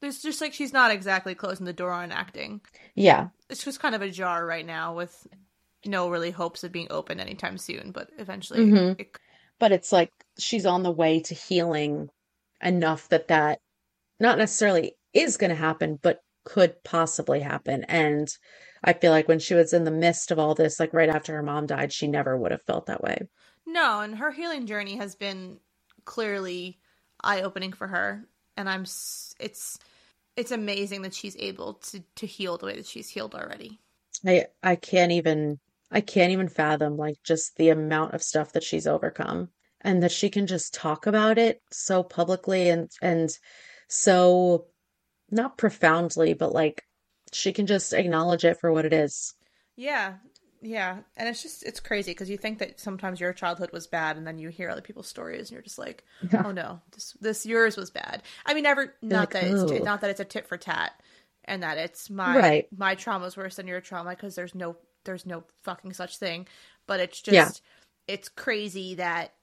[0.00, 2.60] There's just like she's not exactly closing the door on acting.
[2.94, 3.28] Yeah.
[3.50, 5.26] It's just kind of a jar right now with
[5.84, 9.16] no really hopes of being open anytime soon, but eventually hmm it
[9.58, 12.10] But it's like she's on the way to healing
[12.62, 13.58] enough that that
[14.20, 17.84] not necessarily is going to happen, but could possibly happen.
[17.84, 18.28] And
[18.82, 21.34] I feel like when she was in the midst of all this, like right after
[21.34, 23.18] her mom died, she never would have felt that way.
[23.66, 25.58] No, and her healing journey has been
[26.04, 26.78] clearly
[27.22, 28.24] eye opening for her,
[28.56, 29.78] and I'm it's
[30.36, 33.80] it's amazing that she's able to to heal the way that she's healed already.
[34.24, 35.58] I I can't even
[35.90, 39.48] I can't even fathom like just the amount of stuff that she's overcome
[39.80, 43.30] and that she can just talk about it so publicly and and
[43.88, 44.66] so
[45.30, 46.84] not profoundly but like
[47.32, 49.34] she can just acknowledge it for what it is.
[49.76, 50.14] Yeah.
[50.62, 54.16] Yeah, and it's just it's crazy because you think that sometimes your childhood was bad,
[54.16, 56.42] and then you hear other people's stories, and you're just like, yeah.
[56.44, 59.68] "Oh no, this this yours was bad." I mean, never not like, that oh.
[59.68, 60.92] it's not that it's a tit for tat,
[61.44, 62.66] and that it's my right.
[62.76, 66.48] my trauma is worse than your trauma because there's no there's no fucking such thing,
[66.86, 67.62] but it's just
[68.08, 68.14] yeah.
[68.14, 69.34] it's crazy that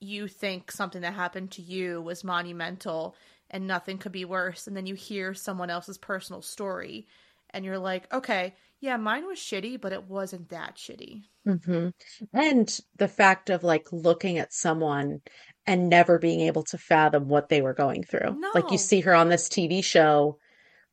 [0.00, 3.16] you think something that happened to you was monumental
[3.50, 7.06] and nothing could be worse, and then you hear someone else's personal story,
[7.50, 11.24] and you're like, okay yeah, mine was shitty, but it wasn't that shitty.
[11.46, 11.88] Mm-hmm.
[12.32, 15.20] And the fact of like looking at someone
[15.66, 18.36] and never being able to fathom what they were going through.
[18.38, 18.50] No.
[18.54, 20.38] Like you see her on this TV show.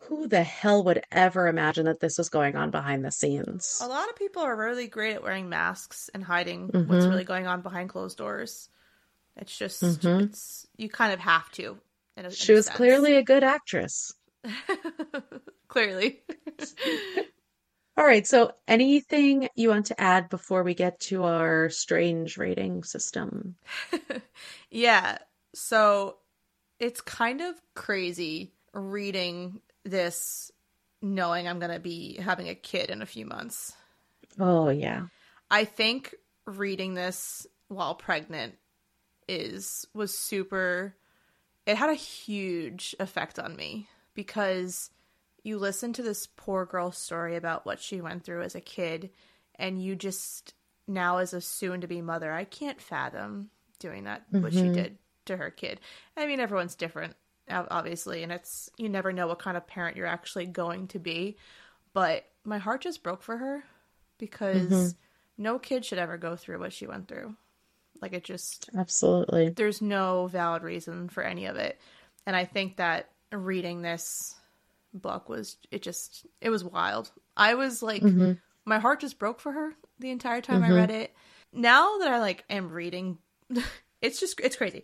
[0.10, 3.80] Who the hell would ever imagine that this was going on behind the scenes?
[3.82, 6.91] A lot of people are really great at wearing masks and hiding mm-hmm.
[6.91, 8.69] what's really going on behind closed doors.
[9.36, 10.26] It's just, mm-hmm.
[10.26, 11.77] it's you kind of have to.
[12.32, 14.14] She was clearly a good actress.
[15.68, 16.22] clearly.
[17.98, 18.28] All right.
[18.28, 23.56] So, anything you want to add before we get to our strange rating system?
[24.70, 25.18] yeah.
[25.54, 26.18] So,
[26.80, 30.52] it's kind of crazy reading this
[31.02, 33.74] knowing I'm going to be having a kid in a few months.
[34.40, 35.08] Oh, yeah.
[35.50, 36.16] I think
[36.46, 38.56] reading this while pregnant
[39.28, 40.96] is was super
[41.66, 44.90] it had a huge effect on me because
[45.44, 49.12] you listen to this poor girl's story about what she went through as a kid,
[49.56, 50.54] and you just
[50.88, 54.44] now as a soon to be mother, I can't fathom doing that mm-hmm.
[54.44, 54.74] what she mm-hmm.
[54.74, 55.80] did to her kid.
[56.16, 57.16] I mean, everyone's different,
[57.50, 61.38] obviously, and it's you never know what kind of parent you're actually going to be.
[61.94, 63.64] But my heart just broke for her
[64.18, 65.44] because mm-hmm.
[65.44, 67.36] no kid should ever go through what she went through.
[68.02, 69.50] Like it just absolutely.
[69.50, 71.80] There's no valid reason for any of it,
[72.26, 74.36] and I think that reading this
[74.94, 77.12] book was it just it was wild.
[77.36, 78.34] I was like mm-hmm.
[78.66, 80.74] my heart just broke for her the entire time mm-hmm.
[80.74, 81.14] I read it.
[81.52, 83.18] Now that I like am reading
[84.02, 84.84] it's just it's crazy.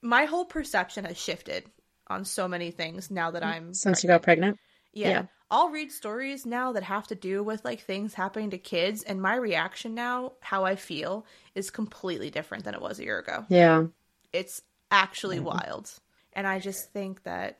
[0.00, 1.64] My whole perception has shifted
[2.08, 4.02] on so many things now that I'm since pregnant.
[4.02, 4.58] you got pregnant.
[4.92, 5.08] Yeah.
[5.08, 5.22] yeah.
[5.52, 9.20] I'll read stories now that have to do with like things happening to kids and
[9.20, 13.44] my reaction now, how I feel is completely different than it was a year ago.
[13.50, 13.84] Yeah.
[14.32, 15.90] It's actually wild.
[16.32, 17.58] And I just think that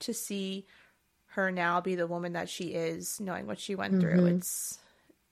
[0.00, 0.66] to see
[1.28, 4.00] her now be the woman that she is, knowing what she went mm-hmm.
[4.00, 4.26] through.
[4.26, 4.78] It's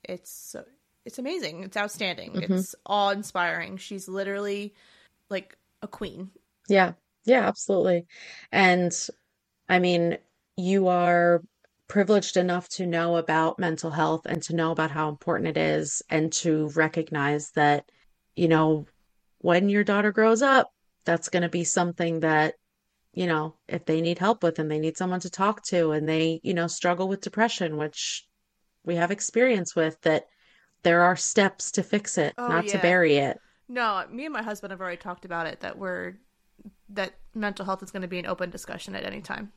[0.05, 0.55] it's
[1.03, 1.63] it's amazing.
[1.63, 2.31] It's outstanding.
[2.31, 2.53] Mm-hmm.
[2.53, 3.75] It's awe inspiring.
[3.75, 4.73] She's literally
[5.29, 6.31] like a queen.
[6.69, 6.93] Yeah.
[7.25, 8.05] Yeah, absolutely.
[8.49, 8.93] And
[9.67, 10.19] I mean,
[10.55, 11.41] you are
[11.87, 16.01] privileged enough to know about mental health and to know about how important it is
[16.09, 17.89] and to recognize that,
[18.35, 18.85] you know,
[19.39, 20.71] when your daughter grows up,
[21.05, 22.55] that's going to be something that
[23.15, 26.07] you know, if they need help with and they need someone to talk to and
[26.07, 28.27] they, you know, struggle with depression, which
[28.83, 30.27] we have experience with, that
[30.83, 32.73] there are steps to fix it, oh, not yeah.
[32.73, 33.39] to bury it.
[33.69, 36.17] No, me and my husband have already talked about it that we're
[36.89, 39.51] that mental health is going to be an open discussion at any time.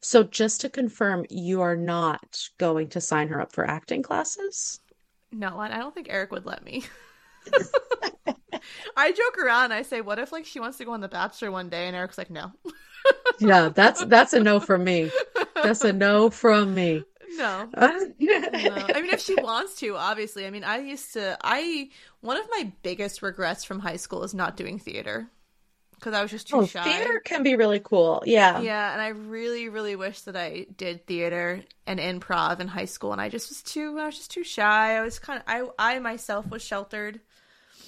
[0.00, 4.80] So just to confirm, you are not going to sign her up for acting classes?
[5.32, 6.84] No, I don't think Eric would let me.
[8.96, 9.72] I joke around.
[9.72, 11.96] I say, "What if like she wants to go on The Bachelor one day?" And
[11.96, 12.52] Eric's like, "No."
[13.40, 15.10] yeah, that's that's a no from me.
[15.54, 17.04] That's a no from me.
[17.36, 17.68] No.
[17.76, 17.78] no.
[17.78, 20.46] I mean, if she wants to, obviously.
[20.46, 21.36] I mean, I used to.
[21.42, 21.90] I
[22.20, 25.30] one of my biggest regrets from high school is not doing theater
[25.98, 26.84] because I was just too oh, shy.
[26.84, 28.22] Theater can be really cool.
[28.24, 28.60] Yeah.
[28.60, 33.12] Yeah, and I really, really wish that I did theater and improv in high school,
[33.12, 33.98] and I just was too.
[33.98, 34.96] I was just too shy.
[34.96, 35.72] I was kind of.
[35.78, 37.20] I I myself was sheltered,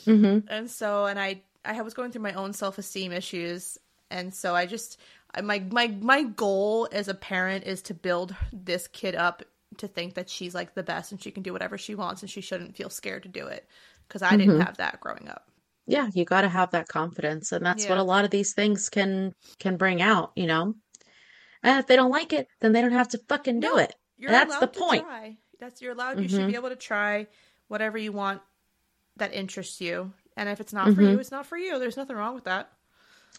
[0.07, 0.49] mm-hmm.
[0.49, 3.79] and so and I I was going through my own self esteem issues,
[4.11, 4.99] and so I just
[5.43, 9.43] my my my goal as a parent is to build this kid up
[9.77, 12.31] to think that she's like the best and she can do whatever she wants and
[12.31, 13.67] she shouldn't feel scared to do it
[14.09, 14.39] because I mm-hmm.
[14.39, 15.50] didn't have that growing up.
[15.87, 17.91] Yeah, you got to have that confidence and that's yeah.
[17.91, 20.75] what a lot of these things can can bring out, you know.
[21.63, 23.95] And if they don't like it, then they don't have to fucking do it.
[24.19, 25.05] that's the point.
[25.05, 25.37] Try.
[25.59, 26.13] That's you're allowed.
[26.13, 26.23] Mm-hmm.
[26.23, 26.55] You should be mm-hmm.
[26.55, 27.27] able to try
[27.69, 28.41] whatever you want
[29.17, 30.13] that interests you.
[30.37, 30.95] And if it's not mm-hmm.
[30.95, 31.79] for you, it's not for you.
[31.79, 32.71] There's nothing wrong with that.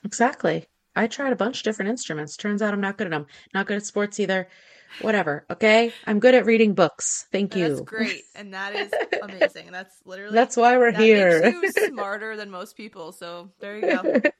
[0.03, 0.67] Exactly.
[0.95, 2.37] I tried a bunch of different instruments.
[2.37, 3.25] Turns out I'm not good at them.
[3.53, 4.47] Not good at sports either.
[4.99, 5.45] Whatever.
[5.49, 5.93] Okay.
[6.05, 7.25] I'm good at reading books.
[7.31, 7.69] Thank you.
[7.69, 8.91] That's great, and that is
[9.21, 9.71] amazing.
[9.71, 11.53] That's literally That's why we're that here.
[11.87, 13.11] Smarter than most people.
[13.11, 14.21] So there you go.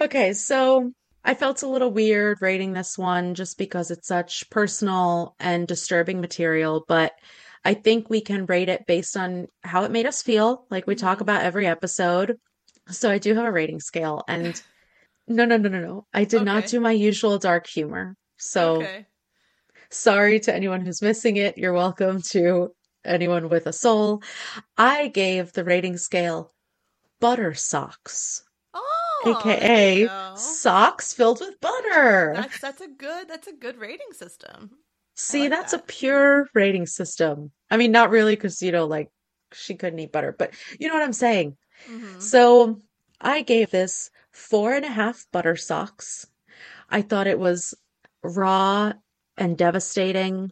[0.00, 0.92] Okay, so
[1.24, 6.20] I felt a little weird rating this one just because it's such personal and disturbing
[6.20, 7.12] material, but
[7.64, 10.94] I think we can rate it based on how it made us feel, like we
[10.94, 11.22] talk Mhm.
[11.22, 12.36] about every episode.
[12.88, 14.62] So I do have a rating scale, and
[15.26, 16.06] no, no, no, no, no.
[16.14, 18.14] I did not do my usual dark humor.
[18.36, 19.06] So okay.
[19.90, 21.58] Sorry to anyone who's missing it.
[21.58, 22.74] You're welcome to
[23.04, 24.22] anyone with a soul.
[24.76, 26.52] I gave the rating scale
[27.20, 28.44] butter socks.
[28.74, 32.32] Oh, AKA socks filled with butter.
[32.36, 34.70] That's that's a good that's a good rating system.
[35.16, 37.50] See, like that's a pure rating system.
[37.70, 39.10] I mean, not really, because, you know, like
[39.52, 41.56] she couldn't eat butter, but you know what I'm saying.
[41.88, 42.22] Mhm.
[42.22, 42.78] So
[43.20, 46.26] I gave this four and a half butter socks.
[46.88, 47.74] I thought it was
[48.22, 48.92] raw
[49.38, 50.50] and devastating,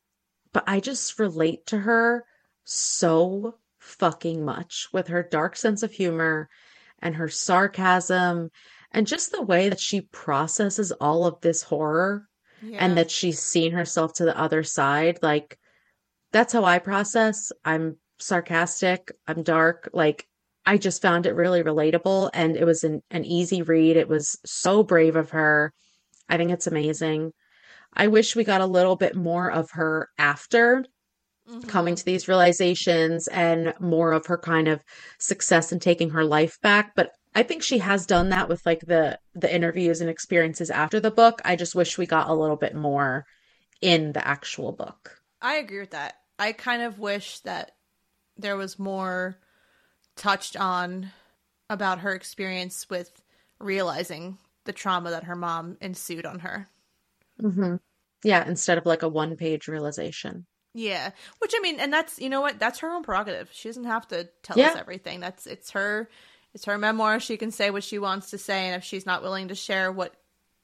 [0.52, 2.24] but I just relate to her
[2.64, 6.48] so fucking much with her dark sense of humor
[7.00, 8.50] and her sarcasm
[8.92, 12.26] and just the way that she processes all of this horror
[12.62, 12.78] Yeah.
[12.80, 15.18] and that she's seen herself to the other side.
[15.22, 15.58] Like,
[16.32, 17.52] that's how I process.
[17.64, 19.90] I'm sarcastic, I'm dark.
[19.92, 20.26] Like,
[20.64, 23.96] I just found it really relatable and it was an, an easy read.
[23.96, 25.72] It was so brave of her.
[26.28, 27.32] I think it's amazing.
[27.97, 30.85] I wish we got a little bit more of her after
[31.48, 31.68] Mhm.
[31.68, 34.82] coming to these realizations and more of her kind of
[35.18, 36.93] success and taking her life back.
[36.97, 41.01] But I think she has done that with like the the interviews and experiences after
[41.01, 41.40] the book.
[41.44, 43.24] I just wish we got a little bit more
[43.81, 45.20] in the actual book.
[45.40, 46.16] I agree with that.
[46.39, 47.73] I kind of wish that
[48.36, 49.39] there was more
[50.16, 51.10] touched on
[51.70, 53.23] about her experience with
[53.59, 56.68] realizing the trauma that her mom ensued on her.
[57.40, 57.76] Hmm
[58.24, 60.46] Yeah, instead of like a one page realization.
[60.74, 63.48] Yeah, which I mean, and that's you know what, that's her own prerogative.
[63.52, 65.20] She doesn't have to tell us everything.
[65.20, 66.08] That's it's her,
[66.52, 67.18] it's her memoir.
[67.18, 69.90] She can say what she wants to say, and if she's not willing to share
[69.90, 70.14] what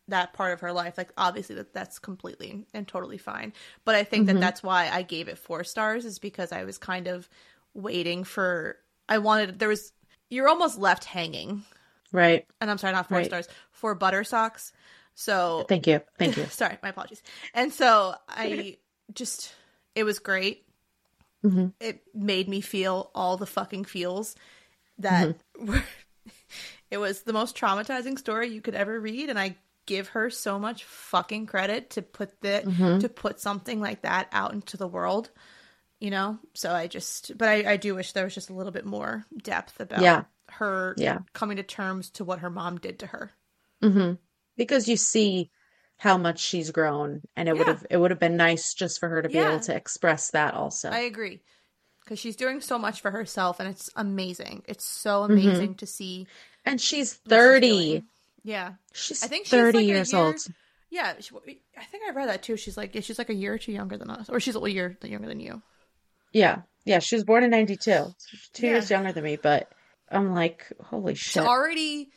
[0.08, 3.54] that part of her life, like obviously that that's completely and totally fine.
[3.86, 4.26] But I think Mhm.
[4.26, 7.28] that that's why I gave it four stars is because I was kind of
[7.74, 8.76] waiting for.
[9.08, 9.92] I wanted there was
[10.28, 11.64] you're almost left hanging,
[12.12, 12.46] Right.
[12.60, 13.26] and I'm sorry, not four Right.
[13.26, 14.72] stars for butter socks.
[15.14, 16.00] So Thank you.
[16.18, 16.46] Thank you.
[16.50, 17.22] sorry, my apologies.
[17.54, 18.78] And so I
[19.14, 19.54] just
[19.94, 20.66] it was great.
[21.42, 24.34] hmm It made me feel all the fucking feels
[24.98, 25.82] that were
[26.90, 30.58] it was the most traumatizing story you could ever read and I give her so
[30.60, 33.00] much fucking credit to put the Mhm.
[33.00, 35.30] to put something like that out into the world.
[36.00, 36.38] You know?
[36.54, 39.24] So I just but I, I do wish there was just a little bit more
[39.42, 40.24] depth about Yeah.
[40.48, 41.18] her Yeah.
[41.32, 43.30] coming to terms to what her mom did to her.
[44.62, 45.50] Because you see
[45.98, 49.08] how much she's grown, and it would have it would have been nice just for
[49.08, 49.50] her to be Yeah.
[49.50, 50.88] able to express that also.
[50.90, 51.40] I agree.
[52.04, 54.62] Because she's doing so much for herself, and it's amazing.
[54.66, 55.32] It's so Mm-hmm.
[55.32, 56.26] amazing to see.
[56.64, 58.04] And she's what she's 30.
[58.44, 60.36] Yeah, She's I think she's 30 like years year- old.
[60.90, 61.14] yeah.
[61.20, 61.32] She,
[61.78, 62.56] I think I read that too.
[62.56, 64.70] She's like, yeah, she's like a year or two younger than us, or she's a
[64.70, 65.62] year younger than you.
[66.32, 66.62] Yeah.
[66.84, 66.98] Yeah.
[66.98, 67.78] She was born in 92.
[67.90, 68.14] So
[68.52, 68.72] two Yeah.
[68.72, 69.70] years younger than me, but
[70.10, 71.42] I'm like, holy shit.
[71.44, 72.10] To already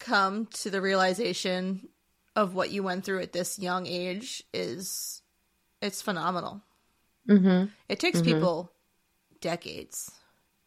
[0.00, 1.88] come to the realization
[2.34, 5.22] of what you went through at this young age is,
[5.80, 6.62] it's phenomenal.
[7.26, 8.24] hmm It takes Mhm.
[8.24, 8.72] people
[9.40, 10.10] decades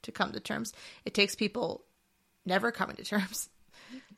[0.04, 0.74] to come to terms.
[1.06, 1.86] It takes people
[2.46, 3.50] never coming to terms.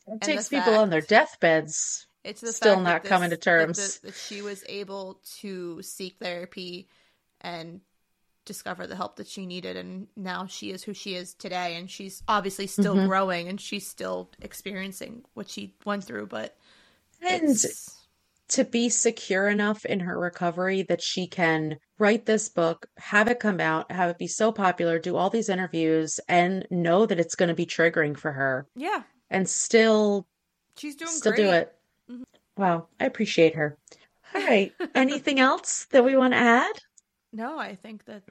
[0.07, 2.07] It the takes people on their deathbeds.
[2.23, 3.77] It's the Still not that coming to terms.
[3.77, 6.87] That, that, that she was able to seek therapy
[7.41, 7.81] and
[8.45, 11.75] discover the help that she needed, and now she is who she is today.
[11.75, 13.07] And she's obviously still Mhm.
[13.07, 16.27] growing, and she's still experiencing what she went through.
[16.27, 16.55] But
[17.21, 18.07] And it's,
[18.49, 23.39] to be secure enough in her recovery that she can write this book, have it
[23.39, 27.35] come out, have it be so popular, do all these interviews, and know that it's
[27.35, 30.27] going to be triggering for her yeah, and still
[30.77, 31.43] she's doing still great.
[31.45, 31.75] do it.
[32.09, 32.23] Mhm.
[32.57, 33.77] Wow, I appreciate her.
[34.33, 34.73] All right.
[34.95, 36.73] Anything else that we want to add?
[37.35, 38.23] No, I think that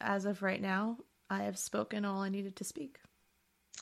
[0.00, 0.98] as of right now,
[1.28, 2.98] I have spoken all I needed to speak.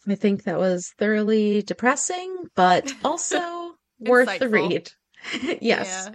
[0.09, 4.90] I think that was thoroughly depressing, but also worth the read.
[5.61, 6.09] yes.
[6.09, 6.15] Yeah.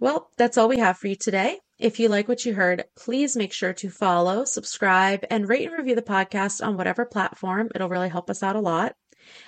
[0.00, 1.58] Well, that's all we have for you today.
[1.78, 5.76] If you like what you heard, please make sure to follow, subscribe, and rate and
[5.76, 7.68] review the podcast on whatever platform.
[7.74, 8.94] It'll really help us out a lot.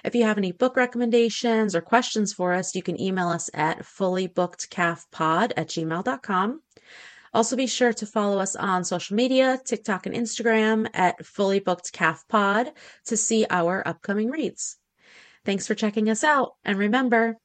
[0.04, 3.78] If you have any book recommendations or questions for us, you can email us at
[3.78, 6.60] fullybookedcaffpod at gmail.com.
[7.34, 11.92] Also, be sure to follow us on social media, TikTok and Instagram at Fully Booked
[11.92, 12.72] Caff Pod
[13.06, 14.76] to see our upcoming reads.
[15.44, 16.52] Thanks for checking us out.
[16.64, 17.36] And remember,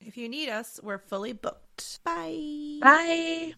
[0.00, 2.00] If you need us, we're fully booked.
[2.04, 2.78] Bye.
[2.80, 3.54] Bye.